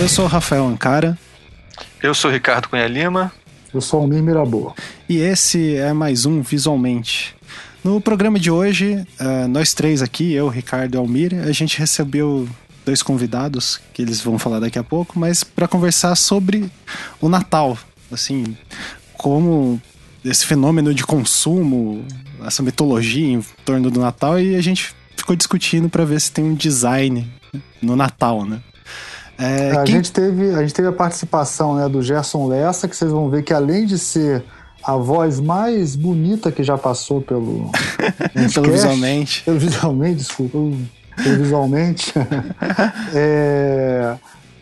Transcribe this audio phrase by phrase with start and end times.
[0.00, 1.18] Eu sou o Rafael Ancara.
[2.02, 3.30] Eu sou o Ricardo Cunha Lima.
[3.72, 4.74] Eu sou o Almir Mirabô.
[5.06, 7.36] E esse é mais um Visualmente.
[7.84, 12.48] No programa de hoje, uh, nós três aqui, eu, Ricardo e Almir, a gente recebeu
[12.82, 16.72] dois convidados, que eles vão falar daqui a pouco, mas para conversar sobre
[17.20, 17.76] o Natal.
[18.10, 18.56] Assim,
[19.18, 19.78] como
[20.24, 22.06] esse fenômeno de consumo,
[22.42, 26.42] essa mitologia em torno do Natal, e a gente ficou discutindo para ver se tem
[26.42, 27.30] um design
[27.82, 28.62] no Natal, né?
[29.40, 29.96] É, a, quem...
[29.96, 33.42] gente teve, a gente teve a participação né, do Gerson Lessa, que vocês vão ver
[33.42, 34.44] que além de ser
[34.82, 37.70] a voz mais bonita que já passou pelo.
[38.54, 39.42] pelo visualmente.
[39.44, 40.58] Pelo visualmente, desculpa.
[41.22, 42.12] Pelo visualmente.
[43.14, 44.16] é,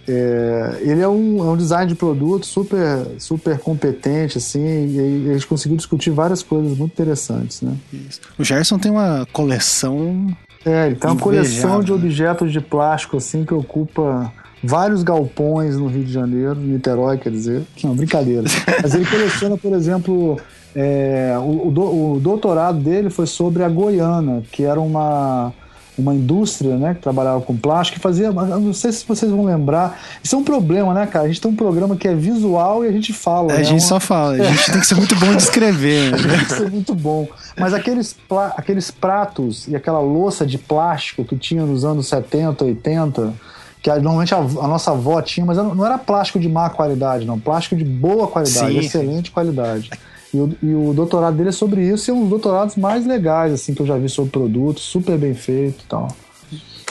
[0.09, 5.31] é, ele é um, é um design de produto super, super competente, assim, e, e
[5.31, 7.77] a gente conseguiu discutir várias coisas muito interessantes, né?
[7.93, 8.21] Isso.
[8.39, 10.27] O Gerson tem uma coleção.
[10.65, 15.87] É, ele tem uma coleção de objetos de plástico, assim, que ocupa vários galpões no
[15.87, 17.63] Rio de Janeiro, Niterói, quer dizer.
[17.83, 18.45] Não, brincadeira.
[18.83, 20.39] Mas ele coleciona, por exemplo,
[20.75, 25.53] é, o, o, o, doutorado dele foi sobre a Goiana, que era uma,
[25.97, 28.31] uma indústria né, que trabalhava com plástico e fazia.
[28.31, 30.01] Não sei se vocês vão lembrar.
[30.23, 31.25] Isso é um problema, né, cara?
[31.25, 33.53] A gente tem um programa que é visual e a gente fala.
[33.53, 33.61] É, né?
[33.61, 36.13] A gente só fala, a gente tem que ser muito bom de escrever.
[36.13, 36.19] Né?
[36.37, 37.29] tem que ser muito bom.
[37.57, 38.17] Mas aqueles,
[38.57, 43.35] aqueles pratos e aquela louça de plástico que tinha nos anos 70, 80
[43.83, 47.39] que normalmente a, a, nossa avó tinha, mas não era plástico de má qualidade, não.
[47.39, 48.79] Plástico de boa qualidade, Sim.
[48.79, 49.91] excelente qualidade.
[50.33, 53.07] E o, e o, doutorado dele é sobre isso e é um dos doutorados mais
[53.07, 56.09] legais, assim, que eu já vi sobre produtos, super bem feito e tal.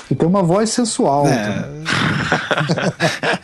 [0.09, 1.27] E tem uma voz sensual.
[1.27, 1.65] É.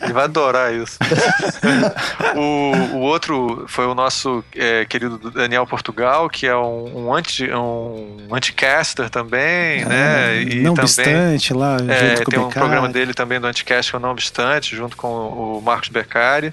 [0.02, 0.98] Ele vai adorar isso.
[2.36, 7.50] o, o outro foi o nosso é, querido Daniel Portugal, que é um, um, anti,
[7.50, 10.42] um anticaster também, é, né?
[10.42, 13.98] E não também, obstante lá, é, tem um programa dele também do Anticast, que é
[13.98, 16.52] o Não Obstante, junto com o Marcos Beccari.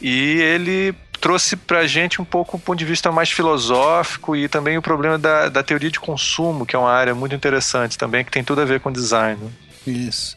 [0.00, 4.78] E ele trouxe pra gente um pouco o ponto de vista mais filosófico e também
[4.78, 8.30] o problema da, da teoria de consumo, que é uma área muito interessante também, que
[8.30, 9.38] tem tudo a ver com design.
[9.86, 10.34] Isso.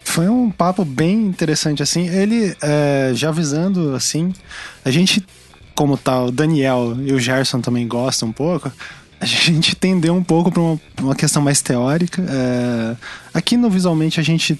[0.00, 2.08] Foi um papo bem interessante, assim.
[2.08, 4.32] Ele, é, já avisando, assim,
[4.84, 5.24] a gente,
[5.74, 8.72] como tal, tá, o Daniel e o Gerson também gostam um pouco,
[9.20, 12.22] a gente tendeu um pouco para uma, uma, questão mais teórica.
[12.22, 12.96] É,
[13.34, 14.58] aqui no Visualmente a gente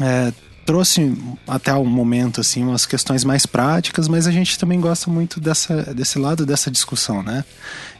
[0.00, 0.32] é,
[0.64, 1.16] trouxe
[1.46, 5.94] até o momento assim umas questões mais práticas, mas a gente também gosta muito dessa,
[5.94, 7.44] desse lado dessa discussão, né?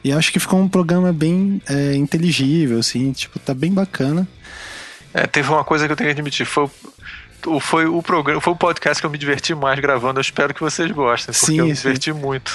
[0.05, 4.27] E acho que ficou um programa bem é, inteligível, assim, tipo, tá bem bacana.
[5.13, 6.71] É, teve uma coisa que eu tenho que admitir, foi
[7.59, 10.19] foi o programa, foi o podcast que eu me diverti mais gravando.
[10.19, 12.55] Eu espero que vocês gostem, porque sim, eu me diverti muito.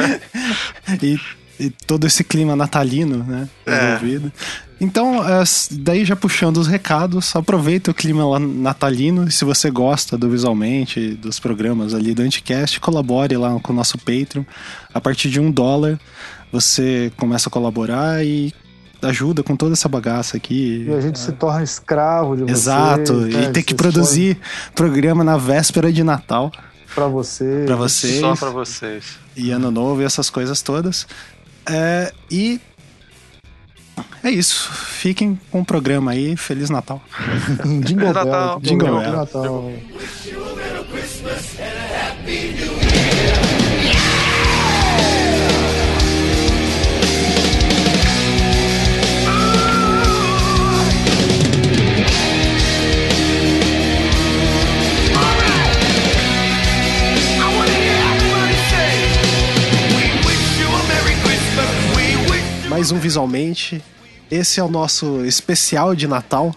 [1.02, 1.20] e,
[1.70, 3.48] todo esse clima natalino, né?
[3.66, 3.94] É.
[3.94, 4.32] Envolvido.
[4.80, 9.28] Então, é, daí já puxando os recados, aproveita o clima lá natalino.
[9.28, 13.76] E se você gosta do visualmente, dos programas ali do Anticast, colabore lá com o
[13.76, 14.42] nosso Patreon.
[14.92, 16.00] A partir de um dólar,
[16.50, 18.52] você começa a colaborar e
[19.00, 20.84] ajuda com toda essa bagaça aqui.
[20.88, 21.18] E a gente é.
[21.18, 23.50] se torna escravo de Exato, vocês, e né?
[23.50, 24.38] tem que produzir
[24.74, 26.50] programa na véspera de Natal.
[26.94, 27.66] Para vocês.
[27.66, 28.20] Para vocês.
[28.20, 29.18] Só para vocês.
[29.36, 31.06] E Ano Novo e essas coisas todas.
[31.66, 32.60] É, e
[34.24, 34.70] é isso.
[34.72, 36.36] Fiquem com o programa aí.
[36.36, 37.02] Feliz Natal.
[37.84, 38.24] Jingle Bell.
[38.24, 38.60] Natal.
[38.60, 39.12] Jingle Bell.
[39.12, 39.72] Natal.
[62.72, 63.84] Mais um visualmente
[64.30, 66.54] esse é o nosso especial de Natal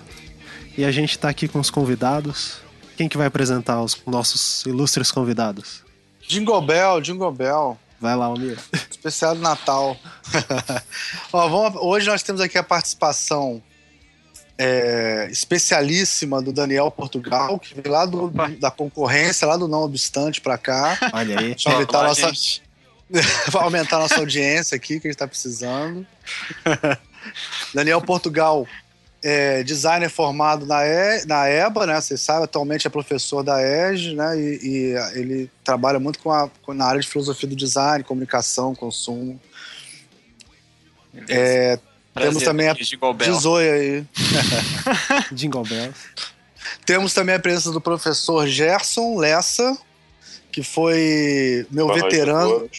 [0.78, 2.60] e a gente está aqui com os convidados.
[2.96, 5.84] Quem que vai apresentar os nossos ilustres convidados?
[6.26, 7.78] Jingle Bell, Jingle Bell.
[8.00, 8.58] Vai lá, Almir.
[8.90, 9.98] Especial de Natal.
[11.34, 13.62] Ó, vamos, hoje nós temos aqui a participação
[14.58, 20.40] é, especialíssima do Daniel Portugal, que veio lá do, da concorrência, lá do Não Obstante
[20.40, 20.98] para cá.
[21.12, 21.50] Olha aí.
[21.50, 22.32] Deixa eu nossa,
[23.54, 26.06] aumentar a nossa audiência aqui, que a gente está precisando.
[27.74, 28.68] Daniel Portugal
[29.24, 32.00] é designer formado na, e, na EBA, né?
[32.00, 34.40] Você sabe, atualmente é professor da EG, né?
[34.40, 38.76] E, e ele trabalha muito com a, com, na área de filosofia do design, comunicação,
[38.76, 39.40] consumo.
[41.28, 41.80] É,
[42.14, 44.06] temos também a Dizoia aí.
[45.32, 45.98] Jingle Bells.
[46.86, 49.76] Temos também a presença do professor Gerson Lessa,
[50.52, 52.70] que foi meu Boa veterano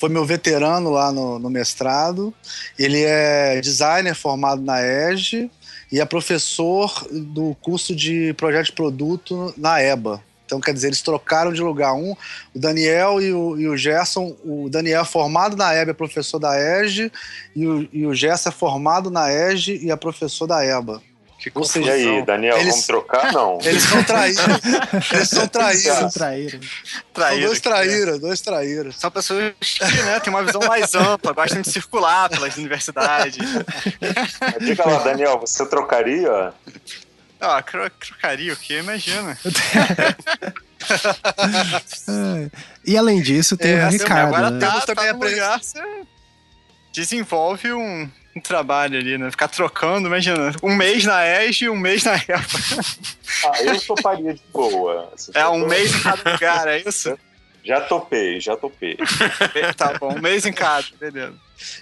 [0.00, 2.32] foi meu veterano lá no, no mestrado.
[2.78, 5.50] Ele é designer formado na EGE
[5.92, 10.22] e é professor do curso de projeto de produto na EBA.
[10.46, 11.92] Então, quer dizer, eles trocaram de lugar.
[11.92, 12.16] Um,
[12.54, 14.34] o Daniel e o, e o Gerson.
[14.42, 17.12] O Daniel é formado na EBA, é professor da EGE,
[17.54, 21.02] e o, e o Gerson é formado na EGE e é professor da EBA.
[21.40, 23.32] Que Ou seja, e aí, Daniel, eles, vamos trocar?
[23.40, 23.58] Não.
[23.62, 24.44] Eles são traíros.
[25.10, 25.82] eles são traíros.
[25.82, 26.82] São traíros.
[27.14, 29.00] São dois traíros, dois traíros.
[29.00, 33.38] São pessoas que né, têm uma visão mais ampla, gostam de circular pelas universidades.
[34.60, 36.52] Diga lá, Daniel, você trocaria?
[37.40, 38.80] Ah, trocaria o quê?
[38.80, 39.38] Imagina.
[42.84, 44.34] e além disso, tem é, o Ricardo.
[44.34, 44.66] Agora né?
[44.66, 45.82] temos também tá a presença.
[46.92, 49.30] Desenvolve um, um trabalho ali, né?
[49.30, 52.44] Ficar trocando, imagina, um mês na ESG e um mês na EPA.
[53.44, 55.12] Ah, eu toparia de boa.
[55.34, 57.18] É, um mês em cada lugar, é isso?
[57.62, 58.96] Já topei, já topei.
[59.76, 61.34] tá bom, um mês em cada, beleza.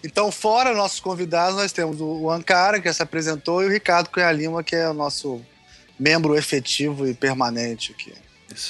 [0.05, 4.11] Então, fora nossos convidados, nós temos o Ancara, que já se apresentou, e o Ricardo
[4.11, 5.41] Cunha Lima, que é o nosso
[5.99, 8.12] membro efetivo e permanente aqui.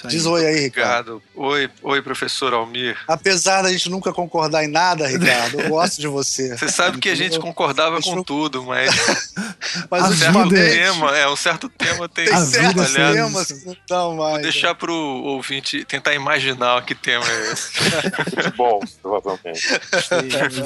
[0.05, 1.23] Aí, Diz oi aí, Ricardo.
[1.37, 2.99] Oi, oi, professor Almir.
[3.07, 6.57] Apesar da gente nunca concordar em nada, Ricardo, eu gosto de você.
[6.57, 8.91] Você sabe que a gente concordava com tudo, mas.
[9.89, 14.17] mas um certo tema, é, um certo tema tem, tem certos temas que não dão
[14.17, 14.33] mais.
[14.33, 17.73] Vou deixar pro ouvinte tentar imaginar que tema é esse.
[18.35, 19.63] Futebol, provavelmente.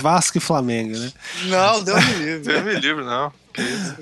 [0.01, 1.13] Vasco e Flamengo, né?
[1.45, 2.41] Não, Deus me livre.
[2.41, 3.33] Deus me livre, não.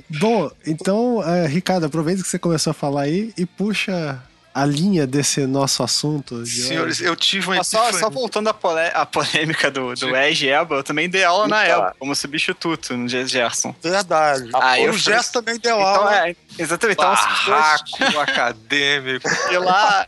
[0.08, 5.06] Bom, então, é, Ricardo, aproveita que você começou a falar aí e puxa a linha
[5.06, 6.44] desse nosso assunto.
[6.44, 10.82] Senhores, eu tive uma só, só, voltando à, polé polêmica do, do Edge Eba, eu
[10.82, 13.74] também dei aula na Eba, como substituto no Gerson.
[13.82, 14.50] Verdade.
[14.54, 16.28] Ah, o Gerson também deu então, aula.
[16.28, 16.98] É, exatamente.
[16.98, 19.28] Então, Barraco acadêmico.
[19.50, 20.04] E lá...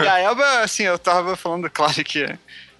[0.00, 2.26] e a Eba, assim, eu tava falando, claro que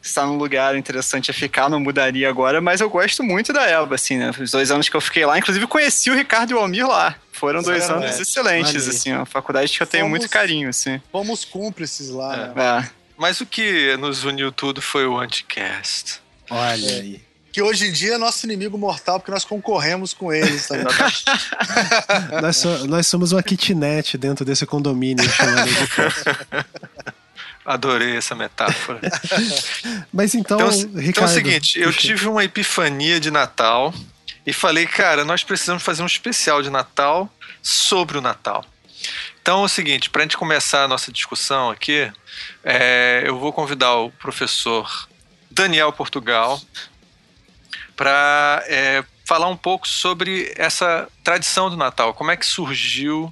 [0.03, 3.95] está num lugar interessante a ficar, não mudaria agora, mas eu gosto muito da Elba,
[3.95, 4.31] assim, né?
[4.39, 7.15] Os dois anos que eu fiquei lá, inclusive conheci o Ricardo e o Almir lá.
[7.39, 8.23] Foram dois Sério, anos é.
[8.23, 11.01] excelentes, assim, uma faculdade que eu tenho fomos, muito carinho, assim.
[11.13, 12.55] Fomos cúmplices lá, é.
[12.55, 12.85] né?
[12.85, 12.91] É.
[13.17, 16.21] Mas o que nos uniu tudo foi o Anticast.
[16.51, 17.21] Olha aí.
[17.53, 20.87] Que hoje em dia é nosso inimigo mortal, porque nós concorremos com eles também.
[22.43, 25.25] nós, so, nós somos uma kitnet dentro desse condomínio
[27.65, 29.01] Adorei essa metáfora.
[30.13, 33.95] Mas então, então, Ricardo, então é o seguinte, eu tive uma epifania de Natal
[34.49, 37.31] e falei, cara, nós precisamos fazer um especial de Natal
[37.63, 38.65] sobre o Natal.
[39.43, 42.11] Então é o seguinte, para a gente começar a nossa discussão aqui,
[42.65, 45.07] é, eu vou convidar o professor
[45.51, 46.59] Daniel Portugal
[47.95, 53.31] para é, falar um pouco sobre essa tradição do Natal, como é que surgiu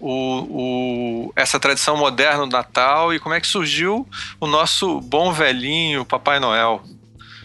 [0.00, 4.08] o, o, essa tradição moderna do Natal e como é que surgiu
[4.40, 6.82] o nosso bom velhinho Papai Noel.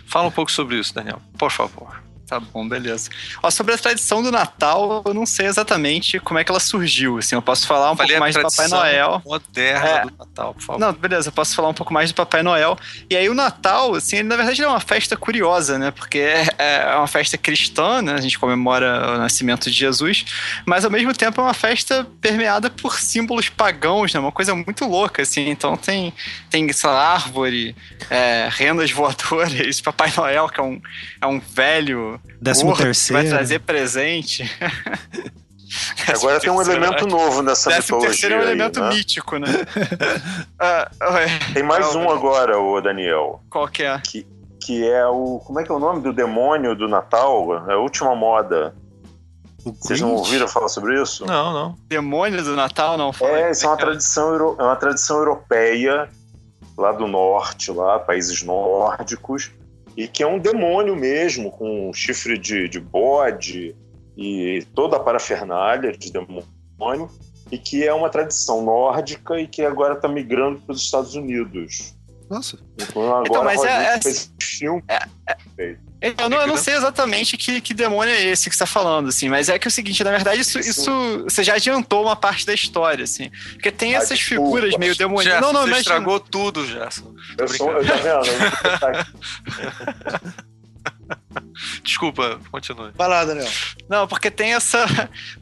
[0.07, 2.00] Fala um pouco sobre isso, Daniel, por favor.
[2.31, 3.09] Tá bom, beleza.
[3.43, 7.17] Ó, sobre a tradição do Natal, eu não sei exatamente como é que ela surgiu.
[7.17, 9.21] Assim, eu posso falar um pouco mais de Papai Noel.
[9.25, 10.79] Moderna é, do Natal, por favor.
[10.79, 12.77] Não, beleza, eu posso falar um pouco mais de Papai Noel.
[13.09, 15.91] E aí o Natal, assim, ele, na verdade, é uma festa curiosa, né?
[15.91, 18.13] Porque é, é uma festa cristã, né?
[18.13, 20.23] A gente comemora o nascimento de Jesus,
[20.65, 24.21] mas ao mesmo tempo é uma festa permeada por símbolos pagãos, né?
[24.21, 25.49] Uma coisa muito louca, assim.
[25.49, 26.13] Então tem,
[26.49, 27.75] tem sei lá, árvore,
[28.09, 30.81] é, rendas voadoras, Papai Noel, que é um,
[31.19, 33.21] é um velho Décimo terceiro.
[33.21, 34.43] Vai trazer presente.
[36.07, 38.09] Agora tem um elemento novo nessa Décimo mitologia.
[38.09, 38.89] terceiro é um elemento né?
[38.89, 39.47] mítico, né?
[40.59, 40.91] ah,
[41.53, 43.41] tem mais um agora, o Daniel.
[43.49, 43.99] Qual que é?
[43.99, 44.27] Que,
[44.59, 45.39] que é o.
[45.39, 47.69] Como é que é o nome do demônio do Natal?
[47.69, 48.75] É a última moda.
[49.63, 51.25] Vocês não ouviram falar sobre isso?
[51.25, 51.77] Não, não.
[51.87, 56.09] Demônio do Natal, não É, isso é uma tradição, é uma tradição europeia,
[56.75, 59.51] lá do norte, lá, países nórdicos,
[59.95, 63.75] e que é um demônio mesmo, com chifre de, de bode
[64.17, 67.09] e toda a parafernália de demônio,
[67.51, 71.95] e que é uma tradição nórdica e que agora está migrando para os Estados Unidos.
[72.31, 72.57] Nossa.
[72.79, 73.99] Então, então, mas é, é.
[74.87, 75.01] É,
[75.99, 78.65] é, eu não, eu não sei exatamente que, que demônio é esse que você está
[78.65, 82.03] falando, assim, mas é que é o seguinte, na verdade, isso, isso você já adiantou
[82.03, 83.29] uma parte da história, assim.
[83.51, 84.45] Porque tem ah, essas desculpa.
[84.45, 85.41] figuras meio demoníacas.
[85.41, 87.13] Não, não, você estragou tudo, Gerson.
[87.37, 88.21] Eu sou, eu já vendo,
[91.83, 92.91] Desculpa, continue.
[92.95, 93.49] Vai lá, Daniel.
[93.89, 94.85] Não, porque tem essa.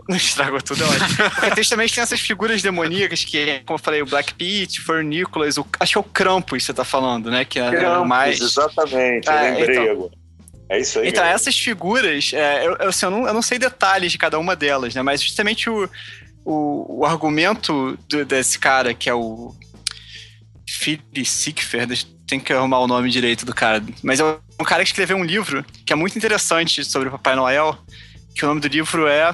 [0.07, 1.29] Não estragou tudo, é ótimo.
[1.31, 5.01] Porque tem, também tem essas figuras demoníacas que, como eu falei, o Black Pete, o
[5.01, 5.65] Nicholas, o...
[5.79, 7.45] acho que é o Krampus você tá falando, né?
[7.45, 8.41] Que é Krampus, mais.
[8.41, 9.91] Exatamente, ah, eu lembrei então...
[9.91, 10.11] agora.
[10.69, 11.09] É isso aí.
[11.09, 11.35] Então, mesmo.
[11.35, 14.55] essas figuras, é, eu, eu, assim, eu, não, eu não sei detalhes de cada uma
[14.55, 15.01] delas, né?
[15.01, 15.89] Mas justamente o,
[16.45, 19.55] o, o argumento do, desse cara, que é o
[20.67, 21.87] Philip Sickfer,
[22.29, 25.23] tem que arrumar o nome direito do cara, mas é um cara que escreveu um
[25.23, 27.75] livro que é muito interessante sobre o Papai Noel,
[28.35, 29.33] que o nome do livro é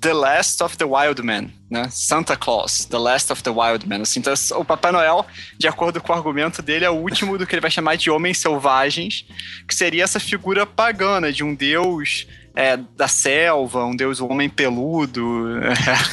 [0.00, 1.88] The Last of the Wild Man, né?
[1.90, 4.02] Santa Claus, The Last of the Wild Man.
[4.02, 5.24] Assim, então, o Papai Noel,
[5.58, 8.10] de acordo com o argumento dele, é o último do que ele vai chamar de
[8.10, 9.24] homens selvagens,
[9.66, 15.46] que seria essa figura pagana de um deus é, da selva, um deus homem peludo,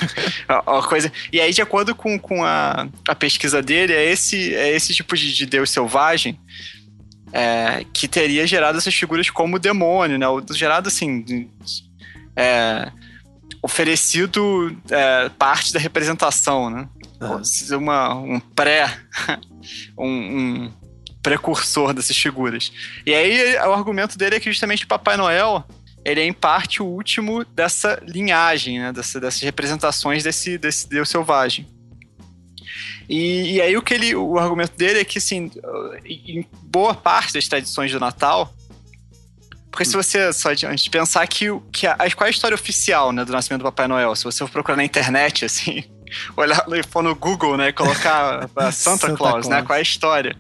[0.66, 1.12] uma coisa.
[1.32, 5.16] E aí, de acordo com, com a, a pesquisa dele, é esse, é esse tipo
[5.16, 6.40] de, de deus selvagem
[7.32, 10.26] é, que teria gerado essas figuras como demônio, né?
[10.52, 11.50] Gerado assim.
[12.36, 12.92] É,
[13.62, 16.90] oferecido é, parte da representação, né?
[17.22, 17.78] Uhum.
[17.78, 18.98] Uma, um pré.
[19.98, 20.74] um, um,
[21.22, 22.72] precursor dessas figuras.
[23.06, 25.64] E aí o argumento dele é que justamente o Papai Noel
[26.04, 28.92] ele é em parte o último dessa linhagem, né?
[28.92, 31.68] Dessa, dessas representações desse, desse Deus selvagem.
[33.10, 35.52] E, e, aí o que ele, o argumento dele é que, assim,
[36.06, 38.54] em boa parte das tradições do Natal,
[39.72, 43.14] porque se você, só antes de pensar que, que a, qual é a história oficial,
[43.14, 45.84] né, do nascimento do Papai Noel, se você for procurar na internet, assim,
[46.36, 50.36] olhar for no Google, né, colocar Santa, Santa Claus, né, qual é a história.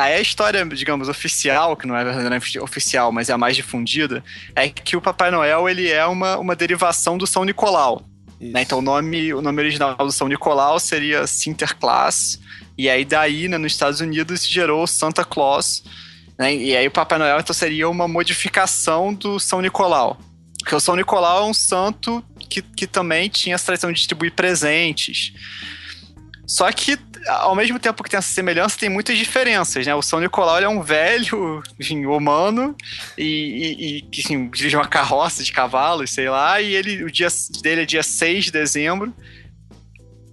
[0.00, 4.24] Aí a história, digamos, oficial, que não é verdadeiramente oficial, mas é a mais difundida,
[4.56, 8.02] é que o Papai Noel ele é uma, uma derivação do São Nicolau.
[8.40, 8.62] Né?
[8.62, 12.40] Então o nome, o nome original do São Nicolau seria Sinterklaas,
[12.78, 15.84] e aí daí, né, nos Estados Unidos, gerou Santa Claus,
[16.38, 16.54] né?
[16.54, 20.18] E aí o Papai Noel então seria uma modificação do São Nicolau.
[20.60, 24.32] Porque o São Nicolau é um santo que, que também tinha essa tradição de distribuir
[24.32, 25.34] presentes.
[26.46, 29.94] Só que, ao mesmo tempo que tem essa semelhança, tem muitas diferenças, né?
[29.94, 32.74] O São Nicolau é um velho, enfim, humano,
[33.16, 37.28] e, que assim, dirige uma carroça de cavalos, sei lá, e ele, o dia
[37.62, 39.14] dele é dia 6 de dezembro,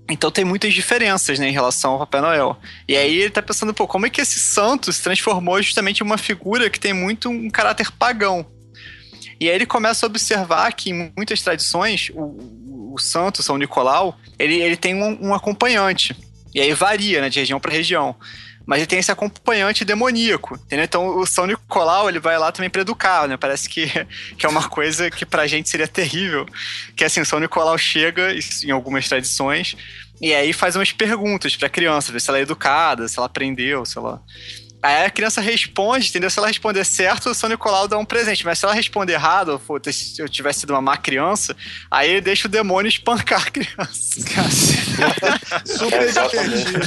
[0.10, 2.58] então tem muitas diferenças né, em relação ao Papai Noel.
[2.88, 6.06] E aí ele tá pensando, pô, como é que esse santo se transformou justamente em
[6.06, 8.46] uma figura que tem muito um caráter pagão?
[9.40, 14.18] E aí ele começa a observar que em muitas tradições, o, o santo, São Nicolau,
[14.40, 16.16] ele, ele tem um, um acompanhante.
[16.58, 18.16] E aí varia, né, de região para região.
[18.66, 20.86] Mas ele tem esse acompanhante demoníaco, entendeu?
[20.86, 23.38] Então o São Nicolau, ele vai lá também para educar, né?
[23.38, 23.86] Parece que,
[24.36, 26.48] que é uma coisa que pra gente seria terrível.
[26.96, 28.34] Que assim, o São Nicolau chega,
[28.66, 29.78] em algumas tradições,
[30.20, 33.86] e aí faz umas perguntas pra criança, ver se ela é educada, se ela aprendeu,
[33.86, 34.20] se ela...
[34.88, 36.30] Aí a criança responde, entendeu?
[36.30, 38.46] Se ela responder certo, o São Nicolau dá um presente.
[38.46, 41.54] Mas se ela responder errado, ou se eu tivesse sido uma má criança,
[41.92, 44.22] aí ele deixa o demônio espancar a criança.
[45.68, 46.80] Super educativo.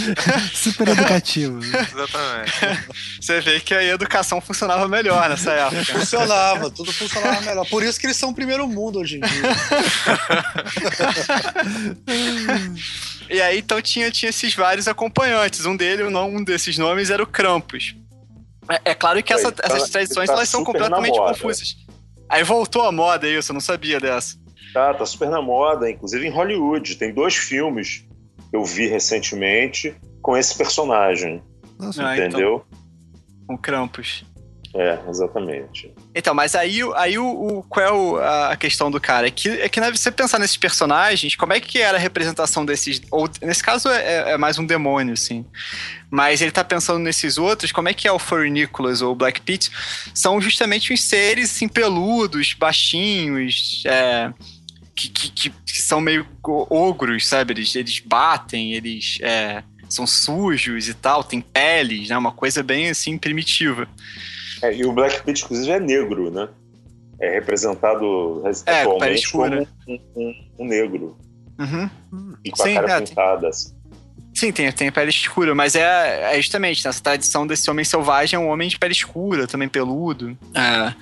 [0.55, 1.61] Super educativo.
[1.63, 2.53] Exatamente.
[3.21, 5.85] Você vê que a educação funcionava melhor nessa época.
[5.85, 7.69] Funcionava, tudo funcionava melhor.
[7.69, 9.43] Por isso que eles são o primeiro mundo hoje em dia.
[13.31, 15.65] E aí, então, tinha, tinha esses vários acompanhantes.
[15.65, 17.95] Um dele, um desses nomes era o Krampus.
[18.69, 21.77] É, é claro que essa, tá, essas tradições tá elas são completamente confusas.
[22.29, 24.37] Aí voltou a moda isso, eu não sabia dessa.
[24.73, 26.97] Tá, tá super na moda, inclusive em Hollywood.
[26.97, 28.05] Tem dois filmes
[28.51, 31.43] que eu vi recentemente com esse personagem.
[31.79, 32.65] Nossa, ah, entendeu?
[32.67, 34.25] Então, com Krampus.
[34.73, 35.93] É, exatamente.
[36.15, 39.27] Então, mas aí, aí o, o qual é a questão do cara?
[39.27, 42.65] É que, é que né, você pensar nesses personagens, como é que era a representação
[42.65, 43.03] desses.
[43.11, 45.45] Ou nesse caso é, é mais um demônio, assim.
[46.09, 49.15] Mas ele tá pensando nesses outros, como é que é o Furry Nicholas ou o
[49.15, 49.71] Black Pete?
[50.15, 54.33] São justamente uns seres assim, peludos, baixinhos, é,
[54.95, 57.55] que, que, que, que, são meio ogros, sabe?
[57.55, 59.19] Eles, eles batem, eles.
[59.21, 62.17] É, são sujos e tal, tem peles, né?
[62.17, 63.89] Uma coisa bem assim primitiva.
[64.63, 66.49] É, e o Black Pit, inclusive, é negro, né?
[67.21, 71.17] É representado é, atualmente como um, um, um negro.
[71.59, 71.91] Uhum.
[72.45, 73.49] E com Sim, a cara é, pintada.
[73.49, 73.75] Assim.
[74.35, 78.41] Sim, tem, tem pele escura, mas é, é justamente nessa tradição desse homem selvagem, é
[78.41, 80.37] um homem de pele escura, também peludo.
[80.55, 80.95] É.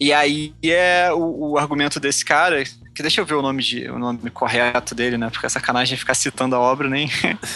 [0.00, 3.88] E aí é o, o, argumento desse cara, que deixa eu ver o nome, de,
[3.88, 5.30] o nome correto dele, né?
[5.30, 7.08] Porque é sacanagem ficar citando a obra, nem,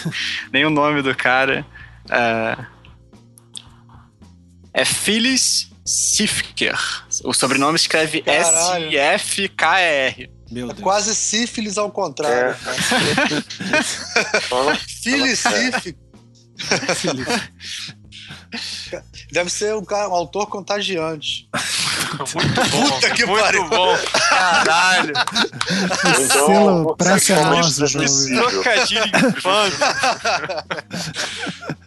[0.53, 1.65] nem o nome do cara.
[2.09, 2.57] É,
[4.73, 6.77] é Phyllis Sifker.
[7.23, 10.31] O sobrenome escreve S-I-F-K-E-R.
[10.51, 10.79] Meu é Deus.
[10.79, 12.51] É quase sífilis ao contrário.
[12.51, 12.55] É.
[15.03, 15.95] Phyllis Sifker.
[19.31, 21.47] Deve ser um, cara, um autor contagiante.
[22.33, 22.89] Muito bom.
[22.89, 23.69] Puta que muito pariu.
[23.69, 23.97] bom.
[24.29, 25.13] Caralho.
[26.19, 27.85] Então, Selo Praça Rosa.
[27.87, 29.75] Trocadilho infame.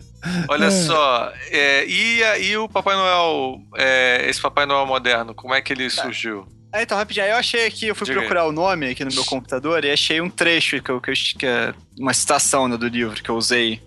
[0.48, 0.70] Olha é.
[0.70, 5.72] só, é, e, e o Papai Noel, é, esse Papai Noel moderno, como é que
[5.72, 6.02] ele tá.
[6.02, 6.46] surgiu?
[6.72, 8.48] É, então, rapidinho, eu achei aqui, eu fui Diga procurar aí.
[8.48, 11.46] o nome aqui no meu computador e achei um trecho, que, eu, que, eu, que
[11.46, 13.82] é uma citação né, do livro que eu usei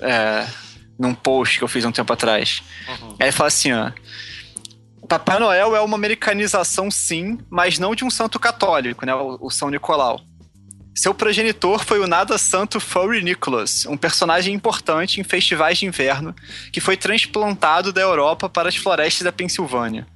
[0.00, 0.44] é,
[0.98, 2.60] num post que eu fiz um tempo atrás.
[2.88, 3.16] Uhum.
[3.20, 3.92] Aí ele fala assim, ó.
[5.08, 9.14] Papai Noel é uma americanização, sim, mas não de um santo católico, né?
[9.14, 10.20] O, o São Nicolau.
[10.94, 16.32] Seu progenitor foi o nada santo Furry Nicholas, um personagem importante em festivais de inverno
[16.72, 20.06] que foi transplantado da Europa para as florestas da Pensilvânia.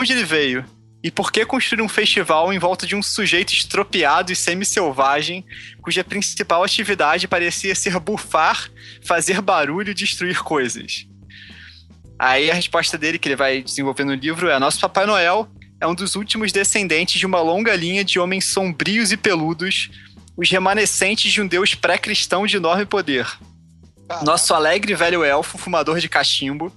[0.00, 0.64] Onde ele veio?
[1.04, 5.44] E por que construir um festival em volta de um sujeito estropiado e semi-selvagem,
[5.82, 8.70] cuja principal atividade parecia ser bufar,
[9.02, 11.06] fazer barulho e destruir coisas?
[12.18, 15.48] Aí a resposta dele, que ele vai desenvolver no livro, é: Nosso Papai Noel
[15.80, 19.90] é um dos últimos descendentes de uma longa linha de homens sombrios e peludos,
[20.36, 23.26] os remanescentes de um deus pré-cristão de enorme poder.
[24.22, 26.72] Nosso alegre velho elfo, fumador de cachimbo,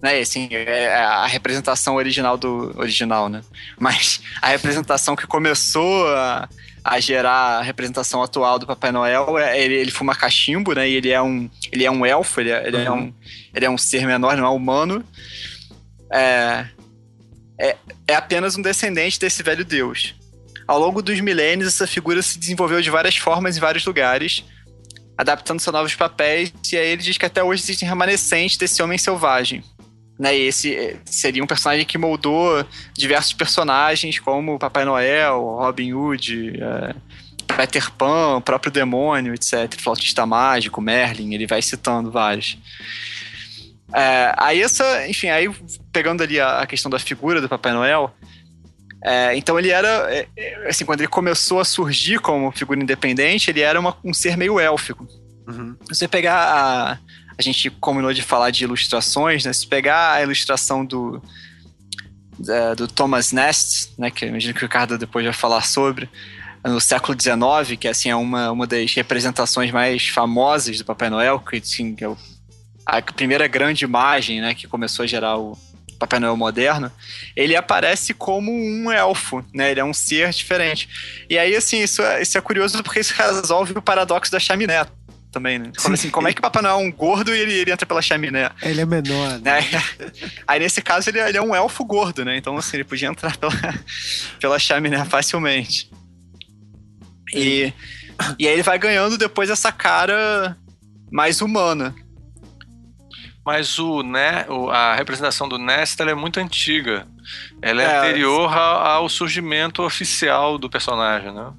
[0.00, 3.42] né, assim, é a representação original do original, né?
[3.78, 6.48] Mas a representação que começou a,
[6.84, 10.88] a gerar a representação atual do Papai Noel, é, ele, ele fuma cachimbo, né?
[10.88, 12.82] E ele é um, ele é um elfo, ele é, ele uhum.
[12.82, 13.14] é um,
[13.54, 15.02] ele é um ser menor, não é humano.
[16.12, 16.66] É,
[17.58, 20.14] é, é apenas um descendente desse velho deus.
[20.66, 24.44] Ao longo dos milênios, essa figura se desenvolveu de várias formas em vários lugares,
[25.16, 28.98] adaptando-se a novos papéis, e aí ele diz que até hoje existem remanescentes desse homem
[28.98, 29.62] selvagem.
[30.18, 36.58] Né, esse eh, seria um personagem que moldou diversos personagens, como Papai Noel, Robin Hood,
[36.58, 36.94] é,
[37.54, 39.78] Peter Pan, o próprio demônio, etc.
[39.78, 42.56] Flautista mágico, Merlin, ele vai citando vários.
[43.94, 45.48] É, aí essa, enfim, aí
[45.92, 48.12] pegando ali a, a questão da figura do Papai Noel,
[49.04, 53.50] é, então ele era, é, é, assim, quando ele começou a surgir como figura independente,
[53.50, 55.06] ele era uma, um ser meio élfico.
[55.46, 55.76] Uhum.
[55.88, 56.98] Você pegar a,
[57.38, 59.52] a gente combinou de falar de ilustrações, né?
[59.52, 61.22] Se pegar a ilustração do
[62.76, 64.10] do Thomas Nast, né?
[64.10, 66.08] Que eu imagino que o Ricardo depois vai falar sobre
[66.64, 71.38] no século XIX, que assim é uma, uma das representações mais famosas do Papai Noel,
[71.38, 72.16] que, assim, é o
[72.86, 75.58] a primeira grande imagem, né, que começou a gerar o
[75.98, 76.92] Papai Noel moderno,
[77.34, 79.70] ele aparece como um elfo, né?
[79.70, 80.88] Ele é um ser diferente.
[81.28, 84.86] E aí, assim, isso é, isso é curioso porque isso resolve o paradoxo da chaminé
[85.32, 85.72] também, né?
[85.76, 87.86] Como, assim, como é que o Papai Noel é um gordo e ele, ele entra
[87.86, 88.50] pela chaminé?
[88.62, 89.60] Ele é menor, né?
[90.46, 92.36] Aí, nesse caso, ele, ele, é um elfo gordo, né?
[92.36, 93.52] Então, assim, ele podia entrar pela,
[94.40, 95.90] pela chaminé facilmente.
[97.34, 97.72] E,
[98.38, 100.56] e aí ele vai ganhando depois essa cara
[101.10, 101.94] mais humana.
[103.46, 107.06] Mas o, né, a representação do Nesta é muito antiga.
[107.62, 111.52] Ela é, é anterior ao surgimento oficial do personagem, né?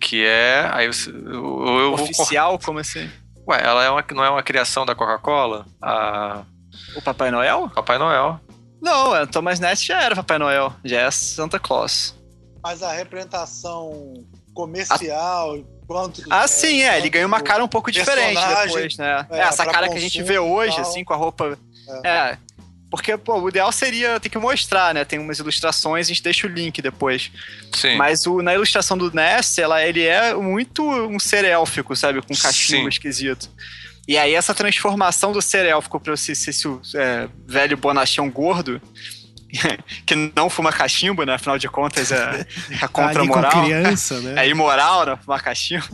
[0.00, 0.70] Que é.
[0.72, 0.92] Aí eu,
[1.26, 2.50] eu oficial?
[2.50, 2.60] Vou...
[2.60, 3.10] Como assim?
[3.48, 5.66] Ué, ela é uma, não é uma criação da Coca-Cola?
[5.82, 6.44] A...
[6.94, 7.68] O Papai Noel?
[7.74, 8.38] Papai Noel.
[8.80, 12.14] Não, é, Thomas Nest já era Papai Noel, já é Santa Claus.
[12.62, 14.14] Mas a representação
[14.54, 15.56] comercial.
[15.56, 16.22] A quanto.
[16.30, 16.96] Ah, é, sim, é.
[16.96, 19.26] Ele ganha uma cara um pouco diferente depois, né?
[19.28, 21.58] É, essa cara que a gente vê hoje, assim, com a roupa.
[22.04, 22.08] É.
[22.08, 22.38] é.
[22.88, 25.04] Porque, pô, o ideal seria ter que mostrar, né?
[25.04, 27.30] Tem umas ilustrações, a gente deixa o link depois.
[27.74, 27.96] Sim.
[27.96, 32.22] Mas o, na ilustração do Ness, ela, ele é muito um ser élfico, sabe?
[32.22, 32.88] Com um cachimbo Sim.
[32.88, 33.50] esquisito.
[34.06, 38.80] E aí essa transformação do ser élfico pra esse, esse, esse é, velho bonachão gordo
[40.06, 41.34] que não fuma cachimbo, né?
[41.34, 42.46] Afinal de contas, é,
[42.82, 43.52] é contra moral.
[43.52, 44.44] Com criança, né?
[44.44, 45.18] É imoral, né?
[45.22, 45.86] Fumar cachimbo.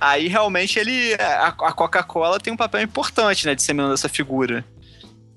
[0.00, 1.14] Aí realmente ele.
[1.14, 3.54] A, a Coca-Cola tem um papel importante, né?
[3.54, 4.64] Disseminando essa figura.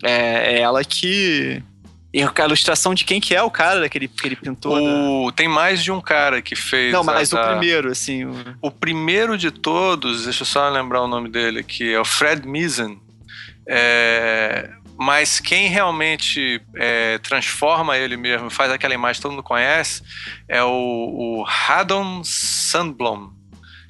[0.03, 1.61] É, é, ela que.
[2.13, 4.79] E a ilustração de quem que é o cara daquele aquele pintor?
[4.79, 5.31] O...
[5.31, 6.93] Tem mais de um cara que fez.
[6.93, 8.25] Não, mas a, o primeiro, assim.
[8.25, 8.35] O...
[8.61, 8.71] o...
[8.71, 13.01] primeiro de todos, deixa eu só lembrar o nome dele aqui, é o Fred Misen.
[13.67, 20.03] É, mas quem realmente é, transforma ele mesmo, faz aquela imagem que todo mundo conhece,
[20.47, 23.31] é o, o Haddon Sandblom,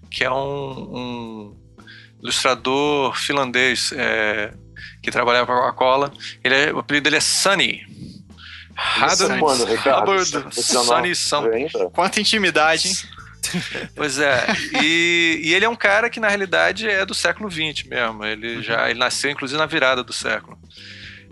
[0.09, 1.57] que é um, um
[2.21, 4.53] ilustrador finlandês é,
[5.01, 6.13] que trabalhava para a Coca-Cola.
[6.43, 7.85] Ele é, o apelido dele é Sunny.
[8.75, 9.39] Haddon
[10.51, 11.89] Sunny Sandblom.
[11.91, 12.95] Quanta intimidade, hein?
[13.95, 14.45] pois é.
[14.81, 18.23] E, e, ele é um cara que, na realidade, é do século XX mesmo.
[18.23, 18.63] Ele uhum.
[18.63, 20.57] já ele nasceu, inclusive, na virada do século.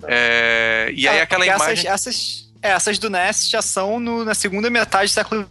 [0.08, 1.88] É, e aí é, aquela imagem.
[1.88, 5.50] Essas, essas, essas do NES já são no, na segunda metade do século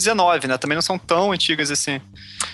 [0.00, 0.58] XIX, né?
[0.58, 2.00] Também não são tão antigas assim.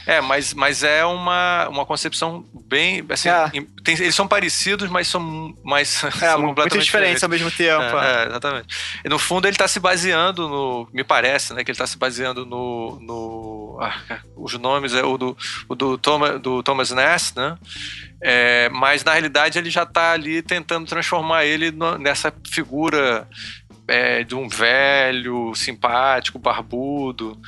[0.07, 3.05] É, mas, mas é uma, uma concepção bem.
[3.09, 3.51] Assim, é.
[3.85, 6.03] tem, eles são parecidos, mas são mais.
[6.23, 7.83] É, são muito diferentes ao mesmo tempo.
[7.83, 8.69] É, é, exatamente.
[9.05, 10.89] E no fundo ele está se baseando no.
[10.93, 11.65] Me parece, né?
[11.65, 12.99] Que ele está se baseando no.
[13.01, 15.37] no ah, os nomes é o do,
[15.69, 17.57] o do, Thomas, do Thomas Ness, né?
[18.25, 23.29] É, mas na realidade ele já está ali tentando transformar ele no, nessa figura
[23.93, 27.39] é, de um velho, simpático, barbudo.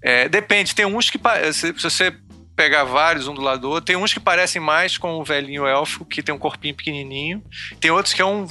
[0.00, 1.20] É, depende, tem uns que.
[1.52, 2.16] Se, se você
[2.56, 5.66] pegar vários um do lado do outro, tem uns que parecem mais com o velhinho
[5.66, 7.42] elfo, que tem um corpinho pequenininho.
[7.78, 8.46] Tem outros que é um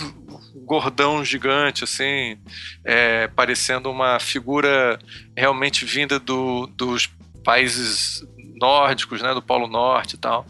[0.64, 2.38] gordão gigante, assim,
[2.86, 5.00] é, parecendo uma figura
[5.36, 7.08] realmente vinda do, dos
[7.44, 8.24] países
[8.62, 10.46] nórdicos, né, do Polo Norte e tal.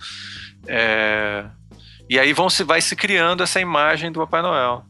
[0.67, 1.45] É,
[2.09, 4.83] e aí vão se, vai se criando essa imagem do Papai Noel.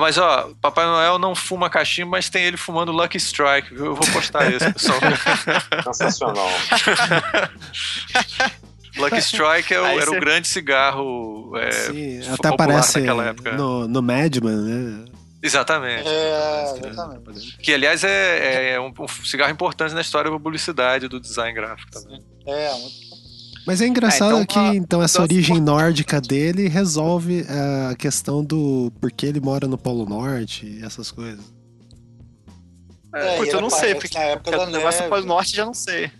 [0.00, 3.86] Mas ó, Papai Noel não fuma cachimbo, mas tem ele fumando Lucky Strike, viu?
[3.86, 4.98] Eu vou postar isso, pessoal.
[5.92, 6.48] Sensacional.
[8.96, 13.00] Lucky Strike é o, era o grande cigarro é, Sim, até aparece
[13.56, 15.04] no, no Madman, né?
[15.42, 16.06] Exatamente.
[16.06, 17.56] É, exatamente.
[17.58, 21.90] Que, aliás, é, é um, um, cigarro importante na história da publicidade do design gráfico
[21.90, 22.22] também.
[22.46, 23.09] É, muito
[23.70, 28.44] mas é engraçado é, então, que então essa origem nórdica dele resolve é, a questão
[28.44, 31.44] do porquê ele mora no Polo Norte e essas coisas.
[33.14, 35.72] É, Putz, eu não sei, porque na época da negócio do Polo Norte já não
[35.72, 36.10] sei.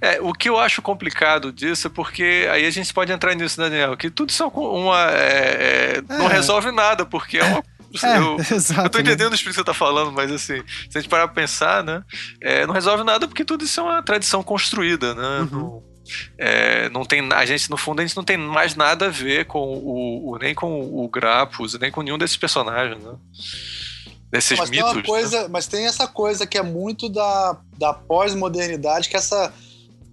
[0.00, 3.56] É, o que eu acho complicado disso é porque aí a gente pode entrar nisso,
[3.56, 5.10] Daniel, que tudo são uma.
[5.10, 6.32] É, é, não é.
[6.32, 7.64] resolve nada, porque é uma
[8.04, 9.36] é, eu, exato, eu tô entendendo né?
[9.36, 12.04] o que você tá falando, mas assim, se a gente parar pra pensar, né?
[12.40, 15.48] É, não resolve nada porque tudo isso é uma tradição construída, né?
[15.50, 15.89] Uhum.
[16.38, 19.46] É, não tem, a gente, no fundo, a gente não tem mais nada a ver
[19.46, 23.14] com o, o nem com o Grapus, nem com nenhum desses personagens, né?
[24.30, 24.92] Desses mas mitos.
[24.92, 25.48] Tem uma coisa, né?
[25.50, 29.52] Mas tem essa coisa que é muito da, da pós-modernidade, que é essa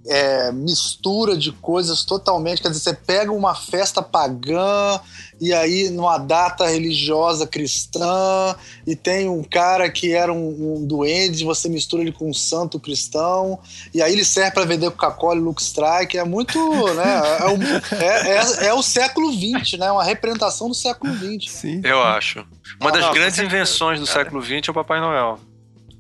[0.08, 2.62] é, mistura de coisas totalmente.
[2.62, 5.00] Quer dizer, você pega uma festa pagã
[5.40, 11.44] e aí numa data religiosa cristã e tem um cara que era um, um duende,
[11.44, 13.60] você mistura ele com um santo cristão
[13.94, 16.18] e aí ele serve para vender Coca-Cola e Luke Strike.
[16.18, 16.58] É muito,
[16.94, 17.22] né?
[17.40, 19.92] É, o, é, é, é o século XX, né?
[19.92, 21.52] Uma representação do século XX.
[21.52, 21.82] Sim.
[21.84, 22.46] Eu acho.
[22.80, 24.24] Uma ah, das não, grandes invenções do cara.
[24.24, 25.40] século XX é o Papai Noel.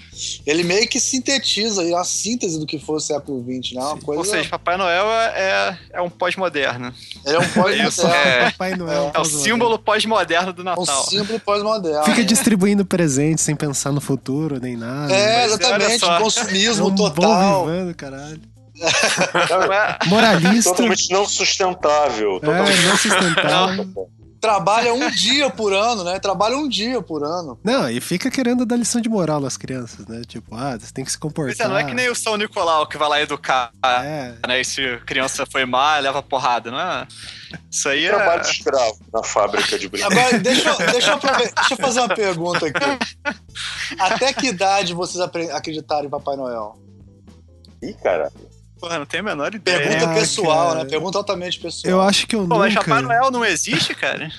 [0.47, 3.83] ele meio que sintetiza a síntese do que foi o século XX, né?
[3.83, 4.21] Uma coisa...
[4.21, 6.93] Ou seja, Papai Noel é, é um pós-moderno.
[7.25, 8.15] É um pós-moderno.
[8.15, 8.51] é.
[8.53, 9.11] Papai Noel.
[9.15, 10.85] É, é o símbolo pós-moderno do Natal.
[10.87, 12.05] É um símbolo pós-moderno.
[12.05, 15.13] Fica distribuindo presentes sem pensar no futuro nem nada.
[15.15, 16.05] É, exatamente.
[16.19, 17.67] Consumismo é um total.
[17.67, 18.41] Vivendo, caralho.
[20.07, 20.71] Moralista.
[20.71, 22.41] Totalmente não sustentável.
[22.41, 26.19] Totalmente é, não sustentável trabalha um dia por ano, né?
[26.19, 27.61] Trabalha um dia por ano.
[27.63, 30.23] Não, e fica querendo dar lição de moral nas crianças, né?
[30.27, 31.55] Tipo, ah, você tem que se comportar.
[31.55, 34.35] Isso não é que nem o São Nicolau que vai lá educar, é.
[34.47, 34.61] né?
[34.61, 37.07] E se a criança foi má, leva porrada, não é?
[37.71, 38.09] Isso aí é...
[38.09, 40.19] Trabalho escravo na fábrica de brinquedos.
[40.19, 43.37] Agora, deixa, deixa, eu, deixa eu fazer uma pergunta aqui.
[43.97, 45.21] Até que idade vocês
[45.53, 46.77] acreditaram em Papai Noel?
[47.81, 48.33] Ih, cara.
[48.83, 49.79] Porra, não tenho a menor ideia.
[49.79, 50.83] Pergunta é, pessoal, cara.
[50.83, 50.91] né?
[50.91, 51.93] Pergunta altamente pessoal.
[51.93, 52.59] Eu acho que eu Pô, nunca...
[52.59, 54.29] mas Papai Noel não existe, cara?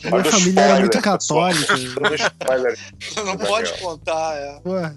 [0.00, 1.74] Minha família era muito católica.
[3.24, 4.60] não pode contar, é.
[4.64, 4.94] Ué.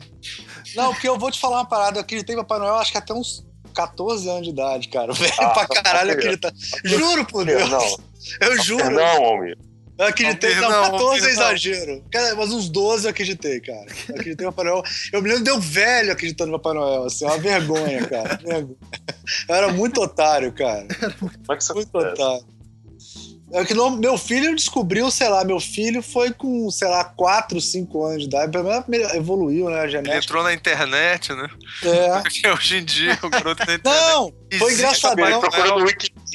[0.76, 1.98] Não, porque eu vou te falar uma parada.
[1.98, 5.12] Eu acreditei em Papai Noel, acho que até uns 14 anos de idade, cara.
[5.18, 6.54] Velho ah, pra caralho acreditar.
[6.86, 7.68] Juro por Deus.
[7.68, 7.98] Não.
[8.40, 8.92] Eu juro.
[8.92, 9.56] Não, homem.
[9.98, 12.04] Eu acreditei, não, não 14 é exagero.
[12.36, 13.88] mas uns 12 eu acreditei, cara.
[14.10, 14.84] Eu acreditei no Papai Noel.
[15.12, 18.40] Eu me lembro de eu velho acreditando no Papai Noel, assim, é uma vergonha, cara.
[18.46, 20.86] Eu era muito otário, cara.
[21.20, 22.46] Como é que você muito otário.
[23.54, 27.62] É que no, meu filho descobriu, sei lá, meu filho foi com, sei lá, 4,
[27.62, 28.52] 5 anos de idade.
[28.52, 29.80] Pelo menos evoluiu, né?
[29.80, 30.16] A genética.
[30.16, 31.50] Ele entrou na internet, né?
[31.84, 32.20] É.
[32.22, 33.86] Porque hoje em dia o garoto na internet.
[33.86, 35.20] Não, foi engraçado.
[35.20, 35.86] Ele procurou no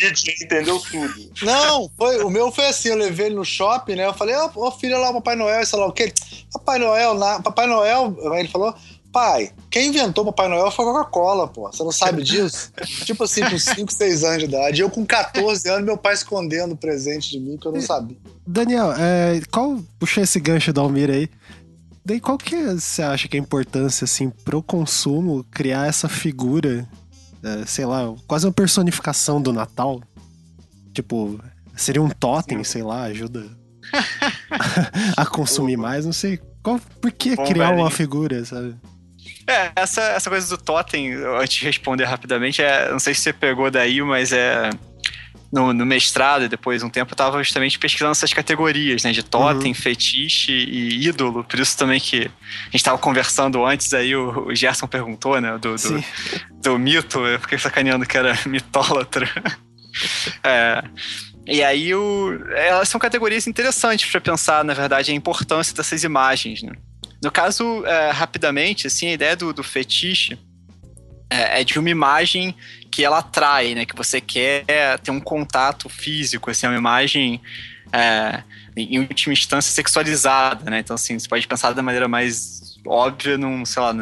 [0.09, 1.33] Wikipedia entendeu tudo.
[1.43, 4.07] Não, foi, o meu foi assim: eu levei ele no shopping, né?
[4.07, 6.13] Eu falei, ó, oh, filho, lá, o Papai Noel, sei lá o quê.
[6.53, 8.75] Papai Noel, na, Papai Noel, aí ele falou,
[9.13, 11.71] Pai, quem inventou Papai Noel foi a Coca-Cola, pô.
[11.71, 12.73] Você não sabe disso?
[13.05, 14.81] tipo assim, com 5, 6 anos de idade.
[14.81, 18.17] Eu com 14 anos, meu pai escondendo presente de mim que eu não sabia.
[18.47, 19.79] Daniel, é, qual.
[19.99, 21.29] Puxa esse gancho do Almir aí.
[22.05, 26.89] Daí qual que você acha que é a importância, assim, pro consumo criar essa figura,
[27.43, 30.01] é, sei lá, quase uma personificação do Natal?
[30.95, 31.41] Tipo,
[31.77, 33.45] seria um totem, sei lá, ajuda
[35.17, 36.41] a consumir mais, não sei.
[36.63, 38.77] Qual, por que criar uma figura, sabe?
[39.47, 43.33] É, essa, essa coisa do totem, antes de responder rapidamente, é, não sei se você
[43.33, 44.71] pegou daí, mas é.
[45.53, 49.13] No, no mestrado, e depois um tempo, eu tava justamente pesquisando essas categorias, né?
[49.13, 49.75] De totem, uhum.
[49.75, 51.45] fetiche e ídolo.
[51.45, 52.31] Por isso também que
[52.69, 55.59] a gente tava conversando antes, aí o, o Gerson perguntou, né?
[55.59, 56.05] Do, do,
[56.55, 59.29] do, mito, eu fiquei sacaneando que era mitólatra.
[60.43, 60.83] é.
[61.47, 66.63] E aí, o, elas são categorias interessantes para pensar, na verdade, a importância dessas imagens,
[66.63, 66.73] né?
[67.23, 70.39] No caso, é, rapidamente, assim, a ideia do, do fetiche
[71.31, 72.55] é, é, de uma imagem
[72.93, 73.87] que ela atrai, né?
[73.87, 77.41] Que você quer ter um contato físico, assim, uma imagem
[77.91, 78.43] é,
[78.77, 80.81] em última instância sexualizada, né?
[80.81, 83.93] Então, assim, você pode pensar da maneira mais óbvia num, sei lá,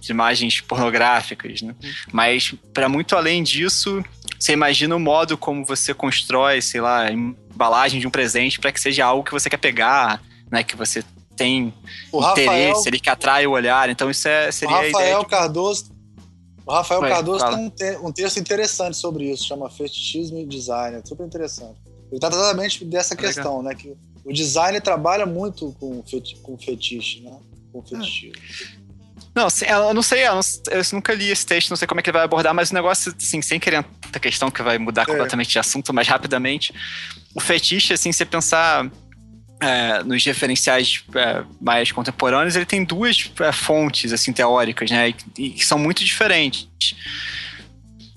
[0.00, 1.74] de imagens pornográficas, né?
[2.12, 4.04] Mas, para muito além disso,
[4.38, 8.70] você imagina o modo como você constrói, sei lá, a embalagem de um presente para
[8.70, 10.62] que seja algo que você quer pegar, né?
[10.62, 11.02] Que você
[11.36, 11.74] tem
[12.12, 13.90] o interesse, Rafael, ele que atrai o olhar.
[13.90, 15.18] Então isso é, seria o Rafael a ideia.
[15.18, 15.26] De...
[15.26, 15.95] Cardoso,
[16.66, 17.56] o Rafael Cardoso fala.
[17.56, 20.96] tem um, te, um, texto interessante sobre isso, chama Fetichismo e Design.
[20.96, 21.78] É super interessante.
[22.10, 23.62] Ele trata exatamente dessa é questão, legal.
[23.62, 23.74] né?
[23.74, 27.38] Que o design trabalha muito com, feti com fetiche, né?
[27.72, 28.34] Com fetichismo.
[29.32, 32.02] Não, eu não sei, eu, não, eu, nunca li esse texto, não sei como é
[32.02, 35.02] que ele vai abordar, mas o negócio, assim, sem querer a questão que vai mudar
[35.02, 35.04] é.
[35.04, 36.72] completamente de assunto, mais rapidamente,
[37.34, 38.90] o fetiche, assim, você pensar
[39.60, 45.50] é, nos referenciais é, mais contemporâneos, ele tem duas é, fontes, assim, teóricas, né, e,
[45.50, 46.68] que são muito diferentes.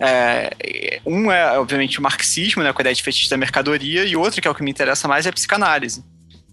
[0.01, 4.15] É, um é, obviamente, o marxismo, né, com a ideia de fetiche da mercadoria, e
[4.15, 6.03] outro, que é o que me interessa mais, é a psicanálise,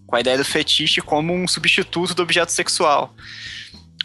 [0.05, 3.13] com a ideia do fetiche como um substituto do objeto sexual.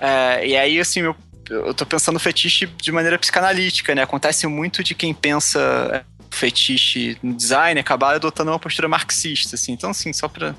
[0.01, 1.17] É, e aí, assim, eu,
[1.49, 4.03] eu tô pensando fetiche de maneira psicanalítica, né?
[4.03, 9.73] Acontece muito de quem pensa fetiche no design acabar adotando uma postura marxista, assim.
[9.73, 10.55] Então, assim, só pra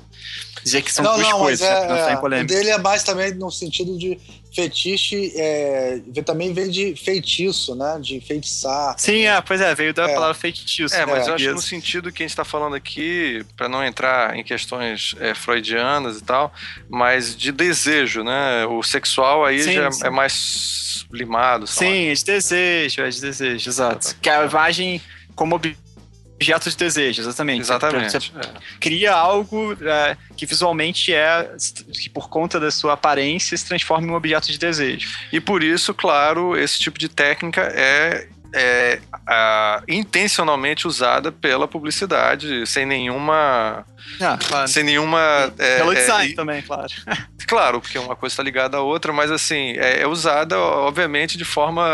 [0.62, 2.12] dizer que são não, duas não, coisas, é, né?
[2.12, 4.18] é, O dele é mais também no sentido de
[4.54, 7.98] fetiche, é, também vem de feitiço, né?
[8.00, 8.94] De feitiçar.
[8.98, 10.14] Sim, é, pois é, veio da é.
[10.14, 10.94] palavra feitiço.
[10.94, 13.84] É, mas eu acho que no sentido que a gente está falando aqui, para não
[13.84, 16.52] entrar em questões é, freudianas e tal,
[16.88, 18.64] mas de desejo, né?
[18.66, 20.06] O sexual aí sim, já sim.
[20.06, 21.66] é mais limado.
[21.66, 24.16] Sim, é de desejo, é de desejo, exato.
[24.22, 25.02] Que a imagem
[25.34, 27.60] como objeto de desejo, exatamente.
[27.60, 28.10] Exatamente.
[28.10, 28.52] Você é.
[28.80, 31.50] cria algo é, que visualmente é,
[31.92, 35.08] que por conta da sua aparência se transforma em um objeto de desejo.
[35.32, 42.64] E por isso, claro, esse tipo de técnica é é, a, intencionalmente usada pela publicidade,
[42.66, 43.84] sem nenhuma.
[44.20, 44.68] Ah, claro.
[44.68, 45.52] Sem nenhuma.
[45.58, 46.88] É, Pelo é, design é, também, claro.
[47.46, 51.44] Claro, porque uma coisa está ligada à outra, mas assim, é, é usada, obviamente, de
[51.44, 51.84] forma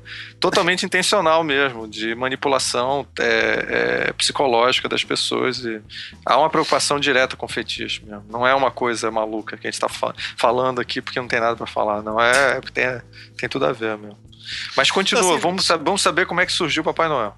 [0.38, 5.64] totalmente intencional mesmo, de manipulação é, psicológica das pessoas.
[5.64, 5.80] E
[6.26, 8.24] há uma preocupação direta com o fetiche mesmo.
[8.28, 11.40] Não é uma coisa maluca que a gente está fa falando aqui porque não tem
[11.40, 12.20] nada para falar, não.
[12.20, 13.00] É, tem,
[13.34, 14.27] tem tudo a ver mesmo.
[14.76, 17.34] Mas continua, assim, vamos, vamos saber como é que surgiu o Papai Noel.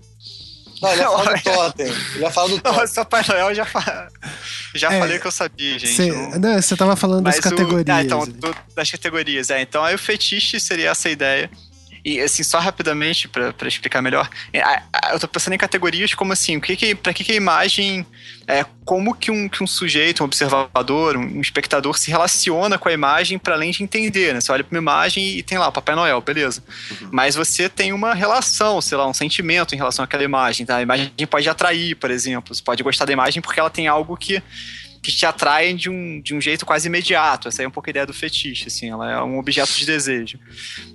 [0.80, 1.92] Não, ele ia falar do Totem.
[2.16, 2.80] Ia falar do Totem.
[2.80, 4.08] Não, Papai Noel já, fa...
[4.74, 5.94] já é, falei que eu sabia, gente.
[5.94, 6.60] Cê, não...
[6.60, 7.86] você tava falando Mas das categorias.
[7.86, 7.92] O...
[7.92, 9.60] Ah, então, do, das categorias, é.
[9.60, 11.50] Então aí o fetiche seria essa ideia.
[12.04, 14.82] E assim, só rapidamente para explicar melhor, é,
[15.12, 18.06] eu tô pensando em categorias como assim, o que que, para que, que a imagem,
[18.46, 22.92] é, como que um, que um sujeito, um observador, um espectador se relaciona com a
[22.92, 24.40] imagem para além de entender, né?
[24.40, 26.62] Você olha para uma imagem e tem lá o Papai Noel, beleza.
[26.90, 27.08] Uhum.
[27.12, 30.76] Mas você tem uma relação, sei lá, um sentimento em relação àquela imagem, tá?
[30.76, 32.54] A imagem pode atrair, por exemplo.
[32.54, 34.42] Você pode gostar da imagem porque ela tem algo que
[35.02, 37.48] que te atraem de um, de um jeito quase imediato.
[37.48, 39.86] Essa aí é um pouco a ideia do fetiche, assim, ela é um objeto de
[39.86, 40.38] desejo.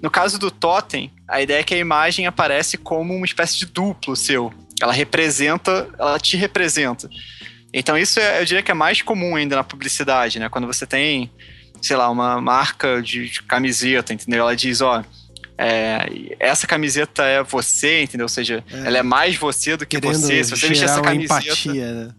[0.02, 3.65] No caso do totem, a ideia é que a imagem aparece como uma espécie de
[3.65, 4.54] duplo seu.
[4.82, 7.10] Ela representa, ela te representa.
[7.74, 10.50] Então isso é, eu diria que é mais comum ainda na publicidade, né?
[10.50, 11.32] Quando você tem,
[11.82, 14.41] sei lá, uma marca de, de camiseta, entendeu?
[14.41, 15.04] Ela diz, ó,
[15.58, 18.26] é, essa camiseta é você, entendeu?
[18.26, 18.88] Ou seja, é.
[18.88, 20.44] ela é mais você do que Querendo você.
[20.44, 21.41] Se você vestir essa camiseta.
[21.41, 22.15] Empatia, né?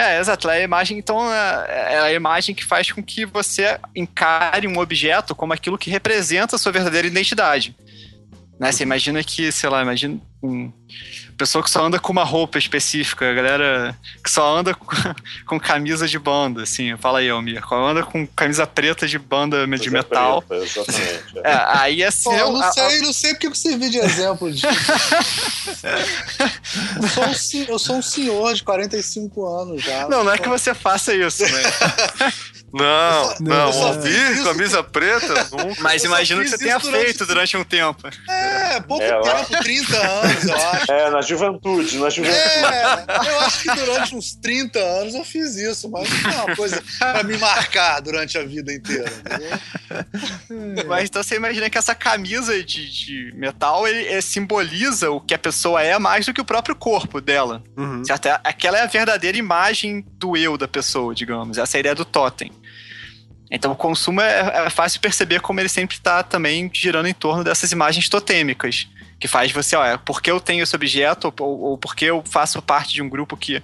[0.00, 0.48] É, exato.
[0.48, 4.78] É a imagem, então, é, é a imagem que faz com que você encare um
[4.78, 7.76] objeto como aquilo que representa a sua verdadeira identidade.
[8.58, 8.72] Né?
[8.72, 10.72] Você imagina que, sei lá, imagina um,
[11.40, 14.86] pessoa que só anda com uma roupa específica, a galera que só anda com,
[15.48, 19.66] com camisa de banda, assim, fala aí, Almir, só anda com camisa preta de banda
[19.66, 20.42] de Coisa metal.
[20.42, 21.38] Preta, exatamente.
[21.38, 21.40] É.
[21.50, 22.24] É, aí assim.
[22.24, 24.66] Pô, eu não sei, a, não sei porque eu servi de exemplo disso.
[26.96, 30.06] eu, sou um, eu sou um senhor de 45 anos já.
[30.08, 31.62] Não, não é que você faça isso, né?
[32.72, 35.82] Não, não, não ouvir camisa preta, nunca.
[35.82, 37.04] Mas imagino que você tenha durante...
[37.04, 38.08] feito durante um tempo.
[38.28, 40.92] É, pouco é, tempo, 30 anos, eu acho.
[40.92, 42.38] É, na juventude, na juventude.
[42.38, 46.56] É, eu acho que durante uns 30 anos eu fiz isso, mas não é uma
[46.56, 49.10] coisa pra me marcar durante a vida inteira.
[49.10, 50.86] Entendeu?
[50.86, 55.34] Mas então você imagina que essa camisa de, de metal ele, ele, simboliza o que
[55.34, 57.62] a pessoa é mais do que o próprio corpo dela.
[57.76, 58.04] Uhum.
[58.04, 58.28] Certo?
[58.44, 61.58] Aquela é a verdadeira imagem do eu da pessoa, digamos.
[61.58, 62.52] Essa é a ideia do totem.
[63.50, 67.42] Então o consumo é, é fácil perceber como ele sempre está também girando em torno
[67.42, 68.86] dessas imagens totêmicas,
[69.18, 72.94] que faz você, olha, porque eu tenho esse objeto, ou, ou porque eu faço parte
[72.94, 73.62] de um grupo que,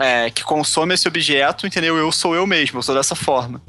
[0.00, 1.96] é, que consome esse objeto, entendeu?
[1.96, 3.60] Eu sou eu mesmo, eu sou dessa forma.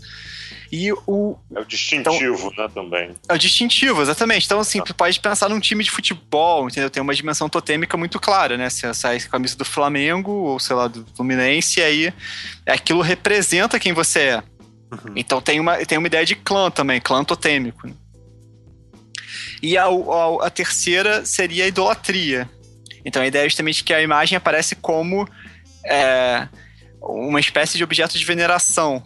[0.72, 1.38] E o.
[1.56, 3.16] É o distintivo, então, né, também.
[3.30, 4.46] É o distintivo, exatamente.
[4.46, 4.94] Então, assim, ah.
[4.94, 6.90] pode pensar num time de futebol, entendeu?
[6.90, 8.70] Tem uma dimensão totêmica muito clara, né?
[8.70, 12.14] Se sai a camisa do Flamengo, ou sei lá, do Fluminense, aí
[12.66, 14.44] aquilo representa quem você é.
[14.92, 15.14] Uhum.
[15.16, 17.88] Então tem uma, tem uma ideia de clã também, clã totêmico.
[17.88, 17.94] Né?
[19.62, 22.50] E a, a, a, terceira seria a idolatria.
[23.04, 25.28] Então a ideia é justamente que a imagem aparece como
[25.86, 26.48] é,
[27.02, 29.04] uma espécie de objeto de veneração.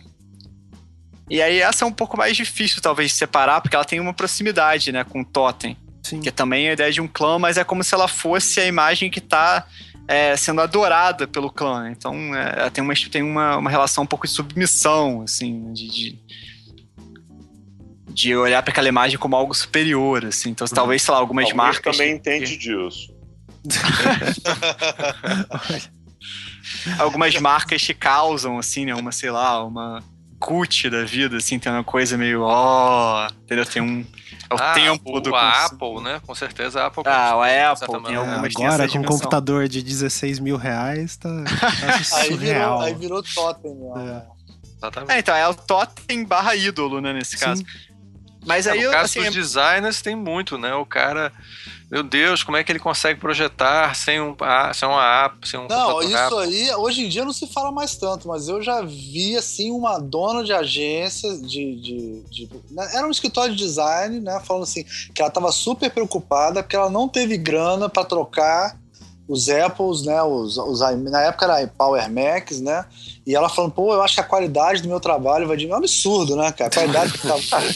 [1.29, 4.13] E aí essa é um pouco mais difícil, talvez, de separar, porque ela tem uma
[4.13, 5.77] proximidade né, com o totem.
[6.01, 6.21] Sim.
[6.21, 8.65] Que também é a ideia de um clã, mas é como se ela fosse a
[8.65, 9.65] imagem que está
[10.09, 11.91] é, sendo adorada pelo clã.
[11.91, 15.87] Então é, ela tem, uma, tem uma, uma relação um pouco de submissão, assim, de,
[15.87, 16.19] de
[18.11, 20.49] de olhar para aquela imagem como algo superior, assim.
[20.49, 20.73] Então, uhum.
[20.73, 21.95] talvez, sei lá, algumas Alguém marcas.
[21.95, 23.13] também entende disso.
[26.99, 28.95] algumas marcas te causam, assim, né?
[28.95, 30.03] Uma, sei lá, uma
[30.39, 33.65] cut da vida, assim, tem uma coisa meio, ó, oh, entendeu?
[33.65, 34.05] Tem um.
[34.49, 35.35] É o ah, tempo o, do.
[35.35, 36.21] A Apple, né?
[36.25, 37.03] Com certeza a Apple.
[37.05, 41.29] Ah, a Apple tem algumas Agora, com um computador de 16 mil reais, tá.
[41.43, 44.23] tá aí, virou, aí virou totem, né?
[45.09, 45.15] É.
[45.15, 45.19] é.
[45.19, 47.63] então, é o totem barra ídolo, né, nesse caso.
[48.45, 50.73] Mas é, aí, no caso assim, dos designers tem muito, né?
[50.73, 51.31] O cara
[51.91, 54.35] meu Deus, como é que ele consegue projetar sem um,
[54.75, 57.95] sem uma app, sem um Não, isso aí, hoje em dia não se fala mais
[57.95, 61.75] tanto, mas eu já vi, assim, uma dona de agência de...
[61.75, 65.89] de, de né, era um escritório de design, né, falando assim, que ela estava super
[65.89, 68.77] preocupada porque ela não teve grana para trocar
[69.29, 70.23] os Apples, né?
[70.23, 72.83] Os, os, na época era Power Macs, né?
[73.27, 75.69] E ela falando, pô, eu acho que a qualidade do meu trabalho vai de.
[75.69, 76.71] É um absurdo, né, cara?
[76.71, 77.69] A qualidade do trabalho.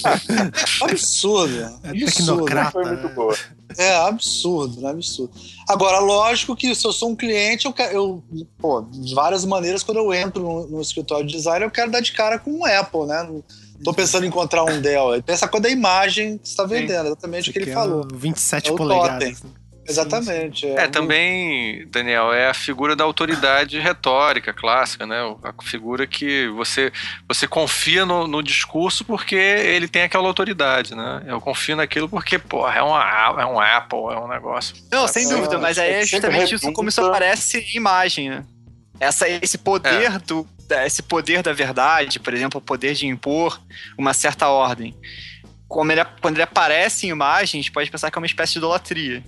[0.82, 1.60] é absurdo.
[1.84, 2.72] É absurdo.
[2.72, 3.38] Foi muito boa.
[3.78, 4.90] É absurdo, né?
[4.90, 5.32] Absurdo.
[5.70, 8.24] Agora, lógico que se eu sou um cliente, eu, quero, eu
[8.58, 12.02] pô, de várias maneiras, quando eu entro no, no, escritório de design, eu quero dar
[12.02, 13.30] de cara com um Apple, né?
[13.84, 15.22] Tô pensando em encontrar um Dell.
[15.24, 18.08] Pensa quando a imagem que você está vendendo, exatamente o que ele falou.
[18.12, 19.40] 27 é polegadas.
[19.40, 19.63] Totem.
[19.88, 20.66] Exatamente.
[20.66, 25.18] É, é também, Daniel, é a figura da autoridade retórica clássica, né?
[25.44, 26.92] A figura que você,
[27.28, 31.24] você confia no, no discurso porque ele tem aquela autoridade, né?
[31.28, 34.76] Eu confio naquilo porque, porra, é, uma, é um Apple, é um negócio.
[34.92, 38.46] Não, sem dúvida, mas aí é justamente isso como isso aparece em imagem, né?
[39.00, 40.20] Essa, esse poder é.
[40.20, 40.48] do.
[40.86, 43.62] Esse poder da verdade, por exemplo, o poder de impor
[43.98, 44.96] uma certa ordem.
[45.68, 48.54] Como ele, quando ele aparece em imagem, a gente pode pensar que é uma espécie
[48.54, 49.24] de idolatria.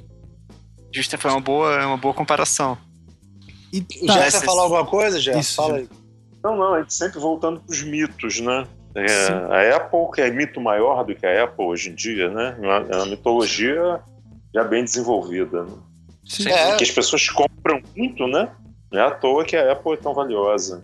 [0.95, 2.77] Justa foi uma boa, uma boa comparação.
[3.73, 5.41] E tá, já falar alguma coisa, já?
[5.43, 5.89] Fala aí.
[6.41, 8.65] Não, não, a gente sempre voltando para os mitos, né?
[8.95, 12.55] É, a Apple, que é mito maior do que a Apple hoje em dia, né?
[12.89, 13.99] É uma mitologia
[14.53, 15.63] já bem desenvolvida.
[15.63, 15.73] Né?
[16.25, 16.47] Sim.
[16.49, 16.77] É.
[16.77, 18.49] Que as pessoas compram muito, né?
[18.89, 20.81] Não é à toa que a Apple é tão valiosa.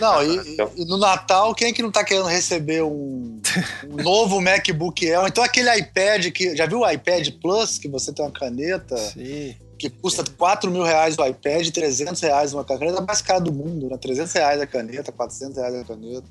[0.00, 3.40] Não, e, e, no Natal, quem é que não tá querendo receber um,
[3.88, 5.26] um novo MacBook Air?
[5.26, 6.56] Então aquele iPad que.
[6.56, 8.96] Já viu o iPad Plus, que você tem uma caneta?
[8.96, 9.54] Sim.
[9.78, 13.88] Que custa 4 mil reais o iPad, 300 reais uma caneta mais cara do mundo,
[13.88, 13.96] né?
[13.96, 16.26] 300 reais a caneta, 400 reais a caneta.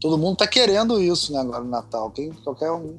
[0.00, 2.10] Todo mundo tá querendo isso, né, agora no Natal.
[2.10, 2.98] Quem, qualquer um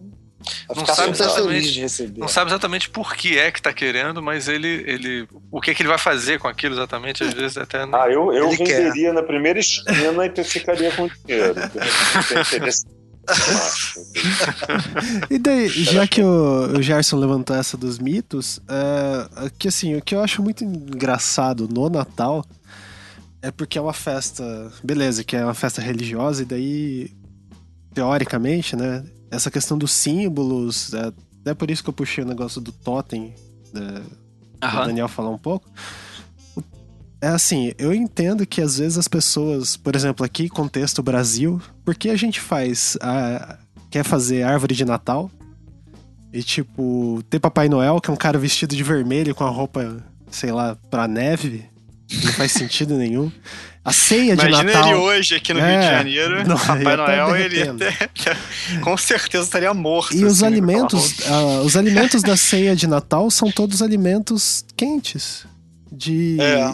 [0.75, 5.27] não sabe, exatamente, não sabe exatamente por que é que tá querendo, mas ele, ele
[5.51, 7.99] o que, é que ele vai fazer com aquilo exatamente, às vezes até não...
[7.99, 9.13] Ah, eu, eu venderia quer.
[9.13, 11.55] na primeira esquina e ficaria com dinheiro.
[15.29, 20.01] e daí, já que o, o Gerson levantou essa dos mitos, uh, que assim, o
[20.01, 22.45] que eu acho muito engraçado no Natal
[23.41, 27.11] é porque é uma festa, beleza, que é uma festa religiosa, e daí,
[27.93, 31.11] teoricamente, né, essa questão dos símbolos, é,
[31.41, 33.33] até por isso que eu puxei o negócio do totem,
[33.73, 34.01] da,
[34.81, 35.69] o Daniel falar um pouco.
[37.19, 42.09] É assim, eu entendo que às vezes as pessoas, por exemplo, aqui, contexto Brasil, porque
[42.09, 42.97] a gente faz.
[43.01, 43.57] A,
[43.89, 45.31] quer fazer árvore de Natal
[46.31, 50.03] e, tipo, ter Papai Noel, que é um cara vestido de vermelho com a roupa,
[50.29, 51.65] sei lá, pra neve,
[52.23, 53.31] não faz sentido nenhum.
[53.87, 54.89] A ceia de Imagina Natal.
[54.89, 57.95] ele hoje aqui no é, Rio de Janeiro, não, Papai Noel, ele até,
[58.83, 60.13] com certeza estaria morto.
[60.13, 65.45] E assim, os alimentos, uh, os alimentos da ceia de Natal são todos alimentos quentes.
[65.89, 66.73] De, é.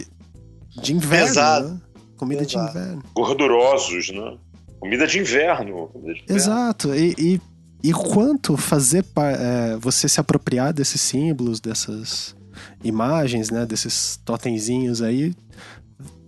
[0.82, 1.28] de inverno.
[1.28, 1.70] Pesado.
[1.70, 1.82] Né?
[2.18, 2.72] Comida Pesado.
[2.72, 3.04] de inverno.
[3.14, 4.36] Gordurosos, né?
[4.80, 5.90] Comida de inverno.
[5.90, 6.36] Comida de inverno.
[6.36, 6.96] Exato.
[6.96, 7.42] E, e,
[7.84, 12.36] e quanto fazer é, você se apropriar desses símbolos, dessas
[12.84, 13.68] imagens, né?
[13.68, 15.36] Desses totemzinhos aí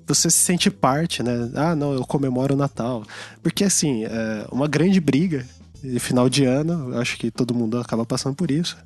[0.08, 1.50] você se sente parte, né?
[1.56, 3.04] Ah, não, eu comemoro o Natal.
[3.42, 5.46] Porque, assim, é uma grande briga
[5.82, 8.78] de final de ano, eu acho que todo mundo acaba passando por isso,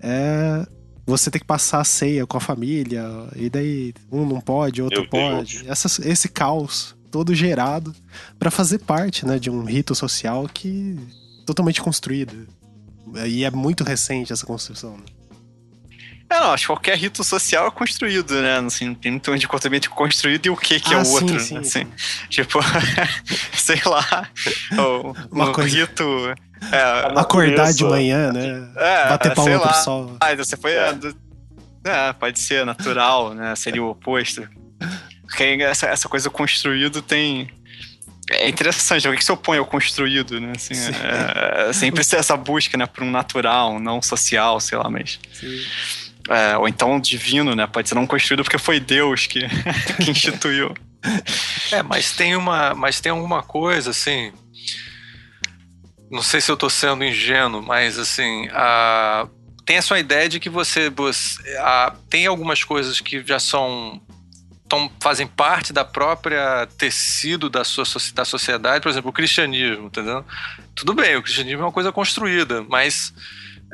[0.00, 0.66] é
[1.04, 3.04] você ter que passar a ceia com a família,
[3.36, 5.62] e daí um não pode, outro Meu pode.
[5.68, 7.94] Essa, esse caos todo gerado
[8.38, 10.98] para fazer parte, né, de um rito social que
[11.46, 12.46] totalmente construído.
[13.24, 14.96] E é muito recente essa construção.
[14.96, 15.04] Né?
[16.28, 18.58] É, não, acho que qualquer rito social é construído, né?
[18.58, 21.04] Assim, tem muito um dicotomia entre construído e o que que é ah, é o
[21.04, 21.40] sim, outro.
[21.40, 21.92] Sim, assim, sim.
[22.28, 22.60] Tipo,
[23.54, 24.28] sei lá,
[25.30, 25.76] Uma o coisa...
[25.76, 26.04] rito...
[26.72, 28.68] É, Acordar de manhã, né?
[28.76, 30.16] É, Bater palma pro sol.
[30.20, 30.72] Ah, então você foi...
[30.72, 30.94] É.
[31.86, 33.54] É, pode ser natural, né?
[33.54, 34.46] Seria o oposto.
[35.22, 37.48] Porque essa, essa coisa construído tem.
[38.28, 40.52] É interessante, o que se opõe ao construído, né?
[40.56, 44.90] Assim, é, é, sempre essa busca, né, por um natural, um não social, sei lá,
[44.90, 45.20] mas.
[46.28, 47.66] É, ou então divino, né?
[47.66, 49.40] Pode ser não construído porque foi Deus que,
[50.02, 50.74] que instituiu.
[51.70, 54.32] É, mas tem uma, mas tem alguma coisa assim.
[56.10, 59.28] Não sei se eu tô sendo ingênuo, mas assim, a,
[59.64, 64.00] tem a sua ideia de que você, você a, tem algumas coisas que já são
[64.68, 70.24] tão, fazem parte da própria tecido da, sua, da sociedade, por exemplo, o cristianismo, entendeu?
[70.74, 73.12] Tudo bem, o cristianismo é uma coisa construída, mas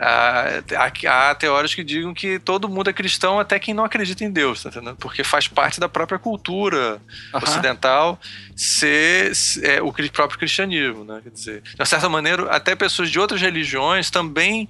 [0.02, 4.30] há, há teóricos que digam que todo mundo é cristão até quem não acredita em
[4.30, 4.96] Deus, tá entendendo?
[4.96, 7.00] Porque faz parte da própria cultura
[7.32, 7.40] uhum.
[7.42, 8.20] ocidental
[8.56, 9.32] ser,
[9.62, 11.20] é, o próprio cristianismo, né?
[11.22, 14.68] Quer dizer, de uma certa maneira, até pessoas de outras religiões também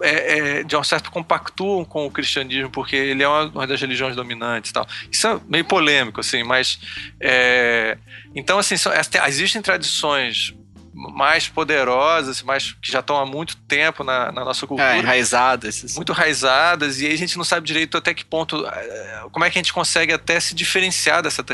[0.00, 3.80] é, é, de um certo compactuam com o cristianismo, porque ele é uma, uma das
[3.80, 4.86] religiões dominantes tal.
[5.10, 6.78] Isso é meio polêmico, assim, mas.
[7.20, 7.96] É,
[8.34, 8.92] então, assim, são,
[9.26, 10.54] existem tradições
[10.96, 14.96] mais poderosas, mais, que já estão há muito tempo na, na nossa cultura.
[14.96, 15.94] É, enraizadas.
[15.94, 19.50] Muito enraizadas, e aí a gente não sabe direito até que ponto, é, como é
[19.50, 21.44] que a gente consegue até se diferenciar dessa,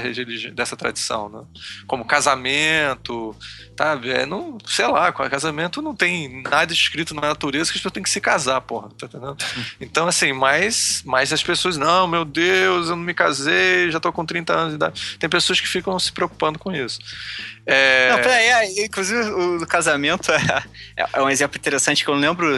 [0.55, 1.43] dessa tradição, né?
[1.89, 3.37] Como casamento,
[3.77, 4.11] sabe?
[4.11, 8.03] É, não, sei lá, casamento não tem nada escrito na natureza que as pessoas têm
[8.03, 9.37] que se casar, porra, tá entendendo?
[9.81, 14.13] Então, assim, mas, mas as pessoas, não, meu Deus, eu não me casei, já tô
[14.13, 15.19] com 30 anos de idade.
[15.19, 17.01] Tem pessoas que ficam se preocupando com isso.
[17.67, 18.11] É...
[18.11, 20.65] Não, peraí, é, inclusive o casamento é,
[21.13, 22.57] é, um exemplo interessante que eu lembro.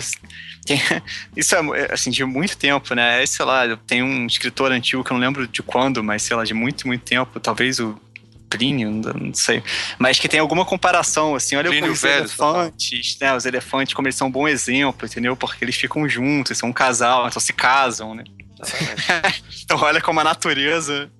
[0.64, 0.80] Tem,
[1.36, 3.22] isso é assim, de muito tempo, né?
[3.22, 6.36] É, sei lá, tem um escritor antigo que eu não lembro de quando, mas sei
[6.36, 8.00] lá, de muito, muito tempo, talvez o
[8.48, 9.62] Plínio, não sei.
[9.98, 13.34] Mas que tem alguma comparação, assim, olha Plínio os velho, elefantes, né?
[13.34, 15.36] Os elefantes, como eles são um bom exemplo, entendeu?
[15.36, 18.24] Porque eles ficam juntos, são um casal, então se casam, né?
[19.64, 21.10] então olha como a natureza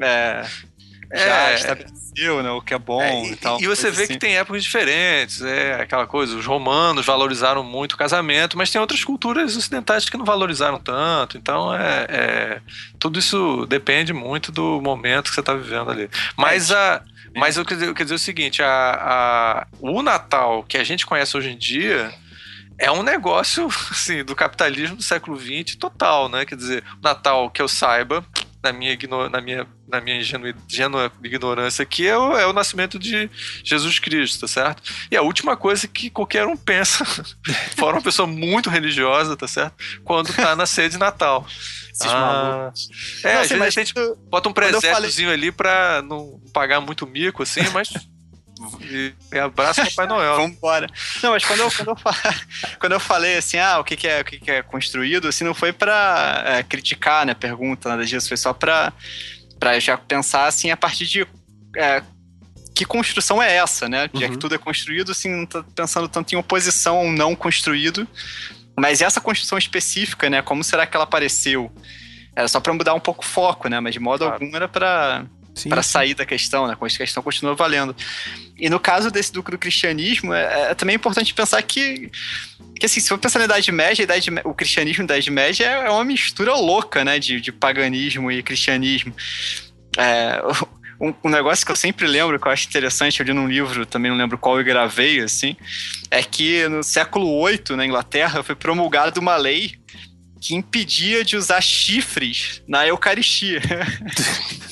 [0.00, 0.44] é,
[1.14, 2.50] já é, estabeleceu, né?
[2.50, 3.60] O que é bom é, e, tal.
[3.60, 4.14] E você vê assim.
[4.14, 6.36] que tem épocas diferentes, é aquela coisa.
[6.36, 11.36] Os romanos valorizaram muito o casamento, mas tem outras culturas ocidentais que não valorizaram tanto.
[11.36, 12.60] Então, é, é
[12.98, 16.10] tudo isso depende muito do momento que você está vivendo ali.
[16.36, 17.02] Mas é, a.
[17.36, 20.84] Mas eu quero dizer, eu quero dizer o seguinte: a, a, o Natal que a
[20.84, 22.12] gente conhece hoje em dia
[22.78, 26.44] é um negócio assim, do capitalismo do século XX total, né?
[26.44, 28.24] Quer dizer, o Natal que eu saiba,
[28.64, 28.96] na minha,
[29.30, 33.28] na minha, na minha ingênua ignorância aqui, é o, é o nascimento de
[33.62, 34.82] Jesus Cristo, tá certo?
[35.10, 37.04] E a última coisa que qualquer um pensa,
[37.76, 39.74] fora uma pessoa muito religiosa, tá certo?
[40.02, 41.46] Quando tá na ceia de Natal.
[42.02, 42.72] Ah,
[43.22, 43.94] é, não, assim, a gente
[44.28, 45.48] bota um presépeozinho falei...
[45.48, 47.92] ali pra não pagar muito mico, assim, mas
[48.80, 50.36] e, abraço Papai Noel.
[50.38, 50.86] Vambora.
[51.22, 51.96] Não, mas quando eu, quando eu,
[52.78, 55.44] quando eu falei assim, ah, o que, que, é, o que, que é construído, assim,
[55.44, 58.92] não foi pra é, criticar, né, pergunta, nada disso, foi só pra,
[59.58, 61.26] pra já pensar, assim, a partir de
[61.76, 62.02] é,
[62.74, 64.10] que construção é essa, né?
[64.14, 64.32] Já uhum.
[64.32, 68.06] que tudo é construído, assim, não tá pensando tanto em oposição ao não construído,
[68.76, 71.72] mas essa construção específica, né, como será que ela apareceu?
[72.36, 73.78] Era só para mudar um pouco o foco, né?
[73.78, 74.42] Mas de modo claro.
[74.42, 75.24] algum era para
[75.68, 76.74] para sair da questão, né?
[76.74, 77.94] Com a questão continua valendo.
[78.58, 82.10] E no caso desse do, do cristianismo, é, é, também importante pensar que,
[82.76, 85.86] que assim, se for pensar na Idade Média, Idade, o cristianismo da Idade Média é,
[85.86, 87.18] é uma mistura louca, né?
[87.18, 89.14] De, de paganismo e cristianismo.
[89.96, 90.42] É,
[91.00, 93.86] um, um, negócio que eu sempre lembro, que eu acho interessante, eu li num livro,
[93.86, 95.56] também não lembro qual eu gravei, assim,
[96.10, 99.74] é que no século VIII, na Inglaterra, foi promulgada uma lei
[100.40, 103.62] que impedia de usar chifres na Eucaristia.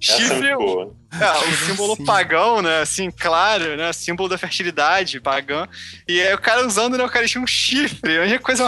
[0.00, 2.04] Chifre é, o símbolo Sim.
[2.04, 2.80] pagão, né?
[2.80, 3.92] Assim, claro, né?
[3.92, 5.68] Símbolo da fertilidade pagã.
[6.08, 8.18] E aí o cara usando na Eucaristia um chifre.
[8.18, 8.66] A única coisa.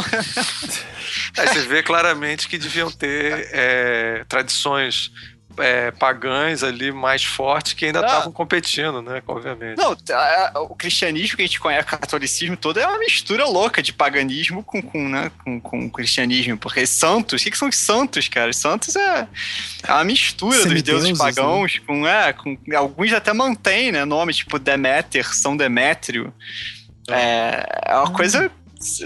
[1.39, 5.11] Aí você vê claramente que deviam ter é, tradições
[5.59, 9.23] é, pagãs ali mais fortes que ainda estavam competindo, né?
[9.27, 9.77] Obviamente.
[9.77, 9.97] Não,
[10.65, 14.63] o cristianismo que a gente conhece, o catolicismo todo, é uma mistura louca de paganismo
[14.63, 16.57] com, com, né, com, com cristianismo.
[16.57, 18.51] Porque santos, o que, que são os santos, cara?
[18.51, 19.29] Os santos é,
[19.87, 21.19] é uma mistura dos deuses né?
[21.19, 21.81] pagãos, né?
[21.87, 22.57] com, é, com.
[22.77, 24.05] Alguns até mantêm, né?
[24.05, 26.33] Nome tipo Deméter, São Demétrio.
[27.09, 28.51] É, é uma coisa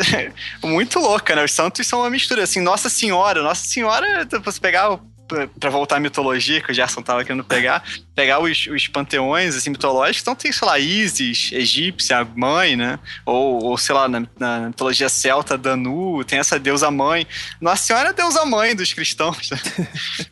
[0.63, 1.45] muito louca, né?
[1.45, 5.97] Os santos são uma mistura, assim, Nossa Senhora, Nossa Senhora, você pegar o para voltar
[5.97, 7.83] à mitologia, que o Gerson tava querendo pegar,
[8.15, 12.99] pegar os, os panteões assim, mitológicos, então tem, sei lá, Isis, egípcia, mãe, né?
[13.25, 17.27] Ou, ou sei lá, na, na, mitologia celta, Danu, tem essa deusa mãe.
[17.61, 19.51] Nossa Senhora é a deusa mãe dos cristãos.
[19.51, 19.59] Né?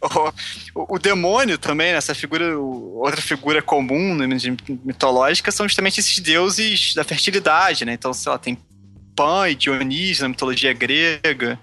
[0.74, 1.99] o, o, demônio também, né?
[1.99, 4.26] essa figura, outra figura comum né,
[4.84, 7.92] mitológica, são justamente esses deuses da fertilidade, né?
[7.92, 8.57] Então, sei lá, tem
[9.14, 11.59] Pan e Dionísio na mitologia grega.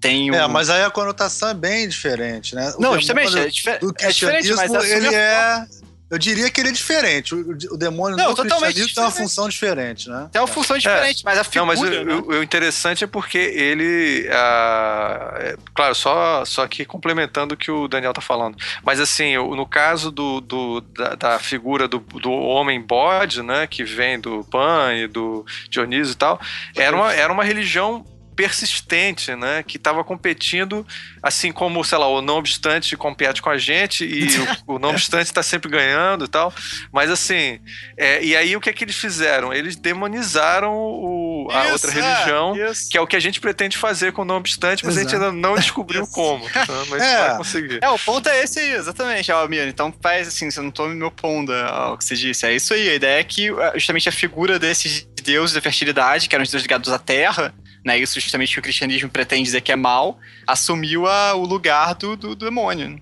[0.00, 2.72] Tem É, mas aí a conotação é bem diferente, né?
[2.76, 5.66] O não, justamente, é, difer é diferente, mas ele é
[6.08, 7.34] eu diria que ele é diferente.
[7.34, 10.28] O, o demônio não, no cristianismo tem uma função diferente, né?
[10.30, 11.24] Tem uma função diferente, é.
[11.24, 11.60] mas a figura...
[11.60, 12.14] Não, mas o, né?
[12.14, 14.28] o, o, interessante é porque ele...
[14.30, 18.56] Ah, é, claro, só, só que complementando o que o Daniel tá falando.
[18.84, 23.66] Mas assim, no caso do, do da, da, figura do, do homem bode, né?
[23.66, 26.40] Que vem do Pan e do Dionísio e tal,
[26.76, 28.04] era uma, era uma religião
[28.36, 29.64] persistente, né?
[29.66, 30.86] Que estava competindo,
[31.22, 34.28] assim como, sei lá, o não obstante compete com a gente e
[34.68, 36.52] o, o não obstante está sempre ganhando e tal.
[36.92, 37.58] Mas assim,
[37.96, 39.52] é, e aí o que é que eles fizeram?
[39.52, 43.78] Eles demonizaram o, a isso, outra religião, é, que é o que a gente pretende
[43.78, 45.08] fazer com o não obstante, mas Exato.
[45.08, 46.48] a gente ainda não descobriu como.
[46.50, 46.66] Tá?
[46.90, 47.28] Mas é.
[47.28, 47.78] vai conseguir.
[47.82, 49.66] É, o ponto é esse aí, exatamente, Almir.
[49.66, 52.46] Então faz assim, você não tome meu ponto ao que você disse.
[52.46, 52.90] É isso aí.
[52.90, 56.64] A ideia é que justamente a figura desses deuses da fertilidade, que eram os deuses
[56.64, 57.54] ligados à terra,
[57.86, 61.94] né, isso justamente que o cristianismo pretende dizer que é mal, assumiu a, o lugar
[61.94, 63.00] do, do, do demônio.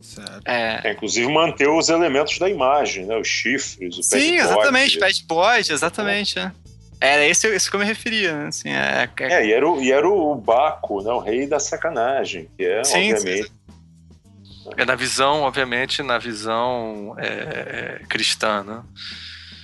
[0.00, 0.42] Certo.
[0.46, 0.80] É.
[0.84, 0.92] é.
[0.92, 3.16] inclusive manter os elementos da imagem, né?
[3.16, 6.38] Os chifres, o Sim, exatamente, de bode, exatamente.
[6.38, 6.52] É.
[7.00, 8.46] Era esse, esse que eu me referia, né?
[8.46, 9.32] Assim, é, é...
[9.32, 11.10] é, e, era o, e era o Baco, né?
[11.10, 13.48] o rei da sacanagem, que é, sim, obviamente...
[13.48, 14.70] Sim.
[14.76, 18.82] É na visão, obviamente, na visão é, cristã, né?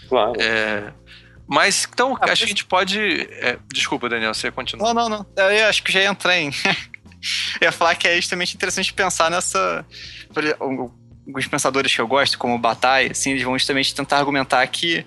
[0.09, 0.41] Claro.
[0.41, 0.93] É,
[1.47, 2.99] mas então, ah, acho que a gente pode.
[3.41, 4.93] É, desculpa, Daniel, você continua.
[4.93, 5.51] Não, não, não.
[5.51, 6.51] Eu acho que já entrei em.
[7.61, 9.85] eu ia falar que é justamente interessante pensar nessa.
[10.59, 15.05] Alguns pensadores que eu gosto, como o Bataille, assim, eles vão justamente tentar argumentar que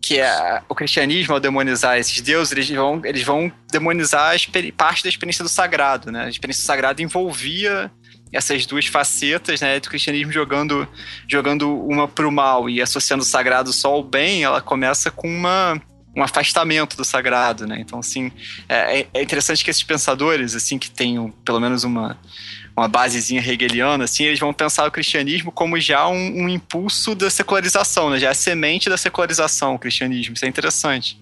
[0.00, 4.34] que é, o cristianismo, ao demonizar esses deuses, eles vão, eles vão demonizar
[4.76, 6.24] parte da experiência do sagrado, né?
[6.24, 7.90] A experiência do sagrado envolvia
[8.32, 10.86] essas duas facetas, né, do cristianismo jogando,
[11.28, 15.80] jogando uma pro mal e associando o sagrado só ao bem, ela começa com uma
[16.16, 17.78] um afastamento do sagrado, né?
[17.78, 18.32] Então, assim,
[18.68, 22.18] é, é interessante que esses pensadores, assim, que tenham pelo menos uma,
[22.76, 27.30] uma basezinha hegeliana, assim, eles vão pensar o cristianismo como já um, um impulso da
[27.30, 28.18] secularização, né?
[28.18, 30.34] Já é semente da secularização, o cristianismo.
[30.34, 31.20] Isso é interessante.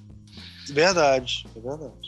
[0.69, 2.06] Verdade, é verdade.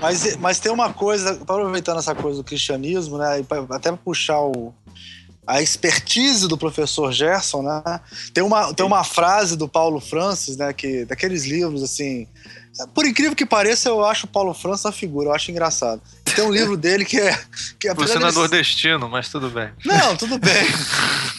[0.00, 3.44] Mas, mas tem uma coisa, aproveitando essa coisa do cristianismo, né?
[3.70, 4.74] Até puxar o,
[5.46, 8.00] a expertise do professor Gerson, né?
[8.34, 10.72] Tem uma, tem uma frase do Paulo Francis, né?
[10.72, 12.28] Que, daqueles livros, assim.
[12.94, 16.00] Por incrível que pareça, eu acho o Paulo Francis uma figura, eu acho engraçado.
[16.36, 17.36] Tem um livro dele que é.
[17.80, 19.70] Que, Você não é nordestino, mas tudo bem.
[19.84, 20.52] Não, tudo bem.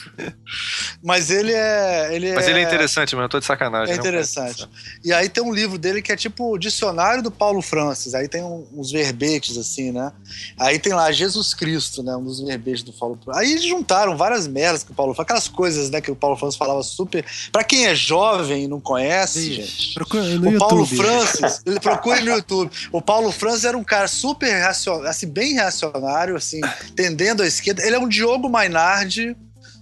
[1.04, 2.14] Mas ele é.
[2.14, 2.50] Ele Mas é...
[2.50, 3.94] ele é interessante, mas eu tô de sacanagem.
[3.94, 4.68] É interessante.
[5.04, 8.14] E aí tem um livro dele que é tipo o dicionário do Paulo Francis.
[8.14, 10.12] Aí tem uns verbetes, assim, né?
[10.58, 12.16] Aí tem lá Jesus Cristo, né?
[12.16, 13.42] Um dos verbetes do Paulo Francis.
[13.42, 16.82] Aí juntaram várias merdas que o Paulo aquelas coisas, né, que o Paulo Francis falava
[16.84, 17.26] super.
[17.52, 20.00] Pra quem é jovem e não conhece, Sim, gente.
[20.00, 20.58] No o YouTube.
[20.58, 22.72] Paulo Francis, ele procure no YouTube.
[22.92, 26.62] O Paulo Francis era um cara super reacionário, assim, bem reacionário, assim,
[26.96, 27.84] tendendo à esquerda.
[27.84, 29.36] Ele é um Diogo Mainardi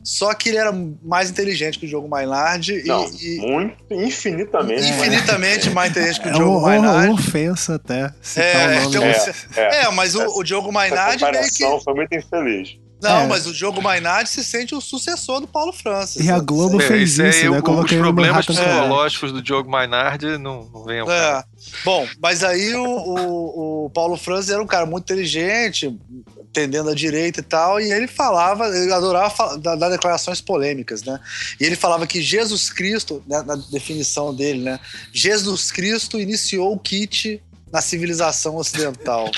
[0.08, 0.72] só que ele era
[1.04, 2.82] mais inteligente que o Diogo Maynard.
[2.86, 4.88] Não, e, muito, infinitamente.
[4.88, 7.08] Infinitamente mais inteligente que o é Diogo é Maynard.
[7.08, 11.84] É ofensa até é, então, é, é, é, mas o, o Diogo Maynard meio que...
[11.84, 12.78] foi muito infeliz.
[13.02, 13.28] Não, é.
[13.28, 16.26] mas o Diogo Maynard se sente o sucessor do Paulo Francis.
[16.26, 17.60] E a Globo fez isso, isso né?
[17.60, 21.44] O, os problemas psicológicos do Diogo Maynard não, não vêm ao é.
[21.84, 25.94] Bom, mas aí o, o, o Paulo Francis era um cara muito inteligente,
[26.58, 31.20] tendendo à direita e tal, e ele falava, ele adorava dar, dar declarações polêmicas, né?
[31.60, 34.80] E ele falava que Jesus Cristo, né, na definição dele, né?
[35.14, 37.40] Jesus Cristo iniciou o kit
[37.72, 39.30] na civilização ocidental.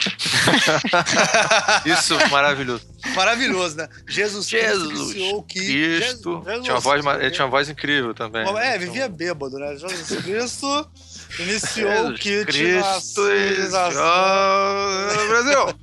[1.86, 2.88] Isso, maravilhoso.
[3.14, 3.90] Maravilhoso, né?
[4.08, 5.66] Jesus, Jesus iniciou o kit.
[5.66, 6.44] Cristo.
[6.46, 8.48] Jesus, tinha uma voz, ele tinha uma voz incrível também.
[8.60, 9.76] É, vivia bêbado, né?
[9.76, 10.90] Jesus Cristo
[11.38, 13.22] iniciou Jesus o kit Cristo.
[15.28, 15.80] Brasil!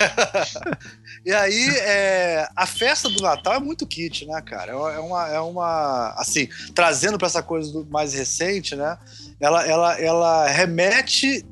[1.24, 4.72] e aí, é, a festa do Natal é muito kit, né, cara?
[4.72, 8.98] É uma, é uma assim, trazendo para essa coisa do mais recente, né?
[9.40, 11.44] Ela, ela, ela remete.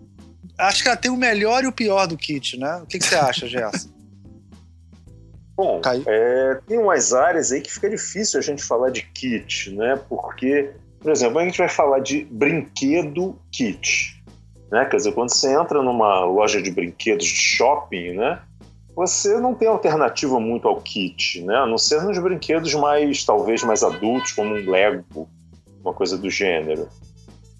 [0.58, 2.76] Acho que ela tem o melhor e o pior do kit, né?
[2.82, 3.98] O que, que você acha, Gerson?
[5.58, 10.00] Bom, é, tem umas áreas aí que fica difícil a gente falar de kit, né?
[10.08, 10.70] Porque,
[11.00, 14.22] por exemplo, a gente vai falar de brinquedo kit.
[14.70, 14.84] Né?
[14.84, 18.40] Quer dizer, quando você entra numa loja de brinquedos de shopping, né?
[18.94, 21.56] Você não tem alternativa muito ao kit, né?
[21.56, 25.28] A não ser nos brinquedos mais, talvez, mais adultos, como um Lego,
[25.80, 26.88] uma coisa do gênero.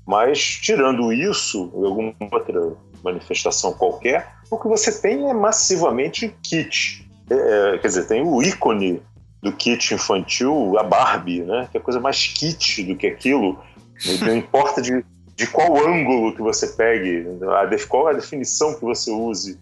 [0.05, 2.73] Mas, tirando isso, alguma outra
[3.05, 7.09] manifestação qualquer, o que você tem é massivamente kit.
[7.31, 7.35] É,
[7.75, 9.03] é, quer dizer, tem o ícone
[9.43, 11.69] do kit infantil, a Barbie, né?
[11.71, 13.59] Que é coisa mais kit do que aquilo.
[14.23, 15.05] Não importa de
[15.39, 19.57] de qual ângulo que você pegue, a, qual a definição que você use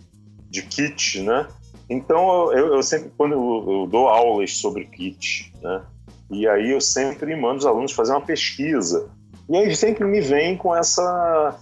[0.49, 1.47] de kit, né?
[1.89, 5.83] Então, eu, eu sempre, quando eu, eu, dou aulas sobre kit, né?
[6.31, 9.11] E aí eu sempre mando os alunos fazer uma pesquisa.
[9.51, 11.55] E aí sempre me vem com essa,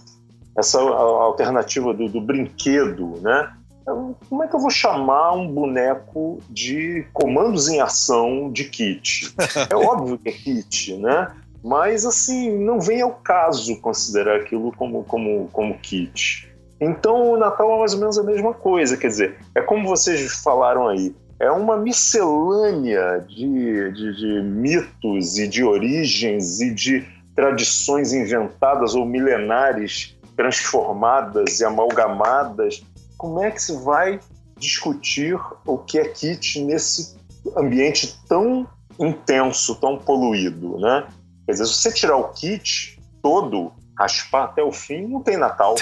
[0.57, 3.53] essa alternativa do, do brinquedo, né?
[3.85, 9.31] Então, como é que eu vou chamar um boneco de comandos em ação de kit?
[9.69, 11.31] É óbvio que é kit, né?
[11.63, 16.51] Mas, assim, não vem ao caso considerar aquilo como, como, como kit.
[16.81, 20.41] Então, o Natal é mais ou menos a mesma coisa, quer dizer, é como vocês
[20.41, 27.05] falaram aí, é uma miscelânea de, de, de mitos e de origens e de
[27.35, 32.83] tradições inventadas ou milenares transformadas e amalgamadas.
[33.17, 34.19] Como é que se vai
[34.57, 37.17] discutir o que é kit nesse
[37.55, 38.67] ambiente tão
[38.99, 41.07] intenso, tão poluído, né?
[41.45, 45.75] Quer dizer, se você tirar o kit todo, raspar até o fim, não tem Natal.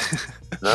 [0.61, 0.72] Né?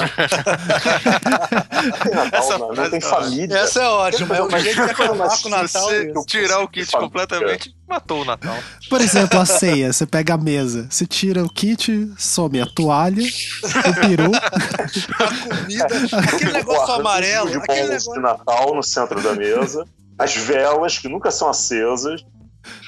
[1.82, 3.58] não tem Natal, essa, não, não tem família.
[3.58, 4.36] Essa é ótima.
[4.36, 5.88] É o jeito de acabar com o Natal.
[5.88, 8.56] Se tirar o kit completamente, matou o Natal.
[8.90, 9.92] Por exemplo, a ceia.
[9.92, 14.32] Você pega a mesa, você tira o kit, some a toalha, o peru.
[14.34, 15.86] a comida,
[16.18, 17.50] aquele negócio amarelo.
[17.50, 19.84] De aquele negócio de Natal no centro da mesa.
[20.18, 22.24] As velas, que nunca são acesas.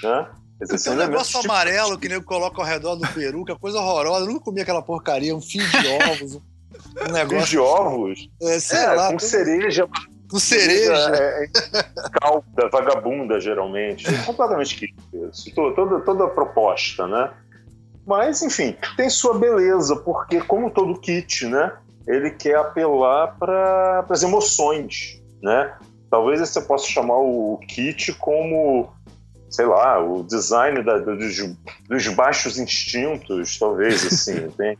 [0.03, 0.27] Né?
[0.61, 1.51] Dizer, Tem um negócio tipo...
[1.53, 4.27] amarelo que nego coloca ao redor do peru, que é coisa horrorosa.
[4.27, 6.35] Eu nunca comi aquela porcaria, um fio de ovos.
[6.37, 7.47] Um negócio.
[7.47, 8.31] Fio de ovos?
[8.43, 9.13] É, sei é, lá.
[9.13, 9.89] Com cereja.
[10.31, 10.93] Com cereja.
[11.17, 11.83] É, é,
[12.21, 14.07] calda, vagabunda, geralmente.
[14.07, 14.95] É completamente que
[15.31, 15.55] isso.
[15.55, 17.31] Toda, toda a proposta, né?
[18.07, 21.73] Mas, enfim, tem sua beleza, porque, como todo kit, né?
[22.07, 25.75] Ele quer apelar para as emoções, né?
[26.11, 28.93] Talvez você possa chamar o kit como
[29.51, 31.37] sei lá, o design da, dos,
[31.89, 34.79] dos, baixos instintos, talvez, assim, tem,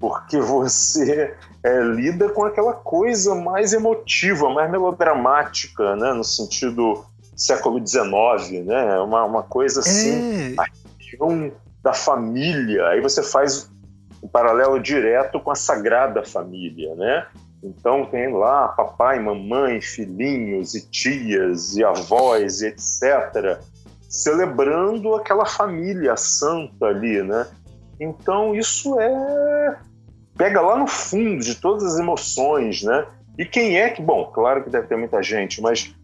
[0.00, 7.04] porque você é, lida com aquela coisa mais emotiva, mais melodramática, né, no sentido
[7.36, 10.60] século XIX, né, uma, uma coisa assim, é.
[10.60, 10.66] a
[10.98, 13.70] questão da família, aí você faz
[14.20, 17.26] um paralelo direto com a Sagrada Família, né,
[17.62, 23.62] então tem lá papai, mamãe, filhinhos e tias e avós e etc
[24.14, 27.48] celebrando aquela família santa ali, né?
[27.98, 29.76] Então isso é
[30.36, 33.06] pega lá no fundo de todas as emoções, né?
[33.36, 35.94] E quem é que, bom, claro que deve ter muita gente, mas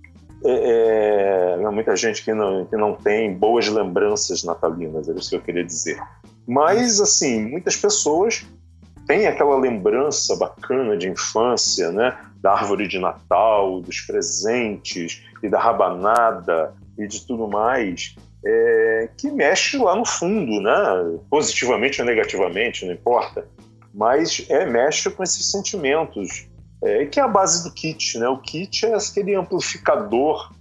[0.44, 5.36] é, é, muita gente que não, que não tem boas lembranças natalinas, é isso que
[5.36, 6.00] eu queria dizer.
[6.46, 8.44] Mas, assim, muitas pessoas
[9.06, 12.16] têm aquela lembrança bacana de infância, né?
[12.40, 19.30] Da árvore de Natal, dos presentes e da rabanada e de tudo mais, é, que
[19.30, 21.18] mexe lá no fundo, né?
[21.30, 23.46] positivamente ou negativamente, não importa,
[23.92, 26.46] mas é, mexe com esses sentimentos,
[26.82, 28.18] é, que é a base do kit.
[28.18, 28.28] Né?
[28.28, 30.52] O kit é aquele amplificador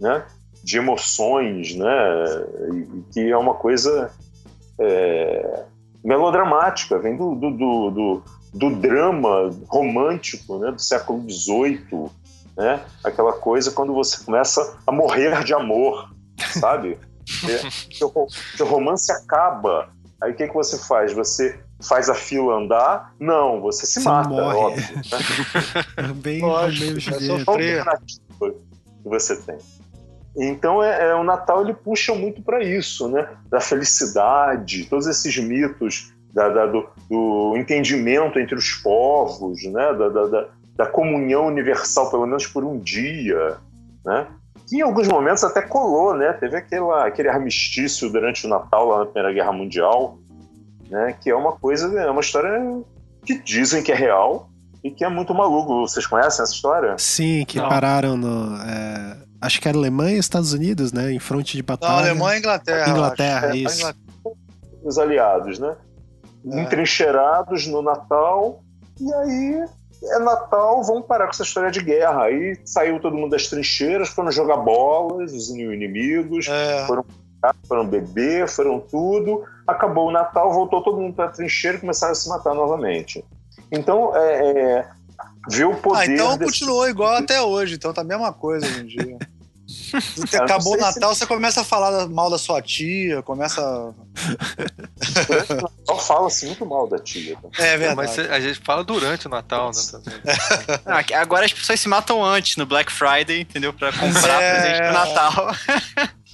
[0.00, 0.24] né?
[0.62, 1.86] de emoções, né?
[2.72, 4.10] E, que é uma coisa
[4.80, 5.64] é,
[6.04, 8.22] melodramática, vem do, do, do, do,
[8.52, 10.72] do drama romântico né?
[10.72, 12.10] do século XVIII,
[12.56, 12.84] né?
[13.02, 16.10] Aquela coisa quando você começa a morrer de amor,
[16.60, 16.98] sabe?
[17.48, 18.04] é,
[18.62, 19.90] o romance acaba.
[20.22, 21.12] Aí o que, que você faz?
[21.12, 23.14] Você faz a fila andar?
[23.18, 24.56] Não, você se você mata, morre.
[24.56, 24.84] óbvio.
[25.96, 26.12] Né?
[26.14, 28.50] Bem Lógico, é só alternativa
[29.02, 29.58] que você tem.
[30.36, 33.28] Então é, é, o Natal ele puxa muito para isso, né?
[33.48, 39.92] Da felicidade, todos esses mitos da, da, do, do, entendimento entre os povos, né?
[39.94, 43.56] Da, da, da comunhão universal, pelo menos por um dia,
[44.04, 44.26] né?
[44.68, 46.32] Que em alguns momentos até colou, né?
[46.32, 50.18] Teve aquela, aquele armistício durante o Natal lá na Primeira Guerra Mundial,
[50.90, 51.16] né?
[51.20, 52.60] Que é uma coisa, é uma história
[53.24, 54.48] que dizem que é real
[54.82, 55.80] e que é muito maluco.
[55.80, 56.96] Vocês conhecem essa história?
[56.98, 57.68] Sim, que Não.
[57.68, 58.56] pararam no.
[58.62, 61.12] É, acho que era Alemanha e Estados Unidos, né?
[61.12, 61.92] Em fronte de batalha.
[61.92, 62.90] Não, Alemanha e Inglaterra.
[62.90, 63.94] Inglaterra, isso.
[64.82, 65.76] Os aliados, né?
[66.52, 66.60] É.
[66.60, 68.60] Entrincheirados no Natal,
[69.00, 69.64] e aí
[70.10, 72.24] é Natal, vamos parar com essa história de guerra.
[72.24, 76.86] Aí saiu todo mundo das trincheiras, foram jogar bolas, os inimigos, é.
[76.86, 77.04] foram,
[77.66, 79.44] foram beber, foram tudo.
[79.66, 83.24] Acabou o Natal, voltou todo mundo para a trincheira e começaram a se matar novamente.
[83.70, 84.88] Então, é, é,
[85.50, 85.98] ver o poder.
[85.98, 86.52] Ah, então desse...
[86.52, 89.18] continuou igual até hoje, então tá a mesma coisa hoje em dia.
[90.40, 91.20] Acabou o Natal, se...
[91.20, 93.62] você começa a falar mal da sua tia, começa.
[95.86, 97.36] Só fala assim muito mal da tia.
[97.36, 97.64] Tá?
[97.64, 97.96] É verdade.
[97.96, 101.04] Mas a gente fala durante o Natal, né?
[101.14, 103.72] Agora as pessoas se matam antes, no Black Friday, entendeu?
[103.72, 104.60] Pra comprar é...
[104.60, 105.56] presente pro Natal.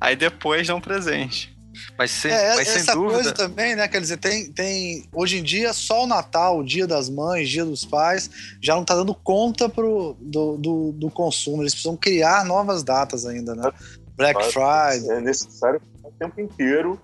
[0.00, 1.55] Aí depois dão presente.
[1.98, 3.14] Mas sem, é, mas essa sem dúvida.
[3.14, 3.88] coisa também, né?
[3.88, 5.08] Quer dizer, tem, tem.
[5.12, 8.30] Hoje em dia, só o Natal, o dia das mães, dia dos pais,
[8.60, 11.62] já não tá dando conta pro, do, do, do consumo.
[11.62, 13.70] Eles precisam criar novas datas ainda, né?
[14.16, 15.10] Black Friday.
[15.10, 17.00] É necessário o tempo inteiro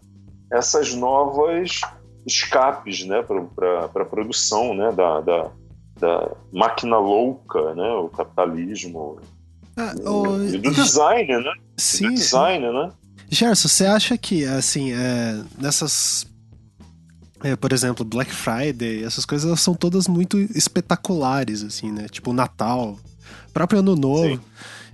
[0.50, 1.80] essas novas
[2.26, 3.22] escapes, né?
[3.54, 4.92] Para a produção, né?
[4.92, 5.50] Da, da,
[5.98, 7.92] da máquina louca, né?
[7.94, 9.20] O capitalismo.
[9.74, 10.44] Ah, o...
[10.44, 11.52] E do design, né?
[11.78, 12.08] Sim.
[12.08, 12.92] Do design, né?
[13.32, 16.26] Gerson, você acha que, assim, é, nessas.
[17.42, 22.06] É, por exemplo, Black Friday, essas coisas elas são todas muito espetaculares, assim, né?
[22.08, 22.98] Tipo, Natal,
[23.52, 24.36] próprio Ano Novo.
[24.36, 24.40] Sim.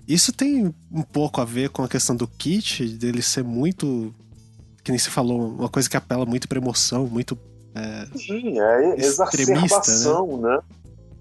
[0.06, 4.14] Isso tem um pouco a ver com a questão do kit, dele ser muito.
[4.84, 7.36] Que nem se falou, uma coisa que apela muito pra emoção, muito.
[7.74, 10.48] É, Sim, é exacerbação, né?
[10.48, 10.58] né?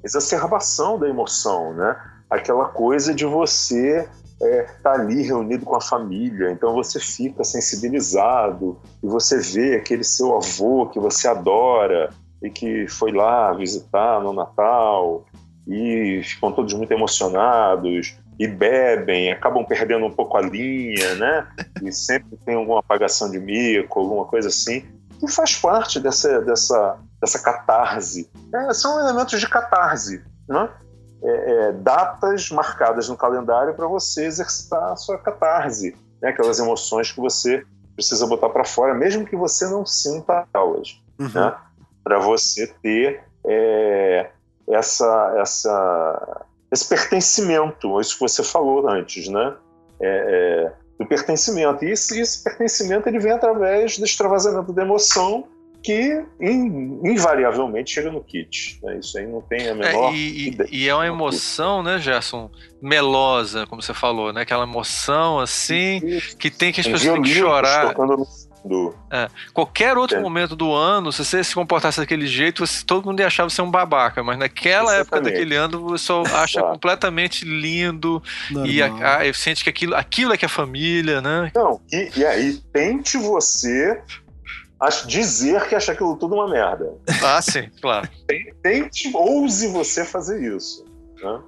[0.03, 1.99] Exacerbação da emoção, né?
[2.29, 4.07] Aquela coisa de você
[4.41, 10.03] é, tá ali reunido com a família, então você fica sensibilizado e você vê aquele
[10.03, 15.25] seu avô que você adora e que foi lá visitar no Natal
[15.67, 21.47] e ficam todos muito emocionados e bebem, acabam perdendo um pouco a linha, né?
[21.83, 24.83] E sempre tem alguma apagação de mico, alguma coisa assim,
[25.19, 28.29] que faz parte dessa, dessa, dessa catarse.
[28.53, 30.69] É, são elementos de catarse, né?
[31.23, 36.29] É, é, datas marcadas no calendário para você exercitar a sua catarse, né?
[36.29, 37.65] aquelas emoções que você
[37.95, 41.29] precisa botar para fora, mesmo que você não sinta elas, uhum.
[41.33, 41.55] né?
[42.03, 44.29] para você ter é,
[44.67, 49.55] essa, essa, esse pertencimento, isso que você falou antes, né?
[49.99, 51.85] É, é do pertencimento.
[51.85, 55.47] E esse, esse pertencimento ele vem através do extravasamento da emoção
[55.83, 58.79] que in, invariavelmente chega no kit.
[58.83, 58.99] Né?
[58.99, 60.13] Isso aí não tem a é, menor.
[60.13, 60.69] É, e, ideia.
[60.71, 62.49] e é uma emoção, né, Gerson?
[62.81, 64.41] Melosa, como você falou, né?
[64.41, 65.99] Aquela emoção assim,
[66.37, 67.95] que tem que as pessoas têm que chorar.
[69.11, 69.27] É.
[69.53, 73.27] Qualquer outro momento do ano, se você se comportasse daquele jeito, você, todo mundo ia
[73.27, 74.23] achar você um babaca.
[74.23, 75.01] Mas naquela Exatamente.
[75.01, 78.21] época daquele ano, você só acha completamente lindo
[78.51, 78.71] Normal.
[78.71, 81.51] e a, a, sente que aquilo, aquilo é que é família, né?
[81.55, 84.01] Não, e, e aí tente você
[85.07, 86.93] dizer que acha aquilo tudo uma merda.
[87.23, 88.07] Ah, sim, claro.
[88.61, 90.85] Tente, ouse você fazer isso.
[91.21, 91.41] Né?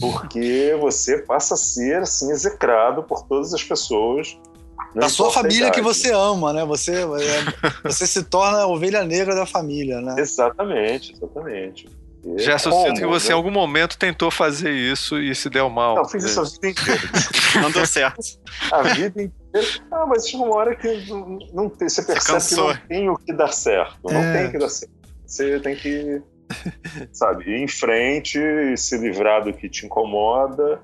[0.00, 4.38] Porque você passa a ser assim, execrado por todas as pessoas.
[4.94, 6.64] Da sua família que você ama, né?
[6.64, 10.16] Você, é, você se torna a ovelha negra da família, né?
[10.18, 11.88] Exatamente, exatamente.
[12.36, 13.34] Já sinto que você né?
[13.34, 15.96] em algum momento tentou fazer isso e se deu mal.
[15.96, 17.00] Não, fiz isso a vida inteira.
[17.62, 18.20] não deu certo.
[18.70, 19.80] A vida inteira.
[19.90, 23.08] Ah, mas chega uma hora que não, não tem, você percebe você que não tem
[23.08, 23.96] o que dar certo.
[24.04, 24.32] Não é.
[24.32, 24.92] tem o que dar certo.
[25.26, 26.22] Você tem que,
[27.12, 28.38] sabe, ir em frente,
[28.76, 30.80] se livrar do que te incomoda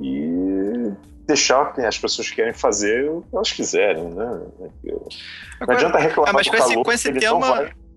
[0.00, 0.90] e
[1.26, 4.40] deixar que as pessoas querem fazer o que elas quiserem, né?
[4.58, 5.08] Não
[5.60, 7.40] Agora, adianta reclamar ah, mas do calor, esse, com esse tema...
[7.40, 7.87] Não vai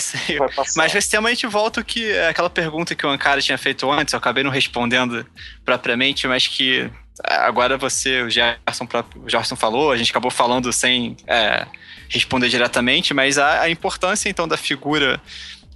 [0.00, 0.38] ser.
[0.38, 3.56] Vai Mas esse tema a gente volta que é aquela pergunta que o Ankara tinha
[3.56, 5.24] feito antes, eu acabei não respondendo
[5.64, 6.90] propriamente, mas que
[7.26, 11.66] é, agora você, o Gerson, o Gerson falou, a gente acabou falando sem é,
[12.08, 15.20] responder diretamente, mas a, a, importância então da figura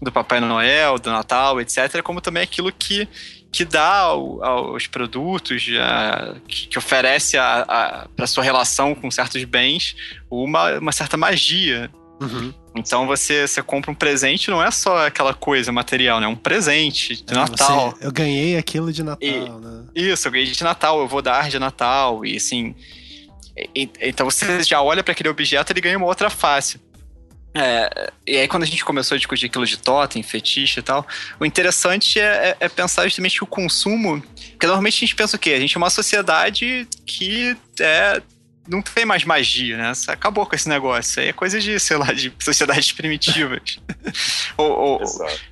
[0.03, 3.09] do Papai Noel, do Natal, etc., como também aquilo que,
[3.53, 7.37] que dá ao, aos produtos, a, que, que, oferece
[8.17, 9.95] para sua relação com certos bens
[10.29, 11.91] uma, uma certa magia.
[12.21, 12.53] Uhum.
[12.75, 16.27] Então você, você compra um presente, não é só aquela coisa material, né?
[16.27, 17.93] É um presente de é, Natal.
[17.93, 19.85] Você, eu ganhei aquilo de Natal, e, né?
[19.95, 22.25] Isso, eu ganhei de Natal, eu vou dar de Natal.
[22.27, 22.75] E assim.
[23.75, 26.81] E, então você já olha para aquele objeto ele ganha uma outra face.
[27.57, 31.07] É, e aí, quando a gente começou a discutir aquilo de totem, fetiche e tal,
[31.39, 34.21] o interessante é, é, é, pensar justamente que o consumo.
[34.51, 35.51] Porque normalmente a gente pensa o quê?
[35.51, 38.21] A gente é uma sociedade que é,
[38.67, 39.93] não tem mais magia, né?
[40.09, 41.23] Acabou com esse negócio.
[41.23, 43.79] Aí é coisa de, sei lá, de sociedades primitivas.
[44.57, 45.01] ou, ou,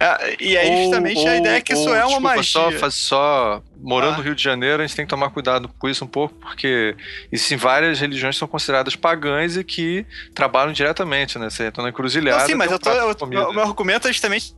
[0.00, 2.78] é, e aí, justamente, ou, a ideia é que isso é uma desculpa, magia.
[2.78, 4.16] Só, só morando ah.
[4.18, 6.96] no Rio de Janeiro, a gente tem que tomar cuidado com isso um pouco, porque
[7.30, 11.50] existem várias religiões que são consideradas pagãs e que trabalham diretamente, né?
[11.50, 12.40] Você entra na encruzilhada.
[12.40, 14.54] Não, sim, mas eu tô, eu, o meu argumento é justamente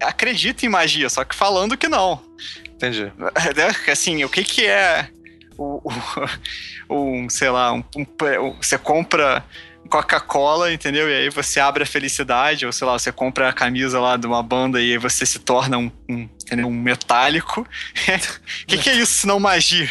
[0.00, 2.20] acredita em magia, só que falando que não.
[2.64, 3.12] Entendi.
[3.90, 5.08] Assim, o que que é
[5.60, 5.82] o,
[6.88, 8.06] o, um, sei lá, um, um,
[8.60, 9.44] você compra
[9.90, 11.08] Coca-Cola, entendeu?
[11.08, 14.26] E aí você abre a felicidade, ou sei lá, você compra a camisa lá de
[14.26, 16.28] uma banda e aí você se torna um, um,
[16.66, 17.60] um metálico.
[17.60, 17.66] O
[18.66, 19.86] que, que, é isso se não magia?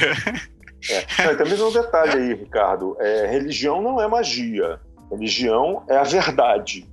[0.90, 1.36] É.
[1.36, 2.98] também um detalhe aí, Ricardo.
[3.00, 4.80] É, religião não é magia.
[5.12, 6.88] Religião é a verdade.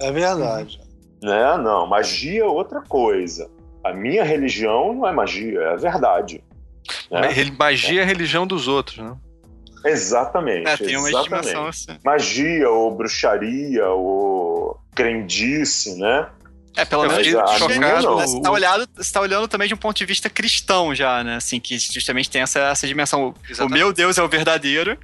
[0.00, 0.78] É verdade.
[1.22, 1.56] Né?
[1.56, 3.50] Não, magia é outra coisa.
[3.82, 6.44] A minha religião não é magia, é a verdade.
[7.10, 7.50] Né?
[7.58, 9.14] Magia é a religião dos outros, né?
[9.84, 10.68] Exatamente.
[10.68, 11.56] É, tem uma exatamente.
[11.56, 11.98] assim.
[12.04, 16.28] Magia, ou bruxaria, ou crendice, né?
[16.76, 18.26] É, pelo Eu menos chocado, né?
[18.26, 21.36] Você tá, olhado, você tá olhando também de um ponto de vista cristão já, né?
[21.36, 23.28] Assim, que justamente tem essa, essa dimensão.
[23.28, 23.78] O Exatamente.
[23.78, 24.98] meu Deus é o verdadeiro,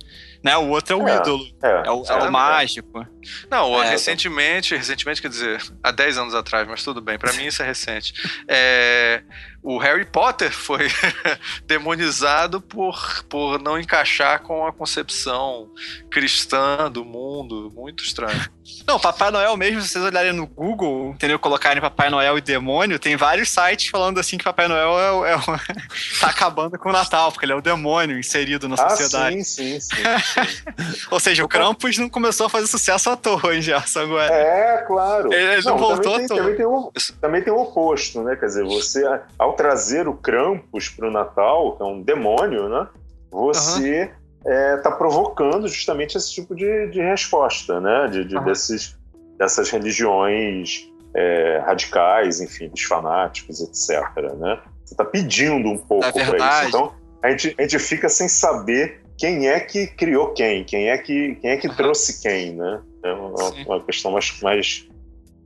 [0.45, 0.55] né?
[0.59, 1.17] O outro é o É.
[1.17, 1.47] ídolo.
[1.63, 2.31] É, É o, é o Exatamente.
[2.31, 3.07] mágico.
[3.51, 7.47] Não, É, recentemente, recentemente quer dizer, há 10 anos atrás, mas tudo bem, pra mim
[7.47, 8.13] isso é recente.
[8.47, 9.23] É,
[9.63, 10.89] o Harry Potter foi
[11.67, 15.69] demonizado por, por não encaixar com a concepção
[16.11, 18.41] cristã do mundo, muito estranho.
[18.87, 21.39] Não, Papai Noel mesmo, se vocês olharem no Google, entendeu?
[21.39, 25.37] Colocarem Papai Noel e demônio, tem vários sites falando assim que Papai Noel é, é
[26.21, 29.45] tá acabando com o Natal, porque ele é o demônio inserido na Ah, sociedade.
[29.45, 30.03] sim, sim, sim.
[31.11, 34.33] Ou seja, o Krampus não começou a fazer sucesso à toa, hein, Gerson, agora.
[34.33, 35.33] É, claro.
[35.33, 36.37] Ele não voltou também à tem, toa.
[36.39, 38.37] também, tem o, também tem o oposto, né?
[38.37, 39.03] Quer dizer, você,
[39.39, 42.89] ao trazer o Krampus para o Natal, que é um demônio, né?
[43.31, 44.11] Você
[44.45, 48.09] está provocando justamente esse tipo de, de resposta, né?
[48.09, 48.45] De, de- Aham.
[48.47, 48.99] desses,
[49.39, 54.01] dessas religiões é, radicais, enfim, dos fanáticos, etc.
[54.39, 54.59] Né?
[54.85, 56.69] Você está pedindo um pouco É para isso.
[56.69, 56.93] Então,
[57.23, 61.37] a gente, a gente fica sem saber quem é que criou quem, quem é que,
[61.37, 61.77] quem é que Aham.
[61.77, 62.81] trouxe quem, né?
[63.05, 64.89] É uma, uma questão mais, mais,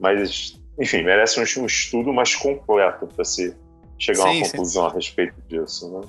[0.00, 0.58] mais.
[0.78, 3.54] Enfim, merece um estudo mais completo para se
[3.98, 4.50] chegar a Sim, uma sim.
[4.52, 6.08] conclusão a respeito disso, né?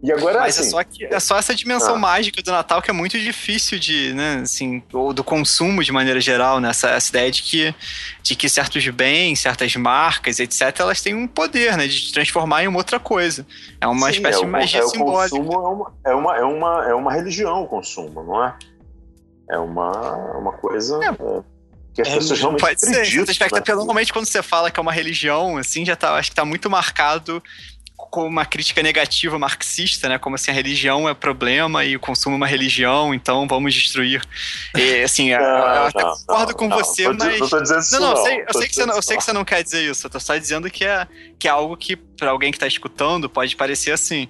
[0.00, 1.98] E agora, Mas assim, é, só que, é só essa dimensão Ah.
[1.98, 6.20] mágica do Natal que é muito difícil de, né, assim, ou do consumo de maneira
[6.20, 6.70] geral, né?
[6.70, 7.74] Essa, essa ideia de que,
[8.22, 11.88] de que certos bens, certas marcas, etc., elas têm um poder, né?
[11.88, 13.44] De transformar em uma outra coisa.
[13.80, 15.36] É uma sim, espécie é de o- magia é o simbólica.
[15.36, 18.54] consumo é uma, é, uma, é, uma, é uma religião, o consumo, não é?
[19.50, 21.08] É uma, uma coisa É.
[21.98, 23.26] que as É, pessoas realmente Pode ser, acreditam.
[23.26, 23.60] certo aspecto, né?
[23.60, 26.44] porque normalmente quando você fala que é uma religião, assim, já tá, acho que tá
[26.44, 27.42] muito marcado
[27.96, 30.18] com uma crítica negativa marxista, né?
[30.18, 34.22] Como assim, a religião é problema e o consumo é uma religião, então vamos destruir.
[34.76, 37.40] E, assim, eu- eu até Não, concordo não, com não, você, tô mas...
[37.40, 39.02] Não tô dizendo isso Não, não, eu não, sei, eu, sei que você não, eu
[39.02, 40.06] sei que você não quer dizer isso.
[40.06, 41.06] Eu tô só dizendo que é,
[41.38, 44.28] que é algo que, pra alguém que tá escutando, pode parecer assim.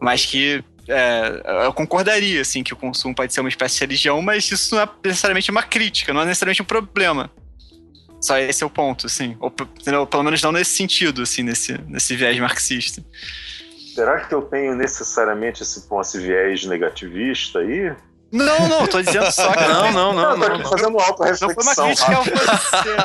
[0.00, 4.20] Mas que é, eu concordaria, assim, que o consumo pode ser uma espécie de religião,
[4.22, 7.30] mas isso não é necessariamente uma crítica, não é necessariamente um problema.
[8.20, 9.36] Só esse é o ponto, assim.
[9.38, 9.48] Ou,
[9.80, 10.06] entendeu?
[10.06, 13.04] pelo menos não nesse sentido, assim, nesse, nesse viés marxista.
[13.94, 17.92] Será que eu tenho necessariamente esse, bom, esse viés negativista aí?
[18.30, 19.60] Não, não, eu tô dizendo só que.
[19.68, 20.54] Não, não, não, eu tô não.
[20.56, 22.96] aqui fazendo Não foi uma crítica a você.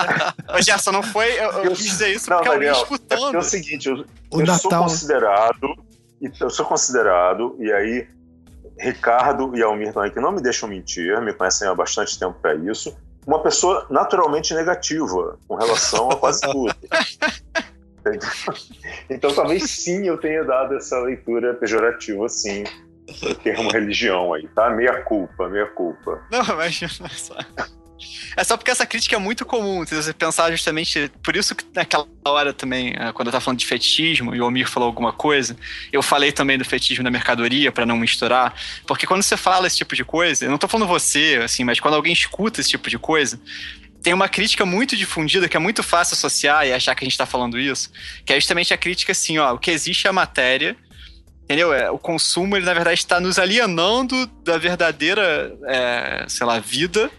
[0.55, 0.61] né?
[0.61, 1.31] Gerson, não foi.
[1.39, 3.35] Eu, eu Eu- quis dizer isso Não, porque alguém Daniel, É porque escutando.
[3.35, 4.83] é o seguinte, eu, O eu sou Natal.
[4.83, 5.92] considerado, e
[6.39, 8.07] eu sou considerado, e aí
[8.79, 12.55] Ricardo e Almir também, que não me deixam mentir, me conhecem há bastante tempo para
[12.55, 12.95] isso,
[13.25, 16.73] uma pessoa naturalmente negativa com relação a quase tudo.
[19.09, 22.65] Então talvez sim eu tenha dado essa leitura pejorativa, assim,
[23.21, 24.69] do termo religião aí, tá?
[24.69, 26.21] Meia culpa, meia culpa.
[26.29, 26.81] Não, mas
[28.35, 28.53] é só.
[28.53, 29.85] É porque essa crítica é muito comum.
[29.85, 31.11] Se você pensar justamente.
[31.21, 34.45] Por isso que naquela hora também, eh, quando eu tava falando de fetichismo e o
[34.45, 35.55] Omir falou alguma coisa,
[35.91, 38.53] eu falei também do fetichismo da mercadoria para não misturar.
[38.85, 41.79] Porque quando você fala esse tipo de coisa, eu não tô falando você, assim, mas
[41.79, 43.39] quando alguém escuta esse tipo de coisa,
[44.01, 47.17] tem uma crítica muito difundida que é muito fácil associar e achar que a gente
[47.17, 47.89] tá falando isso,
[48.25, 50.75] que é justamente a crítica assim, ó, o que existe é a matéria.
[51.43, 51.73] Entendeu?
[51.73, 57.11] É, o consumo, ele na verdade está nos alienando da verdadeira, é, sei lá, vida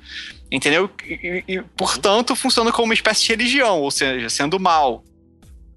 [0.55, 0.91] entendeu?
[1.05, 5.03] E, e, e, portanto, funciona como uma espécie de religião, ou seja, sendo mal.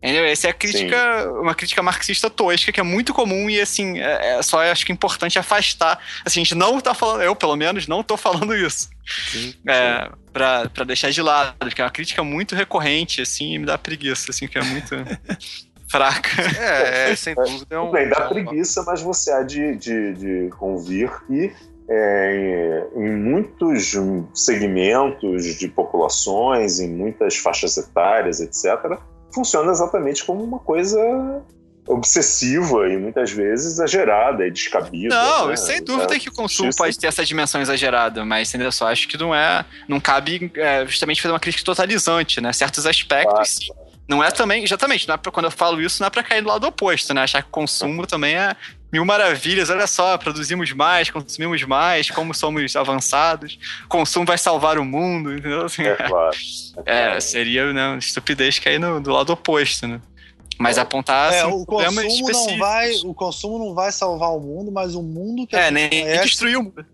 [0.01, 0.25] Entendeu?
[0.25, 4.37] Essa é a crítica, uma crítica marxista tosca, que é muito comum e, assim, é,
[4.37, 5.99] é só acho que é importante afastar.
[6.23, 8.89] Assim, a gente não tá falando, eu pelo menos não tô falando isso.
[9.31, 13.59] Sim, É, pra, pra deixar de lado, porque é uma crítica muito recorrente, assim, e
[13.59, 14.93] me dá preguiça, assim, que é muito
[15.89, 16.29] fraca.
[16.59, 17.89] É, é, sem dúvida é um.
[17.91, 21.51] Bem, dá é uma- preguiça, mas você há de, de, de convir que
[21.89, 23.93] é, em muitos
[24.33, 28.97] segmentos de populações, em muitas faixas etárias, etc.,
[29.33, 30.99] funciona exatamente como uma coisa
[31.87, 35.15] obsessiva e muitas vezes exagerada e descabida.
[35.15, 35.55] Não, né?
[35.55, 38.71] sem dúvida É, que o consumo justiça- pode ter essa dimensão exagerada, mas entendeu?
[38.71, 39.63] Só acho que não é.
[39.87, 42.51] Não cabe é, justamente fazer uma crítica totalizante, né?
[42.51, 43.87] Certos aspectos, Claro.
[44.09, 46.41] Não é também, exatamente, não é pra, quando eu falo isso, não é pra cair
[46.41, 47.23] do lado oposto, né?
[47.23, 48.55] Achar que o consumo também é
[48.91, 53.59] mil maravilhas, olha só, produzimos mais, consumimos mais, como somos avançados,
[53.89, 55.65] consumo vai salvar o mundo, entendeu?
[55.65, 56.35] Assim, É claro.
[56.85, 57.21] é, claro.
[57.21, 59.99] seria né, estupidez cair no, do lado oposto, né?
[60.59, 64.71] Mas apontar É, assim, o consumo não vai, o consumo não vai salvar o mundo,
[64.71, 66.85] mas o mundo que a É, gente nem conhece, destruir o mundo.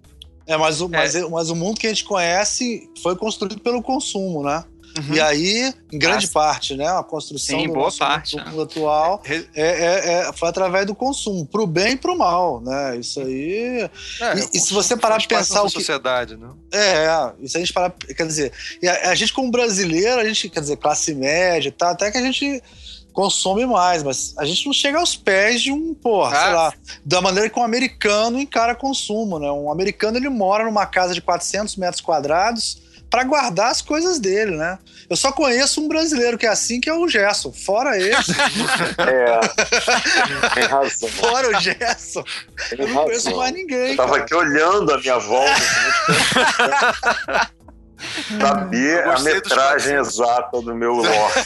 [0.46, 4.44] é, mas, o, mas, mas o mundo que a gente conhece foi construído pelo consumo,
[4.44, 4.66] né?
[4.98, 5.16] Uhum.
[5.16, 8.64] E aí, em grande parte, né, a construção sim, do boa nosso parte, mundo, né?
[8.64, 12.98] atual é, é, é, foi através do consumo, pro bem e pro mal, né?
[12.98, 13.90] Isso aí.
[14.22, 16.50] É, e, e se você parar para pensar o que sociedade, né?
[16.72, 17.08] É,
[17.42, 18.52] isso a gente parar, quer dizer,
[18.84, 22.22] a, a, gente como brasileiro, a gente, quer dizer, classe média, tá, até que a
[22.22, 22.62] gente
[23.12, 26.44] consome mais, mas a gente não chega aos pés de um, porra, ah.
[26.44, 26.74] sei lá,
[27.06, 29.52] da maneira que um americano encara consumo, né?
[29.52, 32.84] Um americano ele mora numa casa de 400 metros quadrados
[33.14, 34.80] para guardar as coisas dele, né?
[35.08, 37.54] Eu só conheço um brasileiro que é assim, que é o Gerson.
[37.54, 38.32] Fora esse.
[38.98, 39.40] é.
[40.56, 41.10] Tem razão.
[41.10, 42.24] Fora o Gerson.
[42.72, 43.04] Tem eu não razão.
[43.04, 43.92] conheço mais ninguém.
[43.92, 44.24] Eu tava cara.
[44.24, 45.62] aqui olhando a minha volta.
[48.42, 51.46] Saber a metragem exata do meu lote.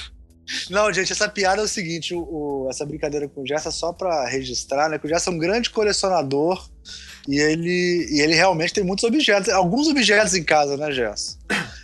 [0.68, 3.92] Não, gente, essa piada é o seguinte: o, o, essa brincadeira com o Gerson só
[3.92, 4.98] para registrar, né?
[4.98, 6.66] Que o Gerson é um grande colecionador
[7.28, 11.38] e ele, e ele realmente tem muitos objetos, alguns objetos em casa, né, Gerson?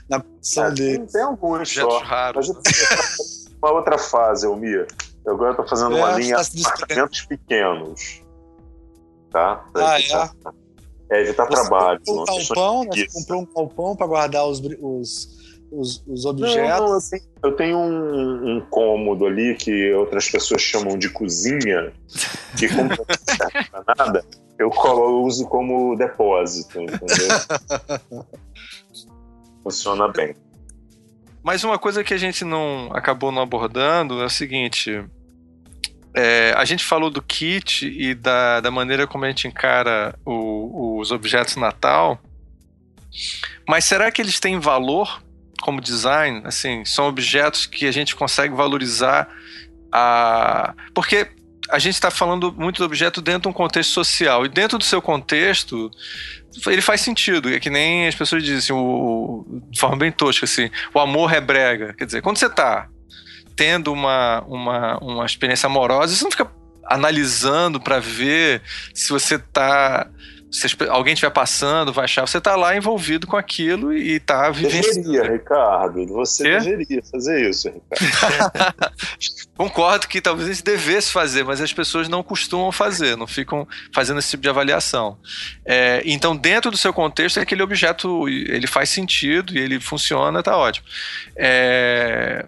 [0.08, 1.06] Na posição é, dele.
[1.12, 1.98] Tem alguns só.
[1.98, 2.48] Raros.
[2.48, 4.86] Mas uma outra fase, Elmir.
[5.24, 8.22] Eu agora estou fazendo é, uma linha de apartamentos pequenos.
[9.32, 9.64] Tá?
[9.74, 11.18] ah, é?
[11.18, 12.00] É, evitar trabalho.
[12.06, 12.90] Comprou um galpão, né?
[12.94, 15.28] Você comprou um galpão para guardar os, os,
[15.70, 16.80] os, os objetos?
[16.80, 21.92] Não, eu tenho, eu tenho um, um, cômodo ali que outras pessoas chamam de cozinha,
[22.58, 22.96] que como não
[23.36, 24.24] serve pra nada,
[24.58, 28.26] eu, eu uso como depósito, entendeu?
[29.62, 30.34] Funciona bem.
[31.42, 35.04] Mas uma coisa que a gente não acabou não abordando é o seguinte:
[36.14, 40.98] é, a gente falou do kit e da, da maneira como a gente encara o,
[40.98, 42.20] os objetos Natal,
[43.68, 45.22] mas será que eles têm valor
[45.60, 46.42] como design?
[46.44, 49.28] Assim, são objetos que a gente consegue valorizar
[49.92, 50.74] a...
[50.94, 51.28] Porque
[51.68, 54.44] a gente está falando muito do objeto dentro de um contexto social.
[54.44, 55.90] E dentro do seu contexto,
[56.66, 57.52] ele faz sentido.
[57.52, 61.40] É que nem as pessoas dizem, o, de forma bem tosca, assim, o amor é
[61.40, 61.94] brega.
[61.94, 62.88] Quer dizer, quando você está
[63.54, 66.50] tendo uma, uma, uma experiência amorosa, você não fica
[66.84, 68.62] analisando para ver
[68.94, 70.08] se você tá
[70.50, 74.82] se alguém estiver passando, vai achar, você está lá envolvido com aquilo e está vivendo.
[74.82, 76.06] Deveria, Ricardo.
[76.06, 78.74] Você deveria fazer isso, Ricardo.
[79.56, 83.66] Concordo que talvez a gente devesse fazer, mas as pessoas não costumam fazer, não ficam
[83.92, 85.18] fazendo esse tipo de avaliação.
[85.64, 90.56] É, então, dentro do seu contexto, aquele objeto ele faz sentido e ele funciona, tá
[90.56, 90.86] ótimo.
[91.34, 92.46] É,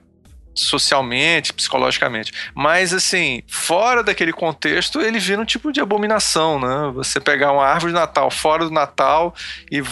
[0.60, 2.32] socialmente, psicologicamente.
[2.54, 6.92] Mas, assim, fora daquele contexto, ele vira um tipo de abominação, né?
[6.94, 9.34] Você pegar uma árvore de Natal fora do Natal
[9.70, 9.82] e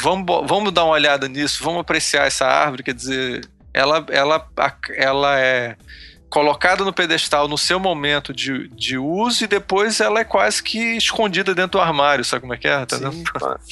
[0.00, 4.48] vamos, vamos dar uma olhada nisso, vamos apreciar essa árvore, quer dizer, ela, ela,
[4.96, 5.76] ela é
[6.28, 10.96] colocada no pedestal no seu momento de, de uso e depois ela é quase que
[10.96, 12.86] escondida dentro do armário, sabe como é que é?
[12.86, 13.22] Tá Sim,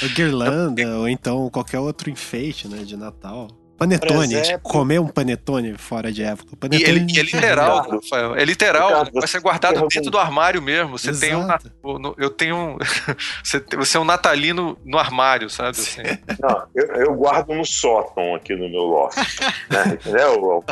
[0.09, 3.49] guirlanda, ou então qualquer outro enfeite, né, de Natal.
[3.81, 6.55] Panetone, comer um panetone fora de época.
[6.55, 6.85] Panetone...
[6.85, 8.37] E, ele, e é literal, Rafael.
[8.37, 9.07] É literal.
[9.11, 10.99] vai ser guardado dentro do armário mesmo.
[10.99, 11.71] Você Exato.
[11.71, 12.15] tem um.
[12.19, 12.79] Eu tenho um.
[13.43, 15.71] Você é um natalino no armário, sabe?
[15.71, 16.03] Assim.
[16.39, 19.17] Não, eu, eu, guardo no sótão aqui no meu loft.
[19.71, 19.97] né?
[19.99, 20.63] Entendeu?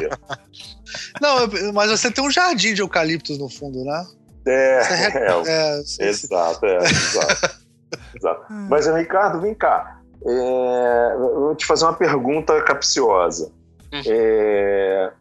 [1.19, 4.07] Não, mas você tem um jardim de eucaliptos no fundo, né?
[4.47, 7.59] É, é, é, é exato, é, exato.
[8.15, 8.53] exato.
[8.69, 9.98] Mas, Ricardo, vem cá.
[10.27, 13.53] É, vou te fazer uma pergunta capciosa.
[13.93, 14.03] Hum.
[14.07, 15.13] É,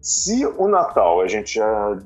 [0.00, 1.98] se o Natal, a gente já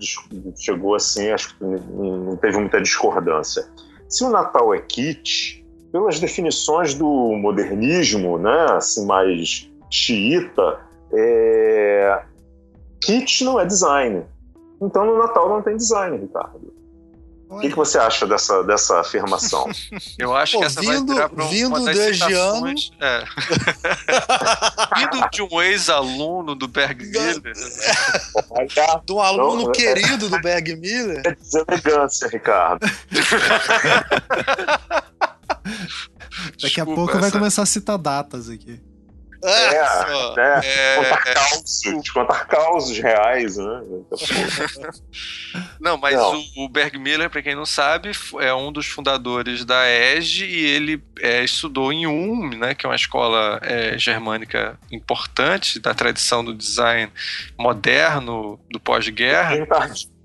[0.57, 3.68] chegou assim, acho que não teve muita discordância.
[4.09, 10.81] Se o Natal é kit, pelas definições do modernismo, né, assim mais xiita,
[11.12, 12.22] é,
[13.03, 14.24] kit não é design.
[14.81, 16.59] Então no Natal não tem design, Ricardo.
[17.51, 19.68] O que, que, você acha dessa, dessa afirmação?
[20.16, 22.68] Eu acho Pô, que essa vindo, vai virar para vindo uma desde ano.
[23.01, 23.24] É.
[24.96, 27.42] vindo de um ex-aluno do Berg Miller.
[29.05, 31.22] de um aluno não, é- querido é, do Berg Miller.
[31.26, 32.86] É deselegância, Ricardo.
[36.53, 37.20] Daqui Desculpa, a pouco essa...
[37.20, 38.80] vai começar a citar datas aqui.
[39.43, 43.82] É, é, é, contar é, causos, contar causos reais, né?
[45.80, 46.38] Não, mas não.
[46.57, 50.66] o, o Berg Miller, para quem não sabe, é um dos fundadores da ESG e
[50.66, 56.45] ele é, estudou em Ulm, né, que é uma escola é, germânica importante da tradição
[56.45, 57.11] do design
[57.59, 59.57] moderno do pós-guerra.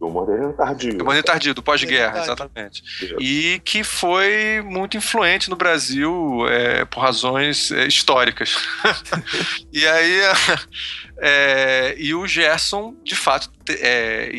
[0.05, 0.93] O modernismo tardio.
[0.93, 2.83] O modernismo tardio, do pós-guerra, exatamente.
[3.19, 8.55] E que foi muito influente no Brasil é, por razões é, históricas.
[9.73, 10.21] e aí.
[11.17, 14.29] É, e o Gerson, de fato, é,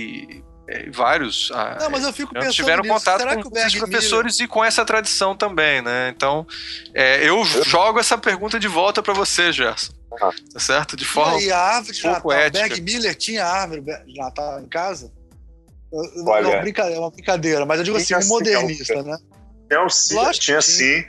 [0.68, 1.50] é, vários.
[1.54, 2.94] Ah, não, mas eu fico pensando tiveram nisso.
[2.94, 4.44] contato Será com os professores Miller...
[4.44, 6.12] e com essa tradição também, né?
[6.14, 6.46] Então,
[6.92, 9.92] é, eu jogo essa pergunta de volta para você, Gerson.
[10.20, 10.30] Ah.
[10.52, 10.96] Tá certo?
[10.96, 11.40] De forma.
[11.40, 15.12] E a árvore de Natal, Berg Miller tinha árvore de Natal em casa?
[16.26, 19.18] Olha, não, brincadeira, é uma brincadeira, mas eu digo assim, um modernista, né?
[19.70, 21.04] Não, sim, Lógico tinha sim,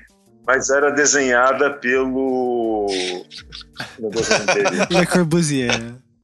[0.46, 2.88] mas era desenhada pelo.
[4.90, 5.72] Le Corbusier.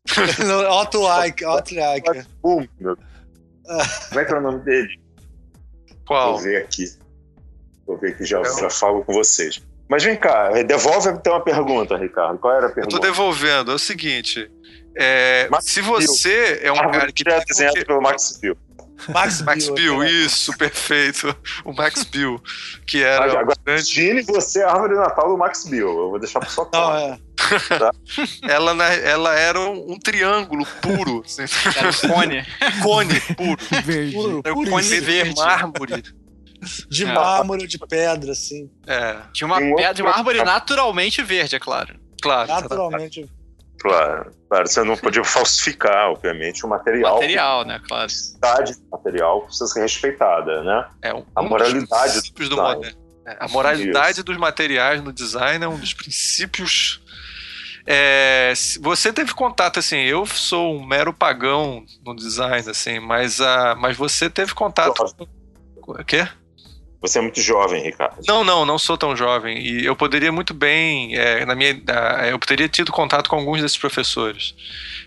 [0.70, 2.28] Otto Eich, Otto Eich.
[2.41, 4.99] Como é que é o nome dele?
[6.05, 6.34] Qual?
[6.34, 6.86] Vou ver aqui.
[7.86, 9.61] Vou ver que já, é já falo com vocês.
[9.90, 12.40] Mas vem cá, devolve então a pergunta, Ricardo.
[12.40, 12.96] Qual era a pergunta?
[12.96, 13.72] Eu tô devolvendo.
[13.72, 14.50] É o seguinte:
[14.98, 17.28] é, se você é um cara que.
[17.28, 18.58] É desenhado pelo Max Bill.
[19.10, 21.36] Max, Max Bill, Bill isso, perfeito.
[21.66, 22.42] O Max Bill,
[22.86, 23.26] que era.
[23.26, 24.22] Ah, agora, grande...
[24.24, 25.88] você é a árvore de Natal do Max Bill.
[25.88, 27.20] Eu vou deixar pro sua Não, é.
[27.78, 27.92] Tá?
[28.44, 31.24] ela, ela era um, um triângulo puro.
[31.26, 31.44] Assim.
[31.76, 32.46] Era um cone.
[32.82, 33.58] Cone puro.
[33.84, 34.14] Verde.
[34.14, 35.36] Puro, era um cone verde.
[35.36, 36.04] mármore.
[36.89, 37.14] De é.
[37.14, 38.70] mármore ou de pedra, assim.
[38.88, 39.18] É.
[39.32, 41.99] De uma pedra, de uma árvore naturalmente verde, é claro.
[42.22, 42.47] Claro.
[42.47, 43.43] Naturalmente verde.
[43.84, 47.16] Claro, claro, você não podia falsificar, obviamente, o material.
[47.16, 48.09] Material, né, claro.
[48.09, 50.88] A qualidade do material precisa ser respeitada, né?
[51.01, 52.86] É um, a moralidade dos do, do
[53.26, 54.24] é, A moralidade Isso.
[54.24, 57.01] dos materiais no design é um dos princípios.
[57.86, 63.76] É, você teve contato, assim, eu sou um mero pagão no design, assim, mas, a,
[63.76, 65.03] mas você teve contato.
[65.86, 66.26] O quê?
[67.04, 68.22] Você é muito jovem, Ricardo.
[68.26, 69.58] Não, não, não sou tão jovem.
[69.60, 71.78] E eu poderia muito bem, é, na minha,
[72.32, 74.56] eu poderia ter tido contato com alguns desses professores.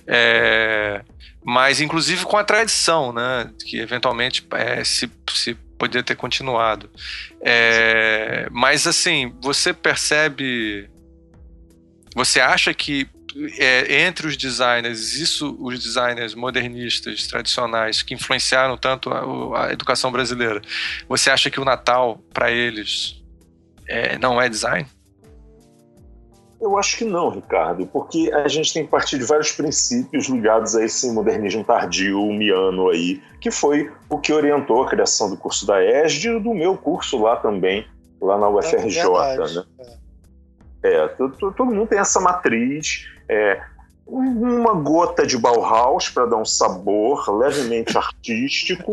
[0.07, 1.03] É,
[1.43, 3.51] mas, inclusive, com a tradição, né?
[3.65, 6.91] Que eventualmente é, se, se poderia ter continuado.
[7.41, 10.91] É, mas, assim, você percebe.
[12.15, 13.09] Você acha que
[13.59, 20.11] é, entre os designers, isso os designers modernistas tradicionais que influenciaram tanto a, a educação
[20.11, 20.63] brasileira,
[21.09, 23.23] você acha que o Natal para eles
[23.87, 24.87] é, não é design?
[26.59, 30.75] Eu acho que não, Ricardo, porque a gente tem que partir de vários princípios ligados
[30.75, 35.67] a esse modernismo tardio, miano aí, que foi o que orientou a criação do curso
[35.67, 37.87] da ESD e do meu curso lá também,
[38.21, 39.65] lá na UFRJ, é né?
[40.83, 43.61] É, todo, todo mundo tem essa matriz é,
[44.07, 48.93] uma gota de Bauhaus para dar um sabor levemente artístico,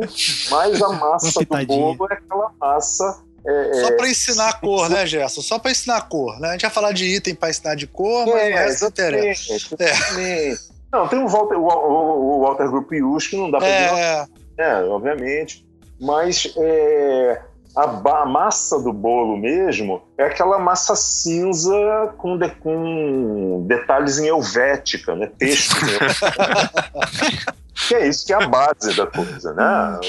[0.50, 3.22] mas a massa do bolo é aquela massa.
[3.46, 5.42] É, Só para ensinar a cor, né, Gerson?
[5.42, 6.50] Só para ensinar a cor, né?
[6.50, 9.76] A gente vai falar de item para ensinar de cor, mas é, não interessa.
[9.80, 10.56] É.
[10.92, 14.28] Não, tem o Walter, o, o, o Walter Gropius que não dá para é.
[14.58, 15.66] é, obviamente.
[16.00, 17.42] Mas é,
[17.76, 24.28] a, a, massa do bolo mesmo é aquela massa cinza com, de, com detalhes em
[24.28, 25.32] helvética, né?
[25.38, 25.76] Texto.
[27.88, 30.00] que é isso que é a base da coisa, né?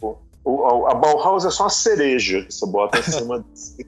[0.00, 3.86] O, o, a Bauhaus é só uma cereja que você bota em cima desse.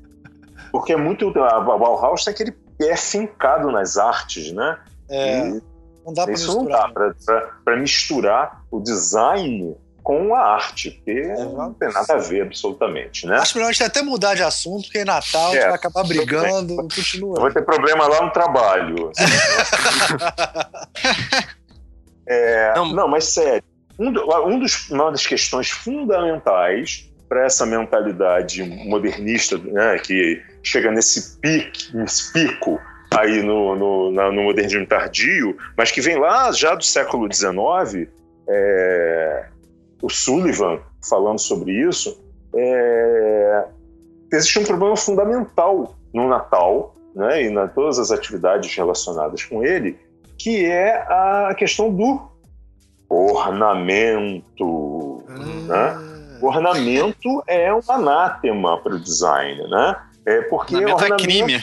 [0.73, 1.29] Porque é muito.
[1.39, 4.79] A Bauhaus tem aquele pé fincado nas artes, né?
[5.11, 5.49] É.
[5.49, 5.63] E
[6.07, 6.89] não dá pra isso misturar.
[6.89, 9.77] não dá para misturar o design
[10.07, 13.39] com a arte, porque é, não tem nada a ver absolutamente, né?
[13.39, 16.05] Acho melhor a gente até mudar de assunto, porque Natal é, a gente vai acabar
[16.05, 17.41] brigando, continua.
[17.41, 19.11] Vai ter problema lá no trabalho.
[22.25, 22.93] é, não.
[22.93, 23.09] não.
[23.09, 23.65] mas sério,
[23.99, 24.11] um,
[24.47, 31.97] um dos, uma das questões fundamentais para essa mentalidade modernista, né, que chega nesse pique,
[31.97, 32.81] nesse pico
[33.13, 38.09] aí no, no, no modernismo tardio, mas que vem lá já do século XIX,
[38.49, 39.47] é,
[40.03, 42.21] o Sullivan falando sobre isso,
[42.55, 43.65] é,
[44.33, 49.99] existe um problema fundamental no Natal né, e em todas as atividades relacionadas com ele,
[50.39, 52.21] que é a questão do
[53.09, 54.45] ornamento.
[55.29, 55.35] Ah.
[55.35, 55.97] Né?
[56.41, 59.97] O ornamento é um anátema para o design, né?
[60.27, 61.63] É porque ornamento, ornamento é crime.